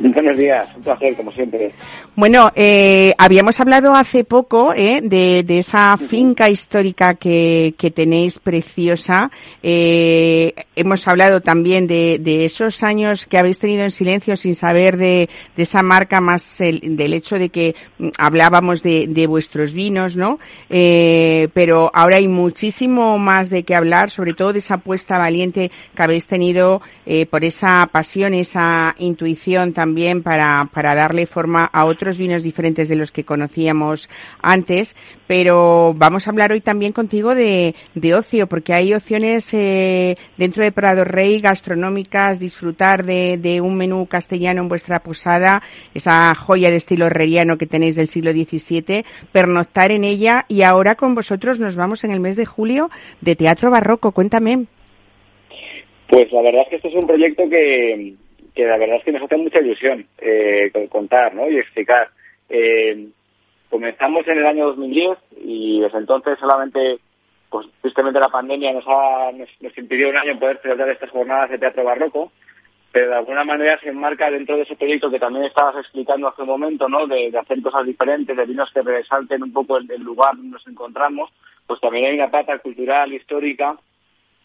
Buenos 0.14 0.38
días, 0.38 0.66
un 0.76 0.82
placer, 0.82 1.14
como 1.14 1.30
siempre. 1.30 1.72
Bueno, 2.16 2.50
eh, 2.54 3.14
habíamos 3.18 3.60
hablado 3.60 3.94
hace 3.94 4.24
poco 4.24 4.72
eh, 4.74 5.00
de, 5.02 5.42
de 5.42 5.58
esa 5.58 5.96
finca 5.98 6.48
histórica 6.48 7.14
que, 7.14 7.74
que 7.76 7.90
tenéis 7.90 8.38
preciosa. 8.38 9.30
Eh, 9.62 10.54
hemos 10.74 11.06
hablado 11.06 11.42
también 11.42 11.86
de, 11.86 12.18
de 12.18 12.46
esos 12.46 12.82
años 12.82 13.26
que 13.26 13.36
habéis 13.36 13.58
tenido 13.58 13.84
en 13.84 13.90
silencio 13.90 14.38
sin 14.38 14.54
saber 14.54 14.96
de, 14.96 15.28
de 15.54 15.62
esa 15.62 15.82
marca, 15.82 16.20
más 16.22 16.60
el- 16.62 16.96
del 16.96 17.12
hecho 17.12 17.36
de 17.38 17.50
que 17.50 17.74
mm, 17.98 18.08
hablábamos 18.16 18.82
de, 18.82 19.06
de 19.06 19.26
vuestros 19.26 19.74
vinos, 19.74 20.16
¿no? 20.16 20.38
Eh, 20.70 21.48
pero 21.52 21.90
ahora 21.92 22.16
hay 22.16 22.28
muchísimo 22.28 23.18
más 23.18 23.50
de 23.50 23.64
qué 23.64 23.74
hablar, 23.74 24.10
sobre 24.10 24.32
todo 24.32 24.54
de 24.54 24.60
esa 24.60 24.74
apuesta 24.74 25.18
valiente 25.18 25.70
que 25.94 26.02
habéis 26.02 26.26
tenido 26.26 26.80
eh, 27.04 27.26
por 27.26 27.44
esa 27.44 27.86
pasión, 27.92 28.32
esa 28.32 28.94
intuición 28.98 29.74
también 29.74 29.89
para, 30.22 30.68
para 30.72 30.94
darle 30.94 31.26
forma 31.26 31.64
a 31.64 31.84
otros 31.84 32.18
vinos 32.18 32.42
diferentes 32.42 32.88
de 32.88 32.96
los 32.96 33.12
que 33.12 33.24
conocíamos 33.24 34.08
antes. 34.42 34.96
Pero 35.26 35.94
vamos 35.96 36.26
a 36.26 36.30
hablar 36.30 36.52
hoy 36.52 36.60
también 36.60 36.92
contigo 36.92 37.34
de, 37.34 37.74
de 37.94 38.14
ocio, 38.14 38.46
porque 38.46 38.72
hay 38.72 38.94
opciones 38.94 39.52
eh, 39.52 40.16
dentro 40.36 40.64
de 40.64 40.72
Prado 40.72 41.04
Rey 41.04 41.40
gastronómicas, 41.40 42.40
disfrutar 42.40 43.04
de, 43.04 43.36
de 43.36 43.60
un 43.60 43.76
menú 43.76 44.06
castellano 44.06 44.62
en 44.62 44.68
vuestra 44.68 45.00
posada, 45.00 45.62
esa 45.94 46.34
joya 46.34 46.70
de 46.70 46.76
estilo 46.76 47.06
herreriano 47.06 47.58
que 47.58 47.66
tenéis 47.66 47.96
del 47.96 48.08
siglo 48.08 48.32
XVII, 48.32 49.04
pernoctar 49.32 49.92
en 49.92 50.04
ella 50.04 50.44
y 50.48 50.62
ahora 50.62 50.94
con 50.94 51.14
vosotros 51.14 51.58
nos 51.58 51.76
vamos 51.76 52.04
en 52.04 52.10
el 52.10 52.20
mes 52.20 52.36
de 52.36 52.46
julio 52.46 52.90
de 53.20 53.36
Teatro 53.36 53.70
Barroco. 53.70 54.12
Cuéntame. 54.12 54.66
Pues 56.08 56.30
la 56.32 56.42
verdad 56.42 56.62
es 56.62 56.68
que 56.68 56.76
este 56.76 56.88
es 56.88 56.94
un 56.94 57.06
proyecto 57.06 57.48
que, 57.48 58.14
que 58.54 58.64
la 58.66 58.76
verdad 58.78 58.96
es 58.96 59.04
que 59.04 59.12
nos 59.12 59.22
hace 59.22 59.36
mucha 59.36 59.60
ilusión 59.60 60.06
eh, 60.18 60.70
con- 60.72 60.86
contar 60.88 61.34
¿no? 61.34 61.48
y 61.48 61.58
explicar. 61.58 62.08
Eh, 62.48 63.08
comenzamos 63.68 64.26
en 64.28 64.38
el 64.38 64.46
año 64.46 64.66
2010 64.66 65.18
y 65.44 65.80
desde 65.80 65.98
entonces 65.98 66.38
solamente, 66.38 66.98
pues 67.48 67.66
tristemente 67.80 68.18
la 68.18 68.28
pandemia 68.28 68.72
nos, 68.72 68.84
ha, 68.88 69.30
nos, 69.32 69.48
nos 69.60 69.78
impidió 69.78 70.08
un 70.08 70.16
año 70.16 70.38
poder 70.38 70.58
celebrar 70.62 70.90
estas 70.90 71.10
jornadas 71.10 71.50
de 71.50 71.58
teatro 71.58 71.84
barroco, 71.84 72.32
pero 72.92 73.10
de 73.10 73.16
alguna 73.16 73.44
manera 73.44 73.78
se 73.80 73.90
enmarca 73.90 74.30
dentro 74.30 74.56
de 74.56 74.62
ese 74.62 74.74
proyecto 74.74 75.10
que 75.10 75.20
también 75.20 75.44
estabas 75.44 75.76
explicando 75.76 76.26
hace 76.26 76.42
un 76.42 76.48
momento, 76.48 76.88
¿no? 76.88 77.06
De, 77.06 77.30
de 77.30 77.38
hacer 77.38 77.62
cosas 77.62 77.86
diferentes, 77.86 78.36
de 78.36 78.44
vinos 78.46 78.70
que 78.72 78.82
resalten 78.82 79.44
un 79.44 79.52
poco 79.52 79.76
el, 79.76 79.88
el 79.90 80.02
lugar 80.02 80.34
donde 80.34 80.50
nos 80.50 80.66
encontramos, 80.66 81.30
pues 81.68 81.80
también 81.80 82.06
hay 82.06 82.14
una 82.16 82.30
pata 82.32 82.58
cultural, 82.58 83.12
histórica, 83.12 83.76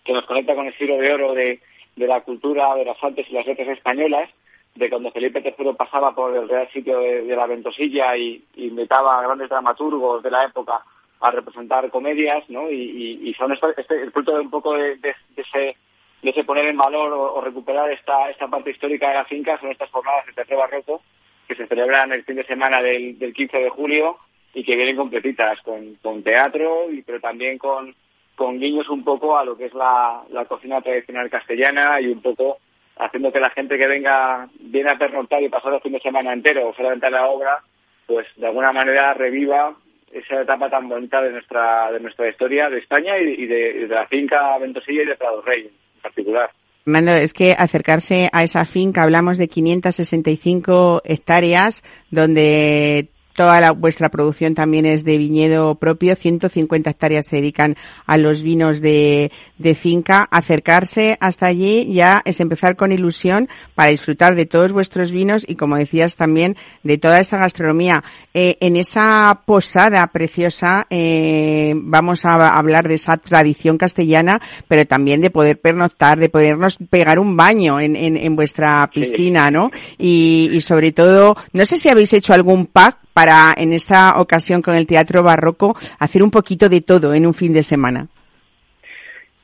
que 0.03 0.13
nos 0.13 0.25
conecta 0.25 0.53
con 0.53 0.67
el 0.67 0.77
siglo 0.77 0.97
de 0.97 1.11
oro 1.11 1.33
de, 1.33 1.59
de 1.95 2.07
la 2.07 2.21
cultura 2.21 2.75
de 2.75 2.85
las 2.85 3.01
artes 3.03 3.25
y 3.29 3.33
las 3.33 3.45
letras 3.45 3.69
españolas, 3.69 4.29
de 4.75 4.89
cuando 4.89 5.11
Felipe 5.11 5.41
III 5.57 5.73
pasaba 5.73 6.13
por 6.13 6.35
el 6.35 6.49
Real 6.49 6.67
Sitio 6.73 6.99
de, 6.99 7.23
la 7.35 7.47
Ventosilla 7.47 8.17
y, 8.17 8.43
y 8.55 8.67
invitaba 8.67 9.17
a 9.17 9.21
grandes 9.23 9.47
dramaturgos 9.49 10.21
de 10.21 10.31
la 10.31 10.43
época 10.45 10.81
a 11.21 11.31
representar 11.31 11.89
comedias, 11.89 12.43
¿no? 12.49 12.69
Y, 12.69 12.75
y- 13.23 13.29
y 13.29 13.33
son 13.35 13.53
esto- 13.53 13.73
este, 13.77 14.01
el 14.01 14.11
fruto 14.11 14.33
de 14.35 14.41
un 14.41 14.49
poco 14.49 14.73
de, 14.73 14.97
de- 14.97 15.15
de 15.35 15.41
ese 15.41 15.77
de 16.21 16.31
ese 16.31 16.43
poner 16.43 16.65
en 16.65 16.75
valor 16.77 17.13
o, 17.13 17.35
o 17.35 17.41
recuperar 17.41 17.89
esta 17.91 18.29
esta 18.31 18.47
parte 18.47 18.71
histórica 18.71 19.07
de 19.09 19.13
la 19.15 19.25
finca 19.25 19.59
son 19.59 19.69
estas 19.71 19.91
jornadas 19.91 20.25
de 20.25 20.33
teatro 20.33 20.57
barroco 20.57 21.01
que 21.47 21.55
se 21.55 21.67
celebran 21.67 22.11
el 22.11 22.23
fin 22.23 22.35
de 22.37 22.45
semana 22.45 22.81
del, 22.81 23.17
del 23.19 23.33
15 23.33 23.57
de 23.59 23.69
julio 23.69 24.17
y 24.53 24.63
que 24.63 24.75
vienen 24.75 24.95
completitas 24.97 25.61
con, 25.61 25.95
con 26.01 26.23
teatro 26.23 26.91
y 26.91 27.01
pero 27.03 27.19
también 27.21 27.57
con 27.59 27.93
con 28.35 28.59
guiños 28.59 28.89
un 28.89 29.03
poco 29.03 29.37
a 29.37 29.45
lo 29.45 29.57
que 29.57 29.65
es 29.65 29.73
la, 29.73 30.23
la 30.29 30.45
cocina 30.45 30.81
tradicional 30.81 31.29
castellana 31.29 31.99
y 32.01 32.07
un 32.07 32.21
poco 32.21 32.57
haciendo 32.97 33.31
que 33.31 33.39
la 33.39 33.49
gente 33.49 33.77
que 33.77 33.87
venga 33.87 34.47
viene 34.59 34.91
a 34.91 34.97
pernoctar 34.97 35.41
y 35.43 35.49
pasar 35.49 35.73
el 35.73 35.81
fin 35.81 35.93
de 35.93 35.99
semana 35.99 36.33
entero 36.33 36.69
o 36.69 36.73
a 36.87 37.09
la 37.09 37.27
obra, 37.27 37.63
pues 38.05 38.27
de 38.35 38.47
alguna 38.47 38.71
manera 38.71 39.13
reviva 39.13 39.75
esa 40.11 40.41
etapa 40.41 40.69
tan 40.69 40.87
bonita 40.87 41.21
de 41.21 41.31
nuestra 41.31 41.91
de 41.91 41.99
nuestra 41.99 42.29
historia 42.29 42.69
de 42.69 42.79
España 42.79 43.17
y, 43.17 43.43
y 43.43 43.45
de, 43.47 43.69
y 43.69 43.87
de 43.87 43.95
la 43.95 44.07
finca 44.07 44.57
Ventosilla 44.57 45.03
y 45.03 45.05
de 45.05 45.15
Prado 45.15 45.41
Rey 45.41 45.63
en 45.63 46.01
particular. 46.01 46.49
Mando, 46.85 47.11
es 47.11 47.33
que 47.33 47.53
acercarse 47.57 48.29
a 48.31 48.43
esa 48.43 48.63
finca, 48.65 49.01
hablamos 49.01 49.39
de 49.39 49.47
565 49.47 51.01
hectáreas, 51.03 51.83
donde 52.11 53.09
toda 53.35 53.59
la, 53.61 53.71
vuestra 53.71 54.09
producción 54.09 54.55
también 54.55 54.85
es 54.85 55.03
de 55.03 55.17
viñedo 55.17 55.75
propio, 55.75 56.15
150 56.15 56.89
hectáreas 56.89 57.25
se 57.27 57.37
dedican 57.37 57.75
a 58.05 58.17
los 58.17 58.41
vinos 58.41 58.81
de, 58.81 59.31
de 59.57 59.75
finca. 59.75 60.27
Acercarse 60.31 61.17
hasta 61.19 61.45
allí 61.45 61.93
ya 61.93 62.21
es 62.25 62.39
empezar 62.39 62.75
con 62.75 62.91
ilusión 62.91 63.49
para 63.75 63.91
disfrutar 63.91 64.35
de 64.35 64.45
todos 64.45 64.71
vuestros 64.71 65.11
vinos 65.11 65.45
y, 65.47 65.55
como 65.55 65.75
decías 65.75 66.15
también, 66.15 66.55
de 66.83 66.97
toda 66.97 67.19
esa 67.19 67.37
gastronomía. 67.37 68.03
Eh, 68.33 68.57
en 68.61 68.77
esa 68.77 69.41
posada 69.45 70.07
preciosa 70.07 70.87
eh, 70.89 71.73
vamos 71.75 72.25
a 72.25 72.57
hablar 72.57 72.87
de 72.87 72.95
esa 72.95 73.17
tradición 73.17 73.77
castellana, 73.77 74.41
pero 74.67 74.85
también 74.85 75.21
de 75.21 75.29
poder 75.29 75.59
pernoctar, 75.59 76.19
de 76.19 76.29
podernos 76.29 76.77
pegar 76.89 77.19
un 77.19 77.35
baño 77.35 77.79
en, 77.79 77.95
en, 77.95 78.15
en 78.15 78.35
vuestra 78.35 78.89
piscina, 78.93 79.51
¿no? 79.51 79.71
Y, 79.97 80.49
y 80.53 80.61
sobre 80.61 80.93
todo, 80.93 81.35
no 81.51 81.65
sé 81.65 81.77
si 81.77 81.89
habéis 81.89 82.13
hecho 82.13 82.33
algún 82.33 82.65
pack 82.65 83.04
para 83.15 83.53
en 83.55 83.71
esta 83.71 84.19
ocasión 84.19 84.61
con 84.61 84.75
el 84.75 84.85
teatro 84.85 85.23
barroco 85.23 85.73
hacer 85.99 86.21
un 86.21 86.31
poquito 86.31 86.67
de 86.67 86.81
todo 86.81 87.13
en 87.13 87.25
un 87.25 87.33
fin 87.33 87.53
de 87.53 87.63
semana. 87.63 88.07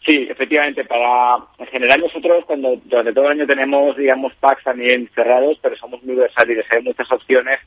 Sí, 0.06 0.28
efectivamente, 0.30 0.84
para 0.84 1.38
en 1.58 1.68
general 1.68 2.02
nosotros 2.02 2.44
cuando 2.46 2.76
durante 2.84 3.14
todo 3.14 3.28
el 3.28 3.40
año 3.40 3.48
tenemos, 3.48 3.96
digamos, 3.96 4.34
packs 4.42 4.66
también 4.66 5.10
cerrados, 5.16 5.58
pero 5.62 5.78
somos 5.78 6.04
muy 6.04 6.16
versátiles, 6.16 6.66
hay 6.70 6.84
muchas 6.84 7.10
opciones 7.14 7.60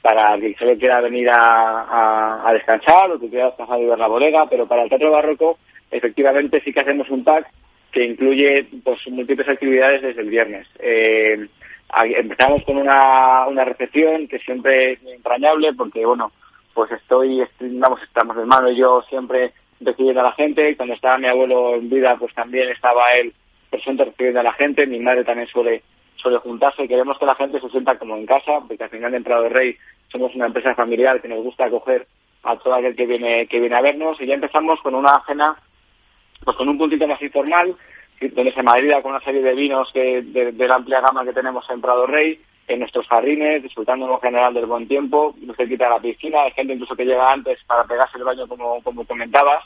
para 0.00 0.36
quien 0.36 0.56
solo 0.56 0.76
quiera 0.76 1.00
venir 1.00 1.30
a, 1.30 2.48
a, 2.48 2.52
descansar 2.54 3.12
o 3.12 3.20
que 3.20 3.28
quiera 3.28 3.46
descansar 3.46 3.80
y 3.80 3.86
ver 3.86 3.98
la 3.98 4.08
bodega, 4.08 4.48
pero 4.50 4.66
para 4.66 4.82
el 4.82 4.88
teatro 4.88 5.12
barroco 5.12 5.58
efectivamente 5.92 6.60
sí 6.64 6.72
que 6.72 6.80
hacemos 6.80 7.08
un 7.08 7.22
pack 7.22 7.46
que 7.92 8.04
incluye 8.04 8.66
pues 8.82 8.98
múltiples 9.08 9.48
actividades 9.48 10.02
desde 10.02 10.22
el 10.22 10.28
viernes. 10.28 10.66
Eh, 10.80 11.46
empezamos 12.16 12.62
con 12.64 12.76
una, 12.76 13.46
una 13.46 13.64
recepción 13.64 14.28
que 14.28 14.38
siempre 14.38 14.92
es 14.92 15.02
muy 15.02 15.12
entrañable 15.12 15.72
porque, 15.74 16.04
bueno, 16.06 16.32
pues 16.74 16.90
estoy, 16.92 17.46
vamos, 17.60 18.02
estamos 18.02 18.36
mi 18.36 18.42
hermano 18.42 18.70
y 18.70 18.76
yo 18.76 19.02
siempre 19.08 19.52
recibiendo 19.80 20.20
a 20.20 20.24
la 20.24 20.32
gente. 20.32 20.76
Cuando 20.76 20.94
estaba 20.94 21.18
mi 21.18 21.26
abuelo 21.26 21.74
en 21.74 21.90
vida, 21.90 22.16
pues 22.16 22.34
también 22.34 22.70
estaba 22.70 23.12
él 23.12 23.32
presente 23.70 24.04
recibiendo 24.04 24.40
a 24.40 24.44
la 24.44 24.52
gente. 24.52 24.86
Mi 24.86 24.98
madre 24.98 25.24
también 25.24 25.48
suele, 25.48 25.82
suele 26.16 26.38
juntarse. 26.38 26.88
Queremos 26.88 27.18
que 27.18 27.26
la 27.26 27.34
gente 27.34 27.60
se 27.60 27.68
sienta 27.68 27.98
como 27.98 28.16
en 28.16 28.26
casa, 28.26 28.60
porque 28.66 28.84
al 28.84 28.90
final 28.90 29.14
en 29.14 29.24
Prado 29.24 29.48
Rey 29.48 29.76
somos 30.10 30.34
una 30.34 30.46
empresa 30.46 30.74
familiar 30.74 31.20
que 31.20 31.28
nos 31.28 31.42
gusta 31.42 31.66
acoger 31.66 32.06
a 32.42 32.56
todo 32.56 32.74
aquel 32.74 32.96
que 32.96 33.06
viene, 33.06 33.46
que 33.46 33.60
viene 33.60 33.76
a 33.76 33.82
vernos. 33.82 34.20
Y 34.20 34.26
ya 34.26 34.34
empezamos 34.34 34.80
con 34.80 34.94
una 34.94 35.22
cena, 35.26 35.56
pues 36.44 36.56
con 36.56 36.68
un 36.68 36.78
puntito 36.78 37.06
más 37.06 37.20
informal, 37.20 37.74
donde 38.20 38.52
se 38.52 38.62
madrida 38.62 39.02
con 39.02 39.12
una 39.12 39.20
serie 39.24 39.42
de 39.42 39.54
vinos 39.54 39.90
que, 39.92 40.22
de, 40.22 40.52
la 40.68 40.76
amplia 40.76 41.00
gama 41.00 41.24
que 41.24 41.32
tenemos 41.32 41.68
en 41.70 41.80
Prado 41.80 42.06
Rey, 42.06 42.40
en 42.68 42.78
nuestros 42.78 43.06
jardines, 43.08 43.62
disfrutando 43.62 44.10
en 44.10 44.20
general 44.20 44.54
del 44.54 44.66
buen 44.66 44.86
tiempo, 44.86 45.34
cerquita 45.56 45.84
de 45.84 45.90
la 45.90 45.98
piscina, 46.00 46.42
hay 46.42 46.52
gente 46.52 46.72
incluso 46.74 46.94
que 46.94 47.04
llega 47.04 47.32
antes 47.32 47.58
para 47.66 47.84
pegarse 47.84 48.16
el 48.18 48.24
baño 48.24 48.46
como, 48.46 48.80
como 48.82 49.04
comentabas, 49.04 49.64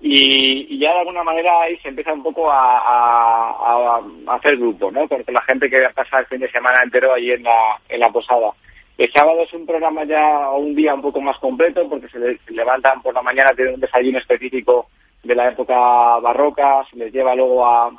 y, 0.00 0.78
ya 0.78 0.92
de 0.92 0.98
alguna 1.00 1.22
manera 1.24 1.62
ahí 1.62 1.78
se 1.78 1.88
empieza 1.88 2.12
un 2.12 2.22
poco 2.22 2.50
a, 2.50 2.78
a- 2.78 4.02
hacer 4.34 4.56
grupo, 4.58 4.90
¿no? 4.90 5.08
Porque 5.08 5.32
la 5.32 5.40
gente 5.42 5.70
que 5.70 5.88
pasa 5.94 6.18
el 6.20 6.26
fin 6.26 6.40
de 6.40 6.50
semana 6.50 6.82
entero 6.82 7.12
allí 7.14 7.30
en 7.32 7.42
la, 7.44 7.80
en 7.88 8.00
la 8.00 8.10
posada. 8.10 8.50
El 8.98 9.10
sábado 9.12 9.40
es 9.42 9.52
un 9.54 9.66
programa 9.66 10.04
ya, 10.04 10.50
un 10.50 10.74
día 10.74 10.94
un 10.94 11.02
poco 11.02 11.20
más 11.20 11.38
completo, 11.38 11.88
porque 11.88 12.08
se, 12.08 12.18
le- 12.18 12.38
se 12.38 12.52
levantan 12.52 13.00
por 13.02 13.14
la 13.14 13.22
mañana, 13.22 13.50
tienen 13.56 13.74
un 13.74 13.80
desayuno 13.80 14.18
específico 14.18 14.88
de 15.24 15.34
la 15.34 15.48
época 15.48 15.74
barroca, 16.20 16.84
se 16.90 16.96
les 16.96 17.12
lleva 17.12 17.34
luego 17.34 17.66
a, 17.66 17.90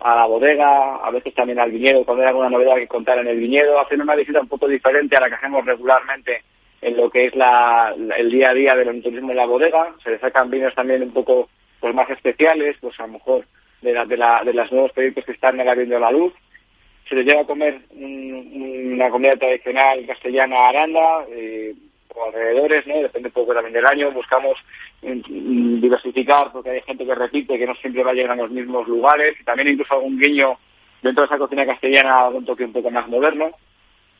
a 0.00 0.14
la 0.16 0.26
bodega, 0.26 0.96
a 0.96 1.10
veces 1.10 1.34
también 1.34 1.58
al 1.58 1.70
viñedo, 1.72 2.04
cuando 2.04 2.22
hay 2.22 2.28
alguna 2.28 2.50
novedad 2.50 2.76
que 2.76 2.86
contar 2.88 3.18
en 3.18 3.28
el 3.28 3.38
viñedo, 3.38 3.80
hacen 3.80 4.00
una 4.02 4.14
visita 4.14 4.40
un 4.40 4.48
poco 4.48 4.68
diferente 4.68 5.16
a 5.16 5.20
la 5.20 5.28
que 5.28 5.36
hacemos 5.36 5.64
regularmente 5.64 6.42
en 6.82 6.96
lo 6.96 7.08
que 7.10 7.26
es 7.26 7.34
la, 7.34 7.94
el 8.16 8.30
día 8.30 8.50
a 8.50 8.54
día 8.54 8.76
del 8.76 9.02
turismo 9.02 9.30
en 9.30 9.36
la 9.38 9.46
bodega. 9.46 9.94
Se 10.02 10.10
le 10.10 10.18
sacan 10.18 10.50
vinos 10.50 10.74
también 10.74 11.02
un 11.02 11.12
poco 11.12 11.48
pues 11.80 11.94
más 11.94 12.08
especiales, 12.10 12.76
pues 12.80 12.98
a 13.00 13.06
lo 13.06 13.14
mejor 13.14 13.44
de, 13.80 13.92
la, 13.94 14.04
de, 14.04 14.16
la, 14.16 14.42
de 14.44 14.52
los 14.52 14.70
nuevos 14.70 14.92
proyectos 14.92 15.24
que 15.24 15.32
están 15.32 15.56
viendo 15.56 15.98
la 15.98 16.10
luz. 16.10 16.32
Se 17.08 17.14
les 17.14 17.24
lleva 17.26 17.42
a 17.42 17.46
comer 17.46 17.80
un- 17.90 18.92
una 18.94 19.10
comida 19.10 19.36
tradicional 19.36 20.04
castellana 20.06 20.66
Aranda, 20.66 21.24
eh, 21.30 21.74
o 22.14 22.26
alrededores, 22.26 22.86
¿no? 22.86 22.96
Depende 22.96 23.28
un 23.28 23.32
poco 23.34 23.54
también 23.54 23.74
del 23.74 23.86
año. 23.86 24.10
Buscamos 24.12 24.56
mm, 25.02 25.80
diversificar 25.80 26.52
porque 26.52 26.70
hay 26.70 26.80
gente 26.82 27.04
que 27.04 27.14
repite, 27.14 27.58
que 27.58 27.66
no 27.66 27.74
siempre 27.76 28.02
va 28.04 28.12
a 28.12 28.14
llegar 28.14 28.32
a 28.32 28.42
los 28.42 28.50
mismos 28.50 28.86
lugares. 28.88 29.36
Y 29.40 29.44
también 29.44 29.68
incluso 29.68 29.94
algún 29.94 30.18
guiño 30.18 30.58
dentro 31.02 31.22
de 31.22 31.26
esa 31.26 31.38
cocina 31.38 31.66
castellana, 31.66 32.28
un 32.28 32.44
toque 32.44 32.64
un 32.64 32.72
poco 32.72 32.90
más 32.90 33.06
moderno. 33.08 33.50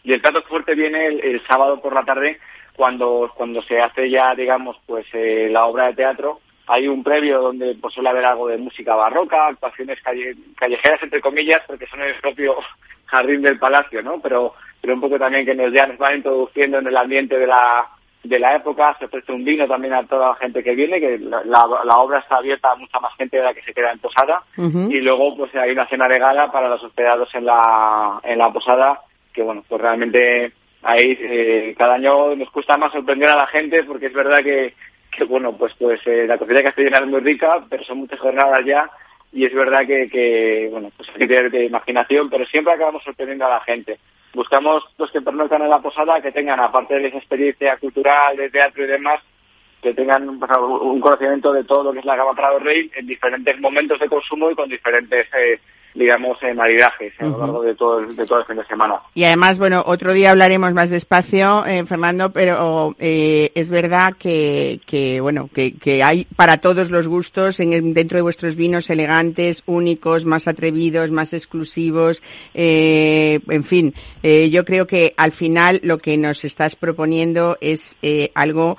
Y 0.02 0.12
el 0.12 0.20
plato 0.20 0.42
fuerte 0.42 0.74
viene 0.74 1.06
el, 1.06 1.40
sábado 1.46 1.80
por 1.80 1.94
la 1.94 2.04
tarde 2.04 2.38
cuando 2.76 3.32
cuando 3.34 3.62
se 3.62 3.80
hace 3.80 4.10
ya, 4.10 4.34
digamos, 4.34 4.76
pues 4.86 5.06
eh, 5.14 5.48
la 5.50 5.64
obra 5.64 5.86
de 5.86 5.94
teatro. 5.94 6.40
Hay 6.66 6.88
un 6.88 7.02
previo 7.02 7.40
donde 7.40 7.74
pues, 7.74 7.94
suele 7.94 8.08
haber 8.08 8.24
algo 8.24 8.48
de 8.48 8.58
música 8.58 8.94
barroca, 8.94 9.48
actuaciones 9.48 9.98
calle- 10.02 10.36
callejeras, 10.56 11.02
entre 11.02 11.20
comillas, 11.20 11.62
porque 11.66 11.86
son 11.86 12.02
el 12.02 12.14
propio 12.16 12.56
jardín 13.06 13.42
del 13.42 13.58
palacio, 13.58 14.02
¿no? 14.02 14.20
Pero, 14.20 14.54
pero 14.84 14.94
un 14.96 15.00
poco 15.00 15.18
también 15.18 15.46
que 15.46 15.54
nos 15.54 15.72
ya 15.72 15.86
nos 15.86 15.96
van 15.96 16.16
introduciendo 16.16 16.78
en 16.78 16.86
el 16.86 16.96
ambiente 16.96 17.38
de 17.38 17.46
la, 17.46 17.86
de 18.22 18.38
la 18.38 18.54
época. 18.56 18.94
Se 18.98 19.06
ofrece 19.06 19.32
un 19.32 19.42
vino 19.44 19.66
también 19.66 19.94
a 19.94 20.02
toda 20.06 20.28
la 20.28 20.34
gente 20.34 20.62
que 20.62 20.74
viene, 20.74 21.00
que 21.00 21.16
la, 21.18 21.42
la- 21.44 21.80
la 21.86 21.96
obra 21.96 22.18
está 22.18 22.36
abierta 22.36 22.70
a 22.72 22.76
mucha 22.76 23.00
más 23.00 23.14
gente 23.16 23.38
de 23.38 23.44
la 23.44 23.54
que 23.54 23.62
se 23.62 23.72
queda 23.72 23.92
en 23.92 23.98
posada. 23.98 24.42
Y 24.92 25.00
luego 25.00 25.34
pues 25.38 25.54
hay 25.54 25.70
una 25.72 25.86
cena 25.88 26.06
de 26.06 26.18
gala 26.18 26.52
para 26.52 26.68
los 26.68 26.84
hospedados 26.84 27.34
en 27.34 27.46
la, 27.46 28.20
en 28.24 28.36
la 28.38 28.52
posada, 28.52 29.00
que 29.32 29.42
bueno, 29.42 29.64
pues 29.66 29.80
realmente 29.80 30.52
ahí 30.82 31.16
eh, 31.18 31.74
cada 31.78 31.94
año 31.94 32.36
nos 32.36 32.50
cuesta 32.50 32.76
más 32.76 32.92
sorprender 32.92 33.30
a 33.30 33.36
la 33.36 33.46
gente 33.46 33.84
porque 33.84 34.06
es 34.08 34.12
verdad 34.12 34.42
que, 34.44 34.74
que 35.16 35.24
bueno, 35.24 35.56
pues 35.56 35.72
pues 35.78 35.98
eh, 36.06 36.26
la 36.26 36.36
cocina 36.36 36.62
castellana 36.62 36.98
es 36.98 37.06
muy 37.06 37.20
rica, 37.20 37.64
pero 37.70 37.82
son 37.84 37.98
muchas 37.98 38.20
jornadas 38.20 38.60
ya 38.66 38.90
y 39.32 39.46
es 39.46 39.54
verdad 39.54 39.86
que, 39.86 40.06
que 40.08 40.68
bueno, 40.70 40.90
pues 40.96 41.08
hay 41.08 41.14
que 41.20 41.26
tener 41.26 41.50
de 41.50 41.64
imaginación, 41.64 42.28
pero 42.30 42.44
siempre 42.46 42.74
acabamos 42.74 43.02
sorprendiendo 43.02 43.46
a 43.46 43.50
la 43.50 43.60
gente. 43.62 43.98
Buscamos 44.34 44.84
los 44.98 45.10
que 45.12 45.22
pernoctan 45.22 45.62
en 45.62 45.70
la 45.70 45.78
posada 45.78 46.20
que 46.20 46.32
tengan, 46.32 46.58
aparte 46.60 46.98
de 46.98 47.06
esa 47.06 47.18
experiencia 47.18 47.76
cultural, 47.76 48.36
de 48.36 48.50
teatro 48.50 48.84
y 48.84 48.88
demás, 48.88 49.20
que 49.80 49.94
tengan 49.94 50.38
pues, 50.38 50.50
un 50.58 51.00
conocimiento 51.00 51.52
de 51.52 51.62
todo 51.64 51.84
lo 51.84 51.92
que 51.92 52.00
es 52.00 52.04
la 52.04 52.16
gama 52.16 52.34
Prado 52.34 52.58
Rey 52.58 52.90
en 52.96 53.06
diferentes 53.06 53.60
momentos 53.60 54.00
de 54.00 54.08
consumo 54.08 54.50
y 54.50 54.54
con 54.54 54.68
diferentes, 54.68 55.28
eh, 55.34 55.60
digamos, 55.94 56.38
eh, 56.42 56.54
maridajes 56.54 57.12
a 57.20 57.24
lo 57.24 57.38
largo 57.38 57.62
de 57.62 57.74
todo, 57.74 58.00
el, 58.00 58.16
de 58.16 58.26
todo 58.26 58.40
el 58.40 58.46
fin 58.46 58.56
de 58.56 58.66
semana. 58.66 59.00
Y 59.14 59.24
además, 59.24 59.58
bueno, 59.58 59.82
otro 59.86 60.12
día 60.12 60.30
hablaremos 60.30 60.72
más 60.72 60.90
despacio, 60.90 61.64
eh, 61.66 61.84
Fernando, 61.86 62.30
pero 62.30 62.94
eh, 62.98 63.52
es 63.54 63.70
verdad 63.70 64.14
que, 64.18 64.80
que 64.86 65.20
bueno, 65.20 65.48
que, 65.54 65.74
que 65.74 66.02
hay 66.02 66.24
para 66.36 66.58
todos 66.58 66.90
los 66.90 67.08
gustos 67.08 67.60
en 67.60 67.94
dentro 67.94 68.16
de 68.18 68.22
vuestros 68.22 68.56
vinos 68.56 68.90
elegantes, 68.90 69.62
únicos, 69.66 70.24
más 70.24 70.48
atrevidos, 70.48 71.10
más 71.10 71.32
exclusivos, 71.32 72.22
eh, 72.54 73.40
en 73.48 73.64
fin, 73.64 73.94
eh, 74.22 74.50
yo 74.50 74.64
creo 74.64 74.86
que 74.86 75.14
al 75.16 75.32
final 75.32 75.80
lo 75.82 75.98
que 75.98 76.16
nos 76.16 76.44
estás 76.44 76.76
proponiendo 76.76 77.56
es 77.60 77.96
eh, 78.02 78.30
algo 78.34 78.78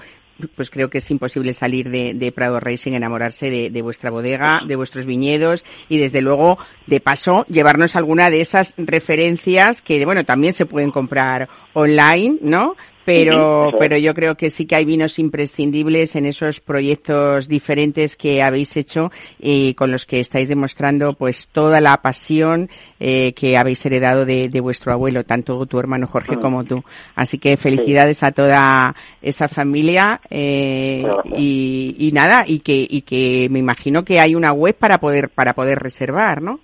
pues 0.55 0.69
creo 0.69 0.89
que 0.89 0.99
es 0.99 1.11
imposible 1.11 1.53
salir 1.53 1.89
de, 1.89 2.13
de 2.13 2.31
Prado 2.31 2.59
Rey 2.59 2.77
sin 2.77 2.93
enamorarse 2.93 3.49
de, 3.49 3.69
de 3.69 3.81
vuestra 3.81 4.11
bodega, 4.11 4.61
de 4.65 4.75
vuestros 4.75 5.05
viñedos 5.05 5.63
y 5.89 5.97
desde 5.97 6.21
luego, 6.21 6.57
de 6.87 6.99
paso, 6.99 7.45
llevarnos 7.49 7.95
alguna 7.95 8.29
de 8.29 8.41
esas 8.41 8.73
referencias 8.77 9.81
que, 9.81 10.03
bueno, 10.05 10.25
también 10.25 10.53
se 10.53 10.65
pueden 10.65 10.91
comprar 10.91 11.47
online, 11.73 12.37
¿no? 12.41 12.75
Pero, 13.05 13.71
pero 13.79 13.97
yo 13.97 14.13
creo 14.13 14.35
que 14.35 14.49
sí 14.49 14.65
que 14.65 14.75
hay 14.75 14.85
vinos 14.85 15.19
imprescindibles 15.19 16.15
en 16.15 16.25
esos 16.25 16.59
proyectos 16.59 17.47
diferentes 17.47 18.17
que 18.17 18.41
habéis 18.41 18.75
hecho 18.77 19.11
y 19.39 19.73
con 19.75 19.91
los 19.91 20.05
que 20.05 20.19
estáis 20.19 20.49
demostrando 20.49 21.13
pues 21.13 21.47
toda 21.47 21.81
la 21.81 21.97
pasión 22.01 22.69
eh, 22.99 23.33
que 23.35 23.57
habéis 23.57 23.85
heredado 23.85 24.25
de, 24.25 24.49
de 24.49 24.59
vuestro 24.59 24.91
abuelo, 24.91 25.23
tanto 25.23 25.65
tu 25.65 25.79
hermano 25.79 26.07
Jorge 26.07 26.35
Ah. 26.35 26.39
como 26.41 26.63
tú. 26.63 26.83
Así 27.15 27.37
que 27.37 27.55
felicidades 27.57 28.23
a 28.23 28.31
toda 28.31 28.95
esa 29.21 29.47
familia 29.47 30.19
eh, 30.29 31.03
y, 31.37 31.95
y 31.99 32.11
nada 32.11 32.45
y 32.47 32.59
que 32.59 32.85
y 32.89 33.01
que 33.01 33.47
me 33.51 33.59
imagino 33.59 34.03
que 34.03 34.19
hay 34.19 34.35
una 34.35 34.51
web 34.51 34.75
para 34.75 34.97
poder 34.99 35.29
para 35.29 35.53
poder 35.53 35.79
reservar, 35.79 36.41
¿no? 36.41 36.59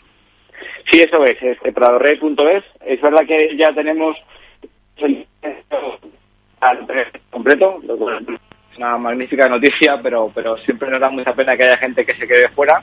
Sí, 0.92 1.00
eso 1.00 1.26
es, 1.26 1.42
es 1.42 1.58
eh, 1.64 1.72
pradorrey.es. 1.72 2.64
Es 2.86 3.02
verdad 3.02 3.26
que 3.28 3.56
ya 3.56 3.74
tenemos 3.74 4.18
al 6.62 6.88
completo, 7.30 7.80
lo 7.84 7.98
cual 7.98 8.26
es 8.72 8.78
una 8.78 8.98
magnífica 8.98 9.48
noticia, 9.50 10.00
pero 10.02 10.32
pero 10.34 10.58
siempre 10.58 10.90
nos 10.90 11.02
da 11.02 11.10
mucha 11.10 11.34
pena 11.34 11.58
que 11.58 11.64
haya 11.64 11.78
gente 11.78 12.06
que 12.06 12.16
se 12.16 12.28
quede 12.28 12.50
fuera, 12.50 12.82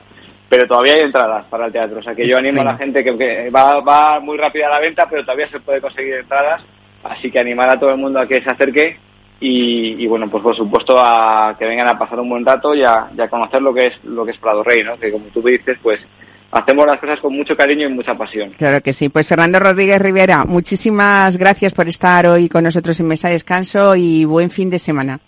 pero 0.49 0.67
todavía 0.67 0.93
hay 0.93 1.01
entradas 1.01 1.45
para 1.45 1.67
el 1.67 1.71
teatro, 1.71 1.99
o 1.99 2.03
sea 2.03 2.13
que 2.13 2.27
yo 2.27 2.37
animo 2.37 2.61
a 2.61 2.65
la 2.65 2.77
gente 2.77 3.03
que, 3.03 3.17
que 3.17 3.49
va, 3.49 3.79
va 3.79 4.19
muy 4.19 4.37
rápida 4.37 4.69
la 4.69 4.79
venta, 4.79 5.07
pero 5.09 5.23
todavía 5.23 5.49
se 5.49 5.59
puede 5.59 5.81
conseguir 5.81 6.15
entradas, 6.15 6.61
así 7.03 7.31
que 7.31 7.39
animar 7.39 7.69
a 7.69 7.79
todo 7.79 7.91
el 7.91 7.97
mundo 7.97 8.19
a 8.19 8.27
que 8.27 8.41
se 8.41 8.49
acerque 8.49 8.97
y, 9.41 10.03
y, 10.03 10.07
bueno, 10.07 10.29
pues 10.29 10.43
por 10.43 10.55
supuesto 10.55 10.95
a 10.97 11.55
que 11.57 11.65
vengan 11.65 11.87
a 11.87 11.97
pasar 11.97 12.19
un 12.19 12.29
buen 12.29 12.45
rato 12.45 12.75
y 12.75 12.83
a, 12.83 13.09
y 13.17 13.21
a 13.21 13.29
conocer 13.29 13.61
lo 13.61 13.73
que 13.73 13.87
es 13.87 14.03
lo 14.03 14.25
que 14.25 14.31
es 14.31 14.37
Prado 14.37 14.63
Rey, 14.63 14.83
¿no? 14.83 14.91
Que 14.93 15.11
como 15.11 15.27
tú 15.27 15.41
dices, 15.41 15.77
pues 15.81 16.01
hacemos 16.51 16.85
las 16.85 16.99
cosas 16.99 17.19
con 17.19 17.35
mucho 17.35 17.55
cariño 17.55 17.87
y 17.87 17.93
mucha 17.93 18.15
pasión. 18.15 18.51
Claro 18.57 18.81
que 18.81 18.93
sí. 18.93 19.09
Pues 19.09 19.27
Fernando 19.27 19.59
Rodríguez 19.59 19.99
Rivera, 20.01 20.45
muchísimas 20.45 21.37
gracias 21.37 21.73
por 21.73 21.87
estar 21.87 22.25
hoy 22.27 22.49
con 22.49 22.63
nosotros 22.63 22.99
en 22.99 23.07
Mesa 23.07 23.27
de 23.27 23.35
Descanso 23.35 23.95
y 23.95 24.25
buen 24.25 24.49
fin 24.49 24.69
de 24.69 24.79
semana. 24.79 25.19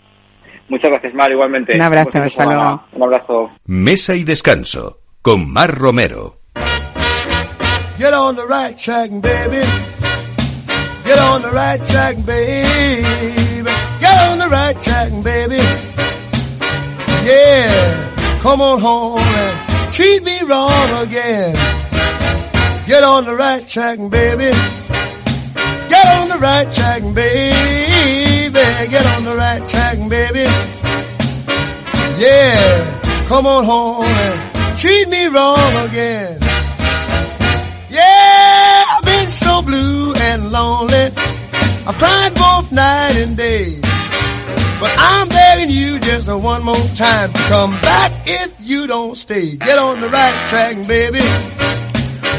Muchas 0.68 0.90
gracias, 0.90 1.14
Mar, 1.14 1.30
igualmente. 1.30 1.74
Un 1.74 1.82
abrazo, 1.82 2.10
hasta 2.14 2.28
semana. 2.28 2.54
luego. 2.54 2.82
Un 2.92 3.02
abrazo. 3.02 3.50
Mesa 3.66 4.14
y 4.14 4.24
descanso 4.24 5.00
con 5.20 5.50
Mar 5.50 5.74
Romero. 5.74 6.38
Get 7.98 8.12
on 8.14 8.34
the 8.36 8.42
right 8.48 8.76
track, 8.76 9.10
baby. 9.10 9.62
Get 11.04 11.18
on 11.20 11.42
the 11.42 11.50
right 11.50 11.80
track, 11.88 12.16
baby. 12.24 13.04
Get 14.00 14.30
on 14.30 14.38
the 14.38 14.48
right 14.48 14.76
track, 14.80 15.10
baby. 15.22 15.62
Yeah, 17.24 18.10
come 18.42 18.60
on 18.60 18.80
home 18.80 19.20
and 19.20 19.61
treat 19.92 20.22
me 20.24 20.40
wrong 20.48 20.88
again. 21.06 21.54
Get 22.86 23.04
on 23.04 23.24
the 23.24 23.36
right 23.36 23.66
track, 23.68 23.98
baby. 24.10 24.50
Get 25.88 26.06
on 26.18 26.28
the 26.28 26.38
right 26.40 26.68
track, 26.72 27.02
baby. 27.14 28.52
Get 28.90 29.06
on 29.16 29.24
the 29.24 29.36
right 29.36 29.62
track, 29.68 29.98
baby. 30.08 30.46
Yeah, 32.18 33.26
come 33.28 33.46
on 33.46 33.64
home 33.64 34.04
and 34.04 34.78
treat 34.78 35.08
me 35.08 35.26
wrong 35.26 35.88
again. 35.88 36.38
Yeah, 37.90 38.84
I've 38.96 39.04
been 39.04 39.30
so 39.30 39.62
blue 39.62 40.14
and 40.14 40.50
lonely. 40.50 41.10
I've 41.86 41.98
cried 41.98 42.34
both 42.34 42.72
night 42.72 43.16
and 43.16 43.36
day. 43.36 43.78
But 44.80 44.94
I'm 44.98 45.28
begging 45.28 45.70
you 45.70 46.00
just 46.00 46.28
one 46.28 46.64
more 46.64 46.88
time 46.94 47.32
to 47.32 47.38
come 47.48 47.70
back 47.82 48.12
if 48.26 48.51
you 48.72 48.86
don't 48.86 49.14
stay. 49.14 49.56
Get 49.56 49.78
on 49.78 50.00
the 50.00 50.08
right 50.08 50.48
track, 50.48 50.76
baby. 50.88 51.81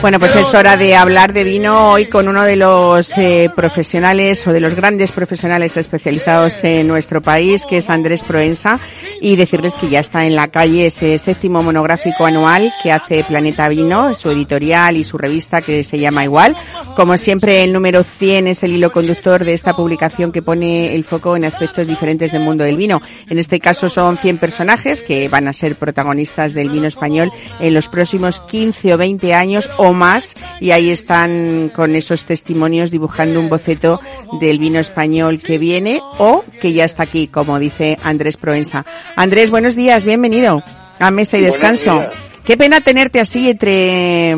Bueno, 0.03 0.19
pues 0.19 0.35
es 0.35 0.53
hora 0.53 0.75
de 0.75 0.97
hablar 0.97 1.31
de 1.31 1.45
vino 1.45 1.91
hoy 1.91 2.07
con 2.07 2.27
uno 2.27 2.43
de 2.43 2.57
los 2.57 3.17
eh, 3.17 3.49
profesionales 3.55 4.45
o 4.45 4.51
de 4.51 4.59
los 4.59 4.75
grandes 4.75 5.13
profesionales 5.13 5.77
especializados 5.77 6.61
en 6.65 6.89
nuestro 6.89 7.21
país, 7.21 7.65
que 7.65 7.77
es 7.77 7.89
Andrés 7.89 8.21
Proensa, 8.21 8.81
y 9.21 9.37
decirles 9.37 9.75
que 9.75 9.87
ya 9.87 10.01
está 10.01 10.25
en 10.25 10.35
la 10.35 10.49
calle 10.49 10.87
ese 10.87 11.17
séptimo 11.17 11.63
monográfico 11.63 12.25
anual 12.25 12.69
que 12.83 12.91
hace 12.91 13.23
Planeta 13.23 13.69
Vino, 13.69 14.13
su 14.13 14.29
editorial 14.29 14.97
y 14.97 15.05
su 15.05 15.17
revista 15.17 15.61
que 15.61 15.85
se 15.85 15.97
llama 15.97 16.25
igual. 16.25 16.53
Como 16.97 17.17
siempre, 17.17 17.63
el 17.63 17.71
número 17.71 18.03
100 18.03 18.47
es 18.47 18.63
el 18.63 18.73
hilo 18.73 18.91
conductor 18.91 19.45
de 19.45 19.53
esta 19.53 19.73
publicación 19.73 20.33
que 20.33 20.41
pone 20.41 20.95
el 20.95 21.05
foco 21.05 21.37
en 21.37 21.45
aspectos 21.45 21.87
diferentes 21.87 22.33
del 22.33 22.41
mundo 22.41 22.65
del 22.65 22.75
vino. 22.75 23.01
En 23.29 23.39
este 23.39 23.61
caso 23.61 23.87
son 23.87 24.17
100 24.17 24.37
personajes 24.37 25.01
que 25.01 25.29
van 25.29 25.47
a 25.47 25.53
ser 25.53 25.77
protagonistas 25.77 26.53
del 26.53 26.67
vino 26.67 26.87
español 26.87 27.31
en 27.61 27.73
los 27.73 27.87
próximos 27.87 28.41
15 28.41 28.95
o 28.95 28.97
20 28.97 29.33
años 29.33 29.69
o 29.77 29.92
más 29.93 30.35
y 30.59 30.71
ahí 30.71 30.89
están 30.89 31.71
con 31.75 31.95
esos 31.95 32.25
testimonios 32.25 32.91
dibujando 32.91 33.39
un 33.39 33.49
boceto 33.49 33.99
del 34.39 34.59
vino 34.59 34.79
español 34.79 35.39
que 35.41 35.57
viene 35.57 35.99
o 36.19 36.43
que 36.61 36.73
ya 36.73 36.85
está 36.85 37.03
aquí, 37.03 37.27
como 37.27 37.59
dice 37.59 37.97
Andrés 38.03 38.37
Proensa. 38.37 38.85
Andrés, 39.15 39.49
buenos 39.49 39.75
días, 39.75 40.05
bienvenido 40.05 40.63
a 40.99 41.11
Mesa 41.11 41.37
y 41.37 41.41
Descanso. 41.41 42.07
Qué 42.43 42.57
pena 42.57 42.81
tenerte 42.81 43.19
así 43.19 43.49
entre 43.49 44.35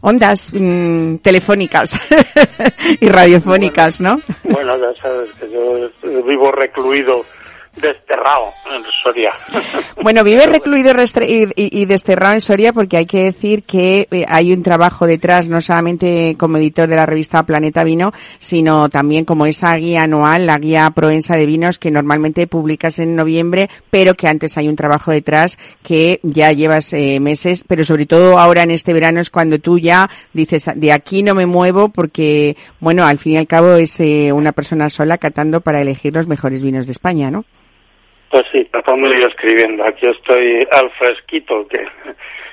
ondas 0.00 0.52
mm, 0.52 1.16
telefónicas 1.16 1.98
y 3.00 3.08
radiofónicas, 3.08 4.00
¿no? 4.00 4.16
Bueno, 4.44 4.76
ya 4.78 4.94
sabes 5.00 5.30
que 5.32 5.50
yo 5.50 6.22
vivo 6.24 6.52
recluido 6.52 7.24
desterrado 7.80 8.52
en 8.74 8.82
Soria. 9.02 9.32
Bueno, 10.02 10.22
vive 10.22 10.46
recluido 10.46 10.92
restre- 10.92 11.26
y, 11.28 11.44
y- 11.60 11.82
y 11.82 11.86
desterrado 11.86 12.34
en 12.34 12.40
Soria 12.40 12.72
porque 12.72 12.96
hay 12.98 13.06
que 13.06 13.24
decir 13.24 13.64
que 13.64 14.06
eh, 14.10 14.24
hay 14.28 14.52
un 14.52 14.62
trabajo 14.62 15.06
detrás, 15.06 15.48
no 15.48 15.60
solamente 15.60 16.36
como 16.38 16.58
editor 16.58 16.88
de 16.88 16.94
la 16.96 17.06
revista 17.06 17.42
Planeta 17.44 17.82
Vino, 17.82 18.12
sino 18.38 18.88
también 18.88 19.24
como 19.24 19.46
esa 19.46 19.74
guía 19.76 20.02
anual, 20.04 20.46
la 20.46 20.58
guía 20.58 20.90
Proensa 20.90 21.34
de 21.36 21.46
Vinos 21.46 21.78
que 21.78 21.90
normalmente 21.90 22.46
publicas 22.46 22.98
en 23.00 23.16
noviembre, 23.16 23.68
pero 23.90 24.14
que 24.14 24.28
antes 24.28 24.56
hay 24.58 24.68
un 24.68 24.76
trabajo 24.76 25.10
detrás 25.10 25.58
que 25.82 26.20
ya 26.22 26.52
llevas 26.52 26.92
eh, 26.92 27.18
meses, 27.18 27.64
pero 27.66 27.84
sobre 27.84 28.06
todo 28.06 28.38
ahora 28.38 28.62
en 28.62 28.70
este 28.70 28.92
verano 28.92 29.20
es 29.20 29.30
cuando 29.30 29.58
tú 29.58 29.78
ya 29.78 30.08
dices, 30.32 30.70
de 30.74 30.92
aquí 30.92 31.22
no 31.24 31.34
me 31.34 31.46
muevo 31.46 31.88
porque, 31.88 32.56
bueno, 32.80 33.04
al 33.06 33.18
fin 33.18 33.32
y 33.32 33.36
al 33.38 33.46
cabo 33.48 33.74
es 33.74 33.98
eh, 33.98 34.30
una 34.32 34.52
persona 34.52 34.88
sola 34.90 35.18
catando 35.18 35.62
para 35.62 35.80
elegir 35.80 36.14
los 36.14 36.28
mejores 36.28 36.62
vinos 36.62 36.86
de 36.86 36.92
España, 36.92 37.30
¿no? 37.30 37.44
Pues 38.30 38.44
sí, 38.52 38.64
tratando 38.70 39.08
y 39.08 39.24
escribiendo. 39.24 39.84
Aquí 39.84 40.06
estoy 40.06 40.66
al 40.72 40.90
fresquito, 40.90 41.66
que, 41.68 41.86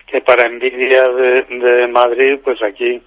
que 0.07 0.21
para 0.21 0.47
envidia 0.47 1.07
de, 1.09 1.41
de 1.43 1.88
Madrid, 1.88 2.39
pues 2.43 2.61
aquí 2.61 3.01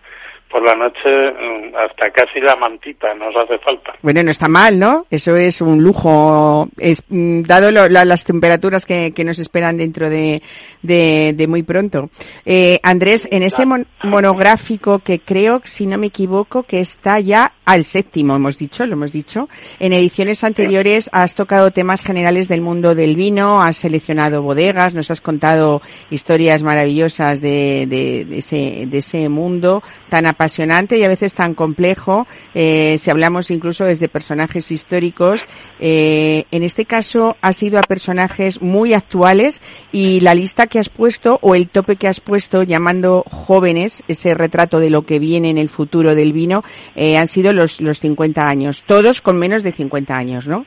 por 0.50 0.64
la 0.64 0.74
noche 0.74 1.00
mm, 1.04 1.74
hasta 1.76 2.10
casi 2.10 2.40
la 2.40 2.56
mantita 2.56 3.12
nos 3.14 3.34
hace 3.36 3.58
falta. 3.58 3.92
Bueno, 4.02 4.22
no 4.22 4.30
está 4.30 4.48
mal, 4.48 4.78
¿no? 4.78 5.04
Eso 5.10 5.36
es 5.36 5.60
un 5.60 5.82
lujo, 5.82 6.68
es, 6.78 7.02
mm, 7.08 7.42
dado 7.42 7.70
lo- 7.70 7.88
la- 7.88 8.04
las 8.04 8.24
temperaturas 8.24 8.86
que, 8.86 9.12
que 9.14 9.24
nos 9.24 9.38
esperan 9.38 9.76
dentro 9.76 10.08
de, 10.08 10.42
de, 10.82 11.34
de 11.36 11.46
muy 11.46 11.62
pronto. 11.62 12.10
Eh, 12.44 12.78
Andrés, 12.82 13.28
en 13.30 13.42
ese 13.42 13.66
mon- 13.66 13.86
monográfico 14.02 15.00
que 15.00 15.20
creo, 15.20 15.60
si 15.64 15.86
no 15.86 15.98
me 15.98 16.06
equivoco, 16.06 16.62
que 16.62 16.80
está 16.80 17.20
ya 17.20 17.52
al 17.64 17.84
séptimo, 17.84 18.36
hemos 18.36 18.56
dicho, 18.58 18.86
lo 18.86 18.92
hemos 18.94 19.12
dicho. 19.12 19.48
En 19.80 19.92
ediciones 19.92 20.44
anteriores 20.44 21.10
has 21.12 21.34
tocado 21.34 21.70
temas 21.72 22.04
generales 22.04 22.48
del 22.48 22.60
mundo 22.60 22.94
del 22.94 23.16
vino, 23.16 23.60
has 23.62 23.76
seleccionado 23.78 24.42
bodegas, 24.42 24.94
nos 24.94 25.10
has 25.10 25.20
contado 25.20 25.82
historias 26.10 26.62
maravillosas 26.62 27.40
de, 27.40 27.86
de, 27.88 28.24
de 28.24 28.38
ese, 28.38 28.84
de 28.86 28.98
ese 28.98 29.28
mundo 29.28 29.82
tan 30.08 30.24
apasionante 30.26 30.45
y 30.58 31.04
a 31.04 31.08
veces 31.08 31.34
tan 31.34 31.54
complejo, 31.54 32.26
eh, 32.54 32.96
si 32.98 33.10
hablamos 33.10 33.50
incluso 33.50 33.84
desde 33.84 34.08
personajes 34.08 34.70
históricos. 34.70 35.44
Eh, 35.80 36.44
en 36.50 36.62
este 36.62 36.84
caso 36.84 37.36
has 37.40 37.62
ido 37.62 37.78
a 37.78 37.82
personajes 37.82 38.62
muy 38.62 38.94
actuales 38.94 39.60
y 39.92 40.20
la 40.20 40.34
lista 40.34 40.66
que 40.66 40.78
has 40.78 40.88
puesto 40.88 41.38
o 41.42 41.54
el 41.54 41.68
tope 41.68 41.96
que 41.96 42.08
has 42.08 42.20
puesto 42.20 42.62
llamando 42.62 43.24
jóvenes, 43.30 44.02
ese 44.08 44.34
retrato 44.34 44.78
de 44.78 44.90
lo 44.90 45.02
que 45.02 45.18
viene 45.18 45.50
en 45.50 45.58
el 45.58 45.68
futuro 45.68 46.14
del 46.14 46.32
vino, 46.32 46.62
eh, 46.94 47.16
han 47.16 47.28
sido 47.28 47.52
los, 47.52 47.80
los 47.80 48.00
50 48.00 48.46
años, 48.46 48.84
todos 48.86 49.22
con 49.22 49.38
menos 49.38 49.62
de 49.62 49.72
50 49.72 50.16
años, 50.16 50.46
¿no? 50.46 50.66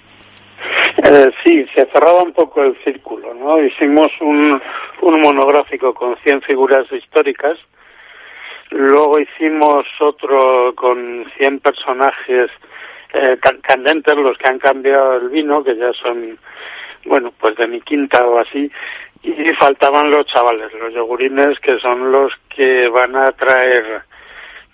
Eh, 1.04 1.32
sí, 1.44 1.66
se 1.74 1.86
cerraba 1.88 2.24
un 2.24 2.34
poco 2.34 2.64
el 2.64 2.76
círculo, 2.84 3.34
¿no? 3.34 3.62
Hicimos 3.64 4.10
un, 4.22 4.62
un 5.02 5.22
monográfico 5.22 5.94
con 5.94 6.16
100 6.18 6.42
figuras 6.42 6.92
históricas, 6.92 7.58
luego 8.72 9.20
hicimos 9.20 9.86
otro 10.00 10.74
con 10.76 11.26
100 11.38 11.60
personajes 11.60 12.52
eh, 13.14 13.38
can- 13.42 13.62
candentes, 13.62 14.16
los 14.18 14.38
que 14.38 14.50
han 14.50 14.60
cambiado 14.60 15.18
el 15.18 15.30
vino, 15.30 15.64
que 15.64 15.76
ya 15.76 15.92
son, 15.94 16.38
bueno, 17.06 17.34
pues 17.40 17.56
de 17.58 17.68
mi 17.68 17.82
quinta 17.82 18.26
o 18.26 18.40
así, 18.40 18.72
y 19.24 19.34
faltaban 19.54 20.12
los 20.12 20.26
chavales, 20.28 20.72
los 20.74 20.94
yogurines, 20.94 21.60
que 21.60 21.80
son 21.80 22.12
los 22.12 22.34
que 22.50 22.88
van 22.90 23.16
a 23.16 23.32
traer 23.32 24.04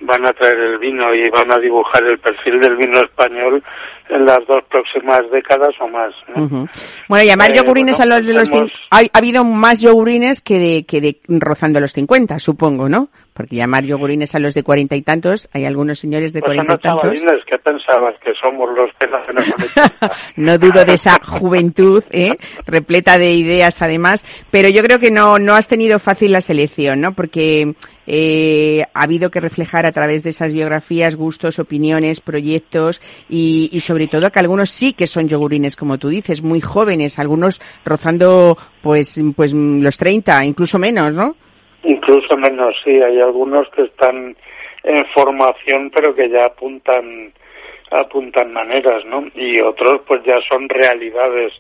van 0.01 0.27
a 0.27 0.33
traer 0.33 0.59
el 0.59 0.77
vino 0.77 1.13
y 1.15 1.29
van 1.29 1.53
a 1.53 1.57
dibujar 1.57 2.03
el 2.03 2.19
perfil 2.19 2.59
del 2.59 2.75
vino 2.75 2.99
español 2.99 3.63
en 4.09 4.25
las 4.25 4.39
dos 4.47 4.63
próximas 4.69 5.21
décadas 5.31 5.73
o 5.79 5.87
más. 5.87 6.13
¿no? 6.35 6.43
Ujú. 6.43 6.67
Bueno, 7.09 7.25
llamar 7.25 7.51
Eh, 7.51 7.55
yogurines 7.55 7.97
bueno, 7.97 8.15
a 8.15 8.17
los 8.19 8.27
de 8.27 8.33
los... 8.33 8.49
hemos- 8.49 8.71
Ha, 8.91 8.99
ha 8.99 9.17
habido 9.17 9.43
más 9.43 9.79
yogurines 9.81 10.41
que 10.41 10.59
de, 10.59 10.85
que 10.85 11.01
de 11.01 11.19
rozando 11.27 11.79
los 11.79 11.93
50, 11.93 12.39
supongo, 12.39 12.87
¿no? 12.89 13.09
Porque 13.33 13.57
llamar 13.57 13.83
yogurines 13.83 14.33
a 14.35 14.39
los 14.39 14.53
de 14.53 14.63
cuarenta 14.63 14.95
y 14.95 15.01
tantos, 15.01 15.49
hay 15.51 15.65
algunos 15.65 15.99
señores 15.99 16.31
de 16.31 16.39
Pues 16.39 16.55
cuarenta 16.55 16.73
y 16.73 16.75
los 16.75 16.81
tantos. 17.01 17.43
¿qué 17.45 17.57
pensabas? 17.57 18.15
Que 18.23 18.33
somos 18.35 18.69
los 18.77 18.89
que 18.97 19.07
no 20.37 20.57
dudo 20.57 20.85
de 20.85 20.93
esa 20.93 21.19
juventud, 21.23 22.03
¿eh? 22.11 22.37
repleta 22.65 23.17
de 23.17 23.33
ideas 23.33 23.81
además, 23.81 24.25
pero 24.51 24.69
yo 24.69 24.83
creo 24.83 24.99
que 24.99 25.11
no, 25.11 25.39
no 25.39 25.55
has 25.55 25.67
tenido 25.67 25.99
fácil 25.99 26.31
la 26.31 26.41
selección, 26.41 27.01
¿no? 27.01 27.13
Porque 27.13 27.73
eh, 28.07 28.85
ha 28.93 29.03
habido 29.03 29.31
que 29.31 29.39
reflejar 29.39 29.85
a 29.85 29.91
través 29.91 30.23
de 30.23 30.29
esas 30.29 30.53
biografías 30.53 31.15
gustos, 31.15 31.59
opiniones, 31.59 32.21
proyectos 32.21 33.01
y, 33.29 33.69
y 33.71 33.79
sobre 33.81 33.94
todo 34.07 34.31
que 34.31 34.39
algunos 34.39 34.69
sí 34.69 34.93
que 34.93 35.07
son 35.07 35.27
yogurines, 35.27 35.75
como 35.75 35.97
tú 35.97 36.09
dices, 36.09 36.43
muy 36.43 36.61
jóvenes, 36.61 37.19
algunos 37.19 37.59
rozando 37.83 38.57
pues, 38.81 39.21
pues 39.35 39.53
los 39.53 39.97
30, 39.97 40.45
incluso 40.45 40.77
menos, 40.79 41.13
¿no? 41.13 41.35
Incluso 41.83 42.35
menos, 42.37 42.75
sí, 42.83 43.01
hay 43.01 43.19
algunos 43.19 43.67
que 43.69 43.83
están 43.83 44.35
en 44.83 45.05
formación 45.13 45.89
pero 45.93 46.13
que 46.13 46.29
ya 46.29 46.45
apuntan 46.45 47.33
apuntan 47.91 48.51
maneras, 48.53 49.05
¿no? 49.05 49.25
Y 49.35 49.59
otros 49.61 50.01
pues 50.07 50.23
ya 50.23 50.39
son 50.49 50.67
realidades 50.69 51.53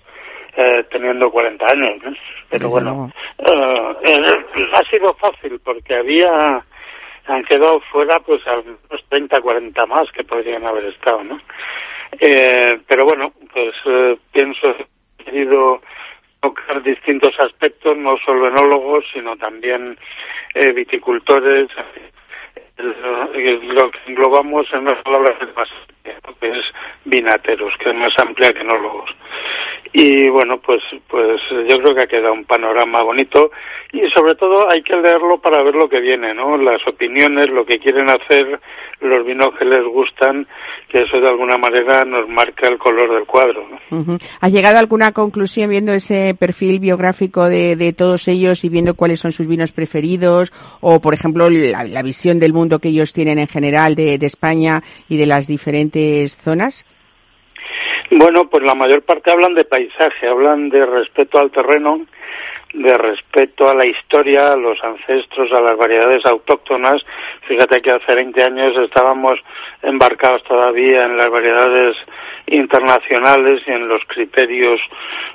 eh, 0.57 0.83
teniendo 0.89 1.31
40 1.31 1.65
años, 1.65 2.03
¿no? 2.03 2.11
Pero 2.49 2.67
Desde 2.67 2.69
bueno, 2.69 3.11
eh, 3.39 3.95
eh, 4.05 4.69
ha 4.73 4.83
sido 4.89 5.13
fácil 5.15 5.59
porque 5.63 5.95
había 5.95 6.63
han 7.27 7.43
quedado 7.45 7.79
fuera 7.91 8.19
pues 8.19 8.45
a 8.47 8.59
unos 8.59 9.03
30, 9.09 9.41
40 9.41 9.85
más 9.87 10.11
que 10.11 10.23
podrían 10.23 10.65
haber 10.65 10.85
estado, 10.85 11.23
¿no? 11.23 11.39
Eh, 12.19 12.79
pero 12.87 13.05
bueno, 13.05 13.33
pues 13.53 13.75
eh, 13.85 14.17
pienso 14.31 14.69
he 14.69 15.23
querido 15.23 15.81
tocar 16.41 16.83
distintos 16.83 17.33
aspectos, 17.39 17.97
no 17.97 18.17
solo 18.25 18.47
enólogos, 18.47 19.05
sino 19.13 19.35
también 19.37 19.97
eh, 20.53 20.71
viticultores, 20.71 21.67
eh, 22.77 23.59
lo 23.63 23.91
que 23.91 23.99
englobamos 24.07 24.71
en 24.73 24.79
unas 24.79 25.01
palabras 25.03 25.37
más. 25.55 25.69
Que 26.39 26.49
es 26.49 26.65
vinateros, 27.05 27.73
que 27.79 27.89
es 27.89 27.95
más 27.95 28.13
amplia 28.19 28.53
que 28.53 28.61
enólogos. 28.61 29.09
Y 29.97 30.27
bueno, 30.27 30.59
pues, 30.59 30.81
pues 31.07 31.39
yo 31.49 31.79
creo 31.79 31.95
que 31.95 32.03
ha 32.03 32.07
quedado 32.07 32.33
un 32.33 32.43
panorama 32.43 33.01
bonito 33.03 33.51
y 33.93 34.01
sobre 34.09 34.35
todo 34.35 34.69
hay 34.69 34.81
que 34.81 34.95
leerlo 34.95 35.39
para 35.39 35.63
ver 35.63 35.73
lo 35.73 35.87
que 35.87 36.01
viene, 36.01 36.33
¿no? 36.33 36.57
Las 36.57 36.85
opiniones, 36.85 37.49
lo 37.49 37.65
que 37.65 37.79
quieren 37.79 38.09
hacer, 38.09 38.59
los 38.99 39.25
vinos 39.25 39.51
que 39.57 39.63
les 39.63 39.85
gustan, 39.85 40.47
que 40.89 41.03
eso 41.03 41.21
de 41.21 41.29
alguna 41.29 41.57
manera 41.57 42.03
nos 42.03 42.27
marca 42.27 42.67
el 42.67 42.77
color 42.77 43.13
del 43.13 43.25
cuadro, 43.25 43.65
¿no? 43.69 44.17
¿Has 44.41 44.51
llegado 44.51 44.75
a 44.75 44.79
alguna 44.79 45.13
conclusión 45.13 45.69
viendo 45.69 45.93
ese 45.93 46.35
perfil 46.37 46.79
biográfico 46.79 47.47
de, 47.47 47.77
de 47.77 47.93
todos 47.93 48.27
ellos 48.27 48.65
y 48.65 48.69
viendo 48.69 48.95
cuáles 48.95 49.21
son 49.21 49.31
sus 49.31 49.47
vinos 49.47 49.71
preferidos? 49.71 50.51
O, 50.81 50.99
por 50.99 51.13
ejemplo, 51.13 51.49
la, 51.49 51.85
la 51.85 52.03
visión 52.03 52.39
del 52.39 52.51
mundo 52.51 52.79
que 52.79 52.89
ellos 52.89 53.13
tienen 53.13 53.39
en 53.39 53.47
general 53.47 53.95
de, 53.95 54.17
de 54.17 54.25
España 54.25 54.83
y 55.07 55.15
de 55.15 55.25
las 55.25 55.47
diferentes 55.47 55.94
zonas? 56.37 56.85
Bueno, 58.11 58.47
pues 58.49 58.63
la 58.63 58.75
mayor 58.75 59.01
parte 59.01 59.31
hablan 59.31 59.55
de 59.55 59.65
paisaje, 59.65 60.27
hablan 60.27 60.69
de 60.69 60.85
respeto 60.85 61.39
al 61.39 61.51
terreno, 61.51 62.05
de 62.73 62.93
respeto 62.93 63.69
a 63.69 63.73
la 63.73 63.85
historia, 63.85 64.51
a 64.51 64.55
los 64.55 64.83
ancestros, 64.83 65.51
a 65.51 65.61
las 65.61 65.77
variedades 65.77 66.25
autóctonas. 66.25 67.03
Fíjate 67.47 67.81
que 67.81 67.91
hace 67.91 68.13
20 68.13 68.43
años 68.43 68.77
estábamos 68.77 69.39
embarcados 69.81 70.43
todavía 70.43 71.05
en 71.05 71.17
las 71.17 71.29
variedades 71.29 71.95
internacionales 72.47 73.61
y 73.65 73.71
en 73.71 73.87
los 73.87 74.03
criterios, 74.05 74.79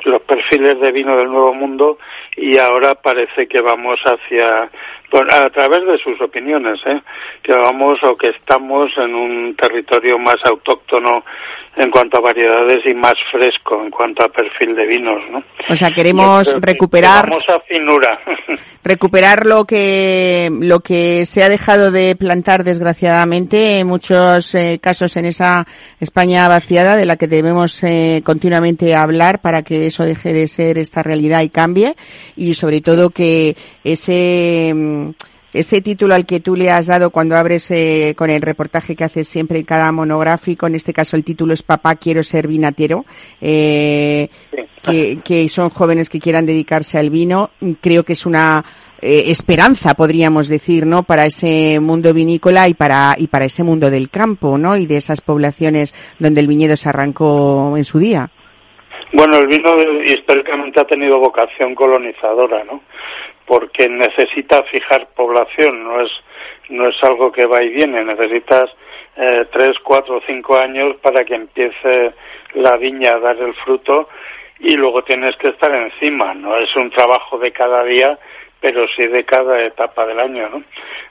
los 0.04 0.20
perfiles 0.20 0.78
de 0.80 0.92
vino 0.92 1.16
del 1.16 1.28
Nuevo 1.28 1.54
Mundo 1.54 1.98
y 2.36 2.58
ahora 2.58 2.94
parece 2.94 3.48
que 3.48 3.60
vamos 3.60 3.98
hacia, 4.04 4.70
a 5.12 5.50
través 5.50 5.86
de 5.86 5.98
sus 5.98 6.20
opiniones, 6.20 6.80
¿eh? 6.86 7.00
que 7.42 7.52
vamos 7.52 7.98
o 8.02 8.16
que 8.16 8.28
estamos 8.28 8.90
en 8.96 9.14
un 9.14 9.56
territorio 9.56 10.18
más 10.18 10.36
autóctono 10.44 11.24
en 11.76 11.90
cuanto 11.90 12.18
a 12.18 12.20
variedades 12.20 12.84
y 12.84 12.94
más 12.94 13.14
fresco 13.30 13.82
en 13.82 13.90
cuanto 13.90 14.24
a 14.24 14.28
perfil 14.28 14.74
de 14.74 14.86
vinos, 14.86 15.22
¿no? 15.30 15.42
O 15.68 15.76
sea, 15.76 15.90
queremos 15.90 16.52
recuperar 16.60 17.24
que 17.24 17.30
vamos 17.30 17.48
a 17.48 17.60
finura. 17.60 18.20
recuperar 18.84 19.46
lo 19.46 19.64
que 19.64 20.50
lo 20.50 20.80
que 20.80 21.26
se 21.26 21.44
ha 21.44 21.48
dejado 21.48 21.90
de 21.90 22.16
plantar 22.16 22.64
desgraciadamente 22.64 23.78
en 23.78 23.86
muchos 23.86 24.54
eh, 24.54 24.80
casos 24.82 25.16
en 25.16 25.26
esa 25.26 25.64
España 26.00 26.48
vaciada 26.48 26.96
de 26.96 27.06
la 27.06 27.16
que 27.16 27.28
debemos 27.28 27.82
eh, 27.84 28.22
continuamente 28.24 28.94
hablar 28.94 29.40
para 29.40 29.62
que 29.62 29.86
eso 29.86 30.04
deje 30.04 30.32
de 30.32 30.48
ser 30.48 30.76
esta 30.76 31.02
realidad 31.02 31.42
y 31.42 31.50
cambie 31.50 31.94
y 32.36 32.54
sobre 32.54 32.80
todo 32.80 33.10
que 33.10 33.56
ese 33.84 34.72
mm, 34.74 34.99
ese 35.52 35.80
título 35.80 36.14
al 36.14 36.26
que 36.26 36.38
tú 36.40 36.54
le 36.54 36.70
has 36.70 36.86
dado 36.86 37.10
cuando 37.10 37.36
abres 37.36 37.70
eh, 37.72 38.14
con 38.16 38.30
el 38.30 38.40
reportaje 38.40 38.94
que 38.94 39.04
haces 39.04 39.26
siempre 39.26 39.58
en 39.58 39.64
cada 39.64 39.90
monográfico, 39.90 40.66
en 40.66 40.76
este 40.76 40.92
caso 40.92 41.16
el 41.16 41.24
título 41.24 41.54
es 41.54 41.62
Papá, 41.62 41.96
quiero 41.96 42.22
ser 42.22 42.46
vinatero, 42.46 43.04
eh, 43.40 44.28
que, 44.82 45.18
que 45.24 45.48
son 45.48 45.70
jóvenes 45.70 46.08
que 46.08 46.20
quieran 46.20 46.46
dedicarse 46.46 46.98
al 46.98 47.10
vino, 47.10 47.50
creo 47.80 48.04
que 48.04 48.12
es 48.12 48.26
una 48.26 48.64
eh, 49.02 49.24
esperanza, 49.26 49.94
podríamos 49.94 50.48
decir, 50.48 50.86
¿no? 50.86 51.02
Para 51.02 51.26
ese 51.26 51.80
mundo 51.80 52.14
vinícola 52.14 52.68
y 52.68 52.74
para, 52.74 53.14
y 53.18 53.26
para 53.26 53.46
ese 53.46 53.64
mundo 53.64 53.90
del 53.90 54.08
campo, 54.08 54.56
¿no? 54.56 54.76
Y 54.76 54.86
de 54.86 54.98
esas 54.98 55.20
poblaciones 55.20 55.94
donde 56.18 56.40
el 56.42 56.46
viñedo 56.46 56.76
se 56.76 56.90
arrancó 56.90 57.74
en 57.76 57.84
su 57.84 57.98
día. 57.98 58.30
Bueno, 59.12 59.38
el 59.38 59.48
vino 59.48 59.70
de- 59.76 60.12
históricamente 60.14 60.80
ha 60.80 60.84
tenido 60.84 61.18
vocación 61.18 61.74
colonizadora, 61.74 62.62
¿no? 62.64 62.82
Porque 63.50 63.88
necesita 63.88 64.62
fijar 64.62 65.08
población, 65.08 65.82
no 65.82 66.00
es 66.02 66.12
no 66.68 66.86
es 66.86 67.02
algo 67.02 67.32
que 67.32 67.46
va 67.46 67.64
y 67.64 67.70
viene, 67.70 68.04
necesitas 68.04 68.70
eh, 69.16 69.44
tres, 69.50 69.76
cuatro, 69.80 70.22
cinco 70.24 70.56
años 70.56 70.94
para 71.02 71.24
que 71.24 71.34
empiece 71.34 72.12
la 72.54 72.76
viña 72.76 73.16
a 73.16 73.18
dar 73.18 73.36
el 73.38 73.54
fruto 73.54 74.08
y 74.60 74.76
luego 74.76 75.02
tienes 75.02 75.36
que 75.38 75.48
estar 75.48 75.74
encima, 75.74 76.32
no 76.32 76.56
es 76.58 76.76
un 76.76 76.90
trabajo 76.90 77.38
de 77.38 77.50
cada 77.50 77.82
día, 77.82 78.16
pero 78.60 78.86
sí 78.94 79.04
de 79.04 79.24
cada 79.24 79.60
etapa 79.64 80.06
del 80.06 80.20
año, 80.20 80.48
¿no? 80.48 80.62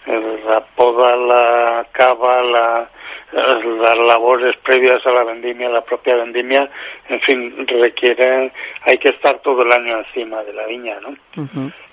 Eh, 0.06 0.40
La 0.48 0.62
poda, 0.62 1.18
la 1.18 1.88
cava, 1.92 2.42
la, 2.42 2.90
las 3.34 3.98
labores 3.98 4.56
previas 4.58 5.06
a 5.06 5.12
la 5.12 5.24
vendimia, 5.24 5.70
la 5.70 5.82
propia 5.82 6.16
vendimia, 6.16 6.70
en 7.10 7.22
fin, 7.22 7.68
requieren, 7.68 8.52
hay 8.82 8.98
que 8.98 9.10
estar 9.10 9.40
todo 9.40 9.62
el 9.62 9.72
año 9.72 10.00
encima 10.00 10.44
de 10.44 10.54
la 10.54 10.66
viña, 10.66 11.00
¿no? 11.02 11.16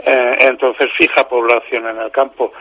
Eh, 0.05 0.39
entonces 0.49 0.91
fija 0.97 1.29
población 1.29 1.89
en 1.89 1.99
el 1.99 2.11
campo. 2.11 2.53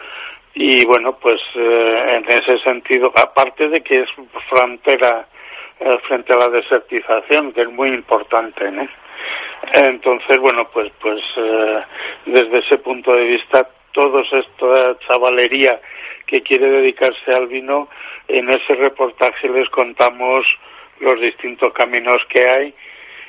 Y 0.54 0.86
bueno, 0.86 1.18
pues 1.18 1.42
eh, 1.56 2.18
en 2.18 2.38
ese 2.38 2.58
sentido, 2.60 3.12
aparte 3.16 3.68
de 3.68 3.82
que 3.82 4.02
es 4.02 4.10
frontera 4.50 5.28
eh, 5.80 5.98
frente 6.08 6.32
a 6.32 6.38
la 6.38 6.50
desertización, 6.50 7.52
que 7.52 7.64
es 7.64 7.70
muy 7.70 7.90
importante, 7.90 8.72
¿no? 8.72 8.88
Entonces, 9.74 10.40
bueno, 10.40 10.70
pues, 10.72 10.92
pues 11.02 11.22
eh, 11.38 11.84
desde 12.26 12.60
ese 12.60 12.78
punto 12.78 13.14
de 13.14 13.26
vista, 13.26 13.68
todos 13.92 14.32
esta 14.32 14.98
chavalería 15.00 15.80
que 16.28 16.42
quiere 16.42 16.70
dedicarse 16.70 17.34
al 17.34 17.48
vino, 17.48 17.90
en 18.28 18.50
ese 18.50 18.76
reportaje 18.76 19.50
les 19.50 19.70
contamos 19.70 20.46
los 21.00 21.20
distintos 21.20 21.74
caminos 21.74 22.22
que 22.30 22.48
hay, 22.48 22.74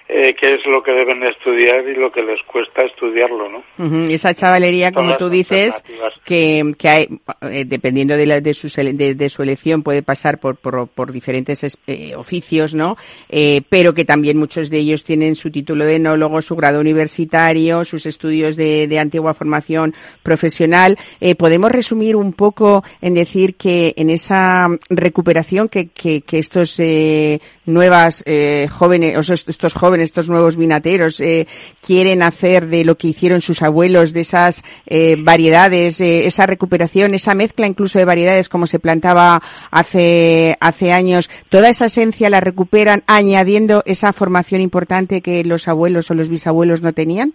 eh, 0.09 0.35
qué 0.41 0.55
es 0.55 0.65
lo 0.67 0.83
que 0.83 0.93
deben 0.93 1.23
estudiar 1.25 1.87
y 1.89 1.95
lo 1.97 2.13
que 2.13 2.23
les 2.23 2.41
cuesta 2.45 2.85
estudiarlo, 2.87 3.49
¿no? 3.51 3.63
Esa 4.11 4.35
chavalería, 4.35 4.93
como 4.93 5.17
tú 5.19 5.29
dices, 5.29 5.83
que, 6.25 6.75
que 6.79 6.89
hay, 6.89 7.09
eh, 7.51 7.65
dependiendo 7.67 8.17
de, 8.17 8.27
la- 8.27 8.41
de, 8.41 8.55
su, 8.55 8.69
de, 8.69 9.15
de 9.15 9.29
su 9.29 9.43
elección, 9.43 9.83
puede 9.83 10.03
pasar 10.03 10.39
por, 10.39 10.57
por, 10.57 10.87
por 10.89 11.13
diferentes 11.13 11.65
es- 11.65 11.79
eh, 11.89 12.15
oficios, 12.17 12.73
¿no? 12.75 12.97
Eh, 13.29 13.63
pero 13.69 13.95
que 13.95 14.05
también 14.05 14.39
muchos 14.39 14.71
de 14.71 14.79
ellos 14.79 15.03
tienen 15.03 15.35
su 15.35 15.51
título 15.51 15.85
de 15.85 15.97
enólogo, 15.97 16.41
su 16.41 16.55
grado 16.57 16.81
universitario, 16.81 17.85
sus 17.85 18.07
estudios 18.07 18.57
de, 18.57 18.87
de 18.87 18.99
antigua 18.99 19.35
formación 19.35 19.95
profesional. 20.23 20.97
Eh, 21.21 21.35
Podemos 21.35 21.71
resumir 21.73 22.17
un 22.17 22.33
poco 22.33 22.85
en 23.01 23.15
decir 23.15 23.57
que 23.57 23.95
en 23.97 24.11
esa 24.11 24.69
recuperación 24.91 25.69
que, 25.69 25.89
que, 25.89 26.21
que 26.23 26.39
estos 26.39 26.79
eh, 26.81 27.41
nuevas 27.65 28.23
eh, 28.27 28.69
jóvenes, 28.71 29.17
o 29.17 29.33
estos 29.33 29.75
jóvenes, 29.75 29.96
estos 30.01 30.29
nuevos 30.29 30.57
vinateros 30.57 31.21
eh, 31.21 31.47
quieren 31.81 32.23
hacer 32.23 32.67
de 32.67 32.85
lo 32.85 32.97
que 32.97 33.09
hicieron 33.09 33.41
sus 33.41 33.63
abuelos, 33.63 34.13
de 34.13 34.21
esas 34.21 34.63
eh, 34.87 35.17
variedades, 35.19 36.01
eh, 36.01 36.27
esa 36.27 36.47
recuperación, 36.47 37.15
esa 37.15 37.35
mezcla 37.35 37.67
incluso 37.67 37.99
de 37.99 38.05
variedades 38.05 38.49
como 38.49 38.67
se 38.67 38.79
plantaba 38.79 39.41
hace 39.71 40.57
hace 40.61 40.93
años, 40.93 41.29
toda 41.49 41.69
esa 41.69 41.87
esencia 41.87 42.31
la 42.31 42.41
recuperan 42.41 43.03
añadiendo 43.07 43.83
esa 43.87 44.13
formación 44.13 44.61
importante 44.61 45.23
que 45.23 45.45
los 45.45 45.69
abuelos 45.69 46.11
o 46.11 46.15
los 46.15 46.29
bisabuelos 46.29 46.83
no 46.83 46.93
tenían. 46.93 47.33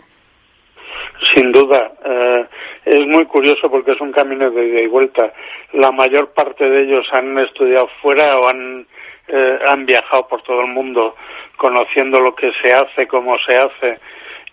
Sin 1.36 1.51
duda, 1.51 1.91
eh, 2.03 2.45
es 2.86 3.07
muy 3.07 3.26
curioso 3.26 3.70
porque 3.70 3.91
es 3.91 4.01
un 4.01 4.12
camino 4.12 4.49
de 4.49 4.68
ida 4.68 4.82
y 4.82 4.88
vuelta. 4.88 5.32
La 5.74 5.91
mayor 5.91 6.34
parte 6.34 6.68
de 6.68 6.84
ellos 6.84 7.07
han 7.14 7.38
estudiado 7.38 7.88
fuera 8.01 8.39
o 8.39 8.47
han, 8.47 8.88
eh, 9.32 9.59
han 9.67 9.86
viajado 9.86 10.27
por 10.27 10.41
todo 10.43 10.61
el 10.61 10.67
mundo 10.67 11.15
conociendo 11.57 12.19
lo 12.19 12.36
que 12.36 12.51
se 12.61 12.73
hace, 12.73 13.07
cómo 13.07 13.38
se 13.39 13.55
hace 13.55 13.99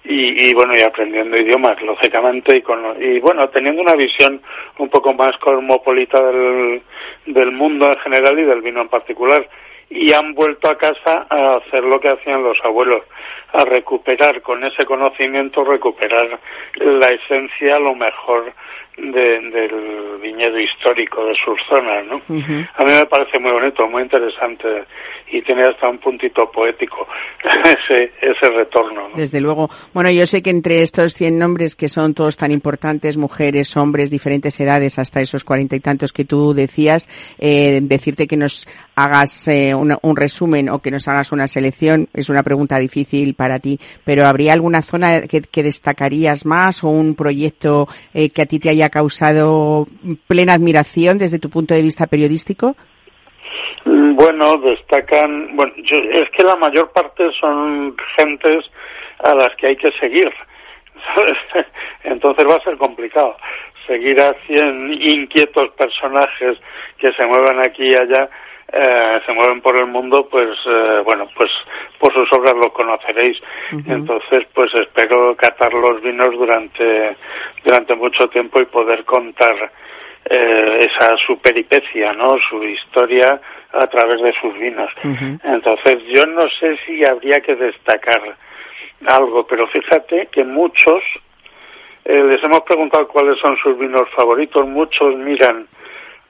y, 0.04 0.48
y 0.48 0.54
bueno, 0.54 0.72
y 0.76 0.82
aprendiendo 0.82 1.36
idiomas, 1.36 1.80
lógicamente, 1.82 2.56
y, 2.56 2.62
con, 2.62 2.80
y 3.02 3.20
bueno, 3.20 3.48
teniendo 3.48 3.82
una 3.82 3.94
visión 3.94 4.40
un 4.78 4.88
poco 4.88 5.12
más 5.12 5.36
cosmopolita 5.38 6.22
del, 6.22 6.82
del 7.26 7.52
mundo 7.52 7.92
en 7.92 7.98
general 7.98 8.38
y 8.38 8.44
del 8.44 8.62
vino 8.62 8.80
en 8.80 8.88
particular. 8.88 9.48
Y 9.90 10.12
han 10.12 10.34
vuelto 10.34 10.68
a 10.68 10.76
casa 10.76 11.26
a 11.28 11.56
hacer 11.56 11.82
lo 11.82 11.98
que 11.98 12.10
hacían 12.10 12.42
los 12.42 12.58
abuelos, 12.62 13.02
a 13.52 13.64
recuperar 13.64 14.42
con 14.42 14.62
ese 14.64 14.84
conocimiento, 14.84 15.64
recuperar 15.64 16.38
la 16.74 17.10
esencia, 17.10 17.78
lo 17.78 17.94
mejor 17.94 18.52
de- 18.98 19.40
del 19.50 20.18
viñedo 20.20 20.58
histórico 20.58 21.24
de 21.26 21.34
sus 21.34 21.58
zonas, 21.68 22.04
¿no? 22.06 22.16
A 22.76 22.84
mí 22.84 22.90
me 22.90 23.06
parece 23.06 23.38
muy 23.38 23.52
bonito, 23.52 23.86
muy 23.88 24.02
interesante 24.02 24.84
y 25.30 25.42
tiene 25.42 25.64
hasta 25.64 25.88
un 25.88 25.98
puntito 25.98 26.50
poético 26.50 27.06
ese, 27.64 28.12
ese 28.20 28.50
retorno, 28.50 29.08
¿no? 29.10 29.16
Desde 29.16 29.40
luego. 29.40 29.70
Bueno, 29.92 30.10
yo 30.10 30.26
sé 30.26 30.42
que 30.42 30.50
entre 30.50 30.82
estos 30.82 31.14
100 31.14 31.38
nombres 31.38 31.76
que 31.76 31.88
son 31.88 32.14
todos 32.14 32.36
tan 32.36 32.50
importantes, 32.50 33.16
mujeres, 33.16 33.76
hombres, 33.76 34.10
diferentes 34.10 34.58
edades, 34.60 34.98
hasta 34.98 35.20
esos 35.20 35.44
cuarenta 35.44 35.76
y 35.76 35.80
tantos 35.80 36.12
que 36.12 36.24
tú 36.24 36.54
decías, 36.54 37.08
eh, 37.38 37.80
decirte 37.82 38.26
que 38.26 38.36
nos 38.36 38.66
hagas 38.96 39.46
eh, 39.48 39.74
un 39.74 40.16
resumen 40.16 40.68
o 40.70 40.80
que 40.80 40.90
nos 40.90 41.06
hagas 41.08 41.30
una 41.30 41.46
selección 41.46 42.08
es 42.14 42.28
una 42.28 42.42
pregunta 42.42 42.78
difícil 42.78 43.34
para 43.34 43.58
ti, 43.60 43.78
pero 44.04 44.26
¿habría 44.26 44.52
alguna 44.54 44.82
zona 44.82 45.22
que, 45.22 45.42
que 45.42 45.62
destacarías 45.62 46.44
más 46.46 46.82
o 46.82 46.88
un 46.88 47.14
proyecto 47.14 47.86
eh, 48.14 48.30
que 48.30 48.42
a 48.42 48.46
ti 48.46 48.58
te 48.58 48.70
haya 48.70 48.87
causado 48.88 49.86
plena 50.26 50.54
admiración 50.54 51.18
desde 51.18 51.38
tu 51.38 51.50
punto 51.50 51.74
de 51.74 51.82
vista 51.82 52.06
periodístico? 52.06 52.76
Mm, 53.84 54.14
Bueno, 54.16 54.58
destacan, 54.58 55.56
bueno, 55.56 55.72
yo- 55.84 55.96
es 55.98 56.28
que 56.30 56.42
la 56.42 56.56
mayor 56.56 56.90
parte 56.92 57.30
son 57.40 57.96
gentes 58.16 58.64
a 59.20 59.34
las 59.34 59.54
que 59.56 59.68
hay 59.68 59.76
que 59.76 59.92
seguir. 59.92 60.32
Entonces 62.04 62.44
va 62.50 62.56
a 62.56 62.60
ser 62.62 62.76
complicado 62.76 63.36
seguir 63.86 64.20
a 64.20 64.34
100 64.46 64.92
inquietos 65.00 65.70
personajes 65.70 66.58
que 66.98 67.12
se 67.12 67.24
mueven 67.26 67.60
aquí 67.60 67.84
y 67.90 67.94
allá, 67.94 68.28
eh, 68.70 69.20
se 69.24 69.32
mueven 69.32 69.60
por 69.60 69.76
el 69.76 69.86
mundo, 69.86 70.28
pues 70.30 70.58
eh, 70.66 71.00
bueno, 71.04 71.28
pues 71.34 71.50
por 71.98 72.12
sus 72.12 72.30
obras 72.32 72.54
lo 72.54 72.72
conoceréis. 72.72 73.40
Entonces, 73.86 74.46
pues 74.52 74.74
espero 74.74 75.34
catar 75.36 75.72
los 75.72 76.02
vinos 76.02 76.30
durante 76.32 77.16
durante 77.64 77.94
mucho 77.94 78.28
tiempo 78.28 78.60
y 78.60 78.66
poder 78.66 79.04
contar 79.04 79.70
eh, 80.28 80.86
esa 80.86 81.16
su 81.26 81.38
peripecia, 81.38 82.12
¿no? 82.12 82.36
Su 82.50 82.62
historia 82.62 83.40
a 83.72 83.86
través 83.86 84.20
de 84.20 84.32
sus 84.40 84.52
vinos. 84.58 84.90
Entonces, 85.44 86.02
yo 86.08 86.26
no 86.26 86.48
sé 86.60 86.76
si 86.84 87.04
habría 87.04 87.40
que 87.40 87.56
destacar 87.56 88.36
algo, 89.06 89.46
pero 89.46 89.66
fíjate 89.68 90.26
que 90.26 90.44
muchos 90.44 91.02
eh, 92.04 92.22
les 92.22 92.42
hemos 92.42 92.60
preguntado 92.62 93.08
cuáles 93.08 93.38
son 93.38 93.56
sus 93.58 93.78
vinos 93.78 94.08
favoritos, 94.14 94.66
muchos 94.66 95.14
miran 95.16 95.66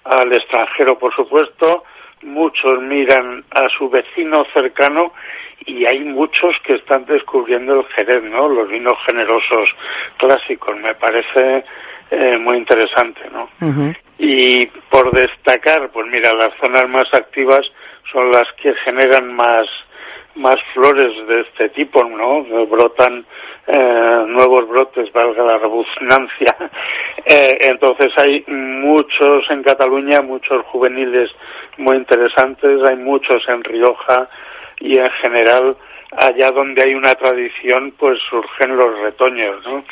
al 0.04 0.32
extranjero, 0.32 0.98
por 0.98 1.14
supuesto, 1.14 1.84
muchos 2.22 2.80
miran 2.82 3.44
a 3.50 3.68
su 3.68 3.88
vecino 3.88 4.46
cercano 4.52 5.12
y 5.66 5.84
hay 5.86 6.00
muchos 6.00 6.56
que 6.64 6.74
están 6.74 7.04
descubriendo 7.06 7.80
el 7.80 7.86
Jerez, 7.86 8.22
¿no? 8.24 8.48
Los 8.48 8.68
vinos 8.68 8.94
generosos 9.06 9.74
clásicos, 10.16 10.76
me 10.76 10.94
parece 10.94 11.64
eh, 12.10 12.38
muy 12.38 12.56
interesante, 12.56 13.20
¿no? 13.32 13.48
Y 14.18 14.66
por 14.88 15.10
destacar, 15.12 15.90
pues 15.90 16.06
mira, 16.10 16.32
las 16.34 16.54
zonas 16.56 16.88
más 16.88 17.12
activas 17.12 17.70
son 18.10 18.30
las 18.32 18.50
que 18.54 18.74
generan 18.74 19.34
más 19.34 19.66
más 20.34 20.56
flores 20.72 21.12
de 21.26 21.40
este 21.40 21.68
tipo, 21.70 22.04
¿no? 22.04 22.44
Brotan 22.66 23.24
eh, 23.66 24.24
nuevos 24.26 24.68
brotes, 24.68 25.12
valga 25.12 25.42
la 25.44 25.58
rebusnancia. 25.58 26.56
Eh, 27.30 27.58
entonces 27.68 28.10
hay 28.16 28.42
muchos 28.46 29.44
en 29.50 29.62
Cataluña, 29.62 30.22
muchos 30.22 30.64
juveniles 30.66 31.30
muy 31.76 31.96
interesantes, 31.96 32.82
hay 32.84 32.96
muchos 32.96 33.46
en 33.48 33.62
Rioja 33.64 34.30
y 34.80 34.96
en 34.96 35.10
general 35.10 35.76
allá 36.16 36.50
donde 36.52 36.82
hay 36.82 36.94
una 36.94 37.14
tradición, 37.16 37.92
pues 37.98 38.18
surgen 38.30 38.78
los 38.78 38.98
retoños, 39.00 39.62
¿no? 39.66 39.84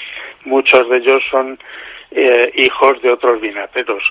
Muchos 0.47 0.89
de 0.89 0.97
ellos 0.97 1.23
son 1.31 1.59
eh, 2.11 2.51
hijos 2.55 3.03
de 3.03 3.11
otros 3.11 3.41
vinateros 3.41 4.03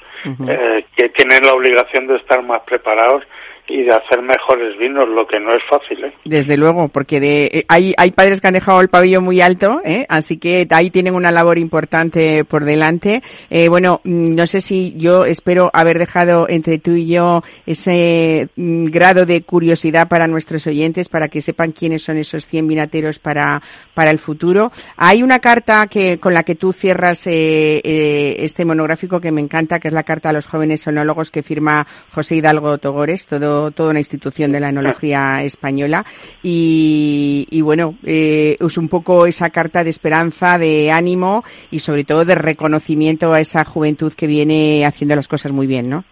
eh, 0.47 0.85
que 0.95 1.09
tienen 1.09 1.43
la 1.43 1.53
obligación 1.53 2.05
de 2.07 2.17
estar 2.17 2.43
más 2.43 2.61
preparados 2.61 3.23
y 3.67 3.83
de 3.83 3.91
hacer 3.91 4.21
mejores 4.21 4.77
vinos, 4.77 5.07
lo 5.09 5.25
que 5.25 5.39
no 5.39 5.53
es 5.53 5.63
fácil, 5.69 6.03
¿eh? 6.03 6.13
Desde 6.23 6.57
luego, 6.57 6.87
porque 6.89 7.19
de, 7.19 7.45
eh, 7.45 7.65
hay, 7.67 7.93
hay 7.97 8.11
padres 8.11 8.39
que 8.39 8.47
han 8.47 8.53
dejado 8.53 8.81
el 8.81 8.89
pabellón 8.89 9.23
muy 9.23 9.41
alto, 9.41 9.81
¿eh? 9.83 10.05
así 10.07 10.37
que 10.37 10.67
ahí 10.69 10.89
tienen 10.89 11.15
una 11.15 11.31
labor 11.31 11.57
importante 11.57 12.45
por 12.45 12.65
delante. 12.65 13.23
Eh, 13.49 13.67
bueno, 13.69 14.01
mm, 14.03 14.35
no 14.35 14.47
sé 14.47 14.61
si 14.61 14.93
yo 14.97 15.25
espero 15.25 15.71
haber 15.73 15.99
dejado 15.99 16.47
entre 16.47 16.77
tú 16.77 16.91
y 16.91 17.07
yo 17.07 17.43
ese 17.65 18.49
mm, 18.55 18.85
grado 18.85 19.25
de 19.25 19.41
curiosidad 19.41 20.07
para 20.07 20.27
nuestros 20.27 20.67
oyentes, 20.67 21.09
para 21.09 21.27
que 21.27 21.41
sepan 21.41 21.71
quiénes 21.71 22.03
son 22.03 22.17
esos 22.17 22.45
100 22.45 22.67
vinateros 22.67 23.19
para, 23.19 23.61
para 23.93 24.11
el 24.11 24.19
futuro. 24.19 24.71
Hay 24.97 25.23
una 25.23 25.39
carta 25.39 25.87
que, 25.87 26.19
con 26.19 26.33
la 26.33 26.43
que 26.43 26.55
tú 26.55 26.73
cierras 26.73 27.25
eh, 27.27 27.81
eh, 27.83 28.35
este 28.39 28.65
monográfico 28.65 29.19
que 29.19 29.31
me 29.31 29.41
encanta, 29.41 29.79
que 29.79 29.87
es 29.87 29.93
la 29.93 30.03
carta 30.03 30.29
a 30.29 30.33
los 30.33 30.45
jóvenes 30.45 30.81
sonólogos 30.81 31.31
que 31.31 31.43
firma 31.43 31.87
José 32.11 32.35
Hidalgo 32.35 32.77
Togores, 32.77 33.25
todo 33.25 33.54
toda 33.75 33.91
una 33.91 33.99
institución 33.99 34.51
de 34.51 34.59
la 34.59 34.69
enología 34.69 35.43
española 35.43 36.05
y, 36.43 37.47
y 37.49 37.61
bueno, 37.61 37.95
eh, 38.05 38.57
es 38.59 38.77
un 38.77 38.89
poco 38.89 39.25
esa 39.25 39.49
carta 39.49 39.83
de 39.83 39.89
esperanza, 39.89 40.57
de 40.57 40.91
ánimo 40.91 41.43
y 41.71 41.79
sobre 41.79 42.03
todo 42.03 42.25
de 42.25 42.35
reconocimiento 42.35 43.33
a 43.33 43.39
esa 43.39 43.63
juventud 43.65 44.13
que 44.13 44.27
viene 44.27 44.85
haciendo 44.85 45.15
las 45.15 45.27
cosas 45.27 45.51
muy 45.51 45.67
bien, 45.67 45.89
¿no? 45.89 46.03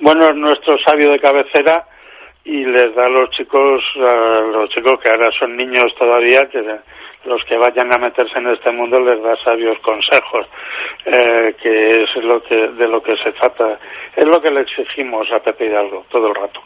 Bueno, 0.00 0.30
es 0.30 0.36
nuestro 0.36 0.76
sabio 0.78 1.12
de 1.12 1.20
cabecera 1.20 1.86
y 2.44 2.64
les 2.64 2.94
da 2.94 3.06
a 3.06 3.08
los 3.08 3.30
chicos, 3.30 3.82
a 3.96 4.40
los 4.52 4.68
chicos 4.70 4.98
que 5.00 5.10
ahora 5.10 5.30
son 5.38 5.56
niños 5.56 5.94
todavía, 5.96 6.48
que 6.50 6.60
los 7.24 7.44
que 7.44 7.56
vayan 7.56 7.92
a 7.92 7.98
meterse 7.98 8.38
en 8.38 8.48
este 8.48 8.70
mundo 8.72 8.98
les 9.00 9.22
da 9.22 9.36
sabios 9.44 9.78
consejos, 9.80 10.46
eh, 11.06 11.54
que 11.62 12.02
es 12.02 12.16
lo 12.24 12.42
que, 12.42 12.68
de 12.68 12.88
lo 12.88 13.02
que 13.02 13.16
se 13.16 13.32
trata. 13.32 13.78
Es 14.14 14.26
lo 14.26 14.42
que 14.42 14.50
le 14.50 14.60
exigimos 14.60 15.26
a 15.32 15.38
Pepe 15.40 15.66
Hidalgo 15.66 16.04
todo 16.10 16.28
el 16.28 16.34
rato. 16.34 16.60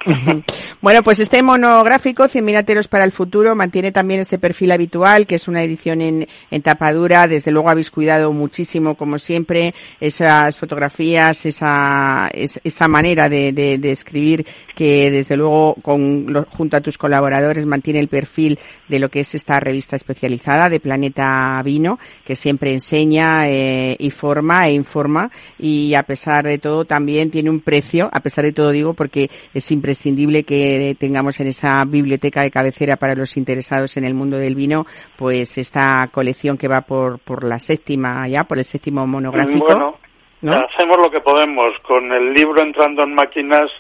Bueno, 0.81 1.03
pues 1.05 1.21
este 1.21 1.43
monográfico, 1.45 2.27
100 2.27 2.45
minateros 2.45 2.89
para 2.89 3.05
el 3.05 3.13
futuro, 3.13 3.55
mantiene 3.55 3.93
también 3.93 4.21
ese 4.21 4.39
perfil 4.39 4.73
habitual, 4.73 5.27
que 5.29 5.37
es 5.37 5.47
una 5.47 5.63
edición 5.63 6.01
en, 6.01 6.27
en 6.51 6.63
tapadura. 6.63 7.29
Desde 7.29 7.53
luego 7.53 7.71
habéis 7.71 7.91
cuidado 7.93 8.33
muchísimo, 8.33 8.97
como 8.97 9.19
siempre, 9.21 9.75
esas 10.01 10.59
fotografías, 10.59 11.47
esa, 11.47 12.29
es- 12.35 12.61
esa 12.65 12.89
manera 12.89 13.29
de, 13.29 13.53
de- 13.53 13.79
de 13.79 13.93
escribir 13.93 14.45
que 14.75 15.11
desde 15.13 15.37
luego 15.37 15.77
con, 15.83 16.33
junto 16.47 16.77
a 16.77 16.81
tus 16.81 16.99
colaboradores 16.99 17.65
mantiene 17.65 18.01
el 18.01 18.09
perfil 18.09 18.59
de 18.89 18.99
lo 18.99 19.09
que 19.09 19.21
es 19.21 19.35
esta 19.37 19.61
revista 19.61 19.95
especializada 19.97 20.46
de 20.47 20.79
Planeta 20.79 21.61
Vino, 21.65 21.99
que 22.25 22.37
siempre 22.37 22.71
enseña 22.71 23.49
eh, 23.49 23.97
y 23.99 24.11
forma 24.11 24.69
e 24.69 24.73
informa 24.73 25.29
y 25.59 25.95
a 25.95 26.05
pesar 26.05 26.45
de 26.45 26.59
todo 26.59 26.85
también 26.85 27.33
tiene 27.33 27.51
un 27.51 27.61
precio, 27.61 28.09
a 28.13 28.21
pesar 28.21 28.45
de 28.45 28.53
todo 28.53 28.71
digo 28.71 28.95
porque 28.95 29.29
es 29.53 29.71
imprescindible 29.73 30.45
que 30.45 30.97
tengamos 31.01 31.41
en 31.41 31.49
esa 31.49 31.85
biblioteca 31.85 32.43
de 32.43 32.53
cabecera 32.53 32.97
para 32.97 33.17
los 33.17 33.37
interesados 33.37 33.97
en 33.97 34.05
el 34.05 34.15
mundo 34.15 34.37
del 34.37 34.55
vino, 34.55 34.87
pues 35.17 35.59
esta 35.59 36.09
colección 36.13 36.57
que 36.57 36.69
va 36.69 36.83
por, 36.83 37.19
por 37.19 37.43
la 37.43 37.59
séptima 37.59 38.29
ya, 38.29 38.45
por 38.45 38.59
el 38.59 38.65
séptimo 38.65 39.05
monográfico. 39.05 39.67
Bueno, 39.67 39.99
¿no? 40.43 40.53
hacemos 40.53 40.97
lo 40.99 41.11
que 41.11 41.21
podemos. 41.21 41.77
Con 41.81 42.13
el 42.13 42.33
libro 42.33 42.63
entrando 42.63 43.03
en 43.03 43.15
máquinas 43.15 43.71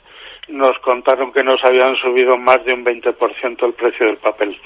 nos 0.48 0.78
contaron 0.78 1.32
que 1.32 1.42
nos 1.42 1.62
habían 1.64 1.96
subido 1.96 2.36
más 2.36 2.64
de 2.64 2.72
un 2.72 2.84
20% 2.84 3.66
el 3.66 3.72
precio 3.74 4.06
del 4.06 4.16
papel. 4.16 4.58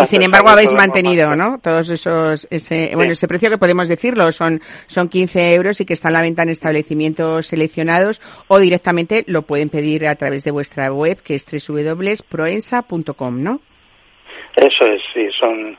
Y 0.00 0.06
sin 0.06 0.22
embargo 0.22 0.48
habéis 0.50 0.70
mantenido, 0.72 1.34
¿no? 1.34 1.58
Todos 1.60 1.90
esos, 1.90 2.46
ese, 2.50 2.92
bueno, 2.94 3.12
ese 3.12 3.26
precio 3.26 3.50
que 3.50 3.58
podemos 3.58 3.88
decirlo, 3.88 4.30
son, 4.30 4.60
son 4.86 5.08
15 5.08 5.54
euros 5.54 5.80
y 5.80 5.84
que 5.86 5.94
está 5.94 6.08
a 6.08 6.12
la 6.12 6.22
venta 6.22 6.42
en 6.44 6.50
establecimientos 6.50 7.46
seleccionados 7.48 8.20
o 8.46 8.58
directamente 8.60 9.24
lo 9.26 9.42
pueden 9.42 9.68
pedir 9.70 10.06
a 10.06 10.14
través 10.14 10.44
de 10.44 10.52
vuestra 10.52 10.92
web 10.92 11.20
que 11.22 11.34
es 11.34 11.44
www.proensa.com, 11.68 13.42
¿no? 13.42 13.60
Eso 14.56 14.86
es, 14.86 15.02
sí, 15.12 15.28
son 15.38 15.76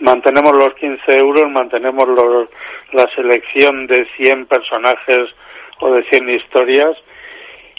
mantenemos 0.00 0.52
los 0.54 0.74
15 0.74 1.12
euros, 1.16 1.50
mantenemos 1.50 2.08
los- 2.08 2.48
la 2.92 3.08
selección 3.14 3.86
de 3.86 4.06
100 4.16 4.46
personajes 4.46 5.30
o 5.80 5.92
de 5.92 6.02
100 6.04 6.28
historias 6.30 6.96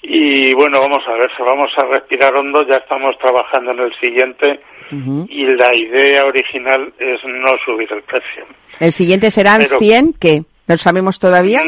y 0.03 0.53
bueno, 0.53 0.79
vamos 0.81 1.01
a 1.07 1.13
ver, 1.13 1.31
vamos 1.39 1.71
a 1.77 1.85
respirar 1.85 2.35
hondo, 2.35 2.67
ya 2.67 2.75
estamos 2.77 3.17
trabajando 3.17 3.71
en 3.71 3.79
el 3.79 3.93
siguiente 3.99 4.59
y 5.29 5.45
la 5.45 5.73
idea 5.73 6.25
original 6.25 6.93
es 6.99 7.23
no 7.25 7.47
subir 7.65 7.91
el 7.91 8.03
precio. 8.03 8.45
El 8.79 8.91
siguiente 8.91 9.31
serán 9.31 9.61
Pero- 9.61 9.79
100, 9.79 10.13
¿qué? 10.19 10.43
¿No 10.67 10.75
lo 10.75 10.77
sabemos 10.77 11.17
todavía? 11.19 11.61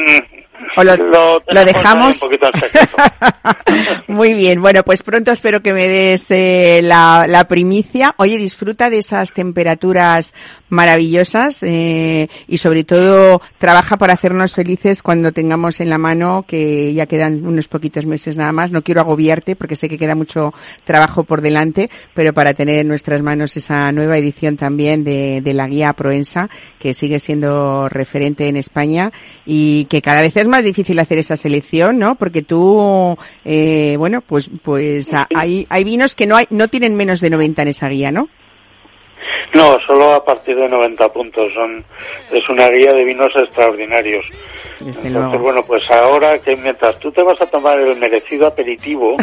¿O 0.78 0.84
lo, 0.84 0.95
Lo 0.97 1.34
lo 1.34 1.41
tenemos 1.41 1.66
dejamos? 1.66 2.08
ahí 2.08 2.14
un 2.14 2.20
poquito 2.20 2.47
en 2.53 2.60
secreto. 2.60 2.97
Muy 4.08 4.34
bien, 4.34 4.62
bueno, 4.62 4.84
pues 4.84 5.03
pronto 5.03 5.32
espero 5.32 5.62
que 5.62 5.74
me 5.74 5.88
des 5.88 6.30
eh, 6.32 6.82
la, 6.84 7.26
la 7.28 7.47
primicia. 7.47 8.14
Oye, 8.18 8.38
disfruta 8.38 8.89
de 8.89 8.99
esas 8.99 9.34
temperaturas 9.34 10.34
maravillosas 10.70 11.64
eh, 11.64 12.28
y 12.47 12.58
sobre 12.58 12.84
todo 12.84 13.41
trabaja 13.58 13.97
para 13.97 14.14
hacernos 14.14 14.53
felices 14.53 15.01
cuando 15.01 15.32
tengamos 15.32 15.80
en 15.80 15.89
la 15.89 15.97
mano, 15.97 16.45
que 16.47 16.93
ya 16.93 17.06
quedan 17.06 17.45
unos 17.45 17.68
poquitos 17.68 18.06
meses 18.06 18.36
nada 18.38 18.51
más. 18.51 18.72
No 18.72 18.82
quiero 18.82 19.01
agobiarte 19.01 19.56
porque 19.56 19.76
sé 19.76 19.88
que 19.89 19.97
queda 19.97 20.16
mucho 20.16 20.53
trabajo 20.84 21.24
por 21.24 21.41
delante, 21.41 21.89
pero 22.14 22.34
para 22.34 22.53
tener 22.53 22.80
en 22.80 22.88
nuestras 22.88 23.22
manos 23.22 23.56
esa 23.58 23.91
nueva 23.91 24.18
edición 24.18 24.58
también 24.58 25.03
de, 25.03 25.41
de 25.41 25.53
la 25.53 25.68
guía 25.68 25.93
Proensa, 25.93 26.49
que 26.80 26.93
sigue 26.93 27.20
siendo 27.20 27.88
referente 27.89 28.47
en 28.47 28.58
España 28.58 29.12
y 29.45 29.86
que 29.86 30.01
cada 30.01 30.22
vez 30.22 30.36
es 30.36 30.44
más 30.47 30.63
difícil 30.63 30.99
hacer 30.99 31.17
esa 31.17 31.37
selección, 31.37 31.99
¿no? 31.99 32.15
Porque 32.15 32.41
tú, 32.41 33.17
eh, 33.43 33.95
bueno, 33.97 34.21
pues, 34.21 34.49
pues 34.61 35.11
hay, 35.35 35.65
hay 35.69 35.83
vinos 35.83 36.15
que 36.15 36.25
no 36.25 36.35
hay, 36.35 36.47
no 36.49 36.67
tienen 36.67 36.95
menos 36.95 37.21
de 37.21 37.29
90 37.29 37.61
en 37.61 37.67
esa 37.67 37.89
guía, 37.89 38.11
¿no? 38.11 38.29
No, 39.53 39.80
solo 39.80 40.13
a 40.13 40.24
partir 40.24 40.55
de 40.55 40.68
90 40.68 41.09
puntos. 41.09 41.51
Son, 41.53 41.84
es 42.32 42.49
una 42.49 42.68
guía 42.70 42.93
de 42.93 43.03
vinos 43.05 43.32
extraordinarios. 43.36 44.26
Desde 44.80 45.07
Entonces, 45.07 45.11
luego. 45.11 45.39
bueno, 45.39 45.63
pues 45.66 45.89
ahora 45.89 46.38
que 46.39 46.55
mientras 46.57 46.99
tú 46.99 47.11
te 47.11 47.24
vas 47.24 47.41
a 47.41 47.45
tomar 47.47 47.80
el 47.80 47.97
merecido 47.97 48.47
aperitivo, 48.47 49.16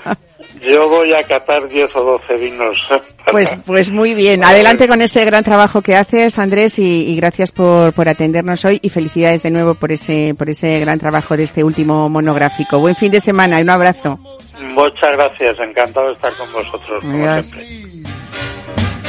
yo 0.60 0.88
voy 0.88 1.12
a 1.14 1.22
catar 1.22 1.68
10 1.68 1.94
o 1.96 2.04
12 2.04 2.34
vinos. 2.36 2.76
Pues, 3.30 3.58
pues 3.66 3.90
muy 3.90 4.14
bien. 4.14 4.42
Adelante 4.42 4.88
con 4.88 5.02
ese 5.02 5.22
gran 5.26 5.44
trabajo 5.44 5.82
que 5.82 5.94
haces, 5.94 6.38
Andrés, 6.38 6.78
y, 6.78 7.10
y 7.10 7.14
gracias 7.14 7.52
por, 7.52 7.92
por 7.92 8.08
atendernos 8.08 8.64
hoy 8.64 8.78
y 8.80 8.88
felicidades 8.88 9.42
de 9.42 9.50
nuevo 9.50 9.74
por 9.74 9.92
ese, 9.92 10.34
por 10.36 10.48
ese 10.48 10.80
gran 10.80 10.98
trabajo 10.98 11.36
de 11.36 11.42
este 11.42 11.62
último 11.62 12.08
monográfico. 12.08 12.78
Buen 12.78 12.96
fin 12.96 13.12
de 13.12 13.20
semana 13.20 13.58
y 13.60 13.64
un 13.64 13.68
abrazo. 13.68 14.18
Muchas 14.60 15.14
gracias, 15.14 15.58
encantado 15.58 16.06
de 16.06 16.14
estar 16.14 16.32
con 16.38 16.50
vosotros, 16.54 17.04
como 17.04 17.42
siempre. 17.42 17.66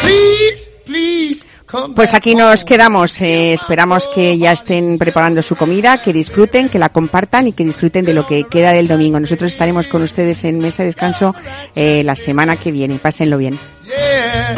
Please, 0.09 0.71
please, 0.85 1.45
come 1.65 1.93
Pues 1.95 2.13
aquí 2.13 2.33
nos 2.33 2.65
quedamos. 2.65 3.21
Eh, 3.21 3.53
esperamos 3.53 4.07
que 4.07 4.37
ya 4.37 4.51
estén 4.51 4.97
preparando 4.97 5.41
su 5.41 5.55
comida, 5.55 6.01
que 6.01 6.13
disfruten, 6.13 6.69
que 6.69 6.79
la 6.79 6.89
compartan 6.89 7.47
y 7.47 7.53
que 7.53 7.63
disfruten 7.63 8.05
de 8.05 8.13
lo 8.13 8.25
que 8.25 8.45
queda 8.45 8.71
del 8.71 8.87
domingo. 8.87 9.19
Nosotros 9.19 9.51
estaremos 9.51 9.87
con 9.87 10.01
ustedes 10.01 10.43
en 10.45 10.57
Mesa 10.57 10.83
de 10.83 10.87
Descanso 10.87 11.35
eh, 11.75 12.01
la 12.03 12.15
semana 12.15 12.57
que 12.57 12.71
viene. 12.71 12.97
Pásenlo 12.97 13.37
bien. 13.37 13.57
Yeah. 13.85 14.55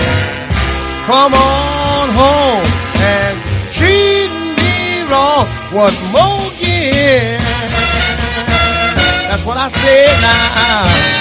Come 1.05 1.35
on 1.35 2.09
home 2.15 2.67
and 3.01 3.37
treat 3.73 4.29
me 4.55 5.03
wrong. 5.09 5.47
What 5.73 5.93
more 6.13 6.47
again? 6.55 7.39
That's 9.27 9.45
what 9.45 9.57
I 9.57 9.67
now. 10.21 11.20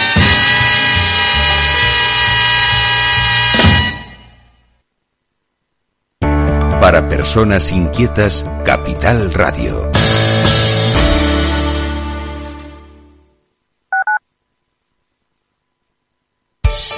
Para 6.80 7.06
personas 7.06 7.70
inquietas, 7.72 8.46
Capital 8.64 9.34
Radio. 9.34 9.90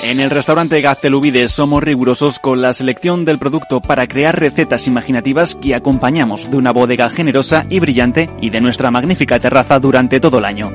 En 0.05 0.21
el 0.21 0.31
restaurante 0.31 0.81
Gaztelubides 0.81 1.51
somos 1.51 1.83
rigurosos 1.83 2.39
con 2.39 2.63
la 2.63 2.73
selección 2.75 3.25
del 3.25 3.39
producto 3.39 3.81
para 3.81 4.07
crear 4.07 4.39
recetas 4.39 4.87
imaginativas 4.87 5.57
que 5.57 5.75
acompañamos 5.75 6.51
de 6.51 6.57
una 6.57 6.71
bodega 6.71 7.11
generosa 7.11 7.67
y 7.69 7.81
brillante 7.81 8.31
y 8.41 8.51
de 8.51 8.61
nuestra 8.61 8.91
magnífica 8.93 9.41
terraza 9.41 9.81
durante 9.81 10.21
todo 10.21 10.39
el 10.39 10.45
año. 10.45 10.71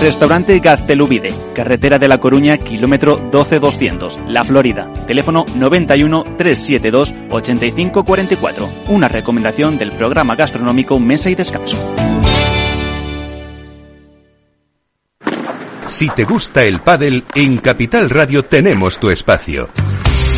Restaurante 0.00 0.58
Gaztelubide, 0.58 1.32
carretera 1.54 1.98
de 1.98 2.08
La 2.08 2.18
Coruña, 2.18 2.58
kilómetro 2.58 3.16
12200, 3.30 4.18
La 4.28 4.44
Florida. 4.44 4.92
Teléfono 5.06 5.44
91 5.56 6.24
372 6.36 7.12
8544. 7.30 8.68
Una 8.88 9.08
recomendación 9.08 9.78
del 9.78 9.92
programa 9.92 10.36
gastronómico 10.36 10.98
Mesa 10.98 11.30
y 11.30 11.34
Descanso. 11.34 11.78
Si 15.86 16.08
te 16.10 16.24
gusta 16.24 16.64
el 16.64 16.80
pádel, 16.80 17.24
en 17.34 17.58
Capital 17.58 18.10
Radio 18.10 18.44
tenemos 18.44 18.98
tu 18.98 19.10
espacio. 19.10 19.68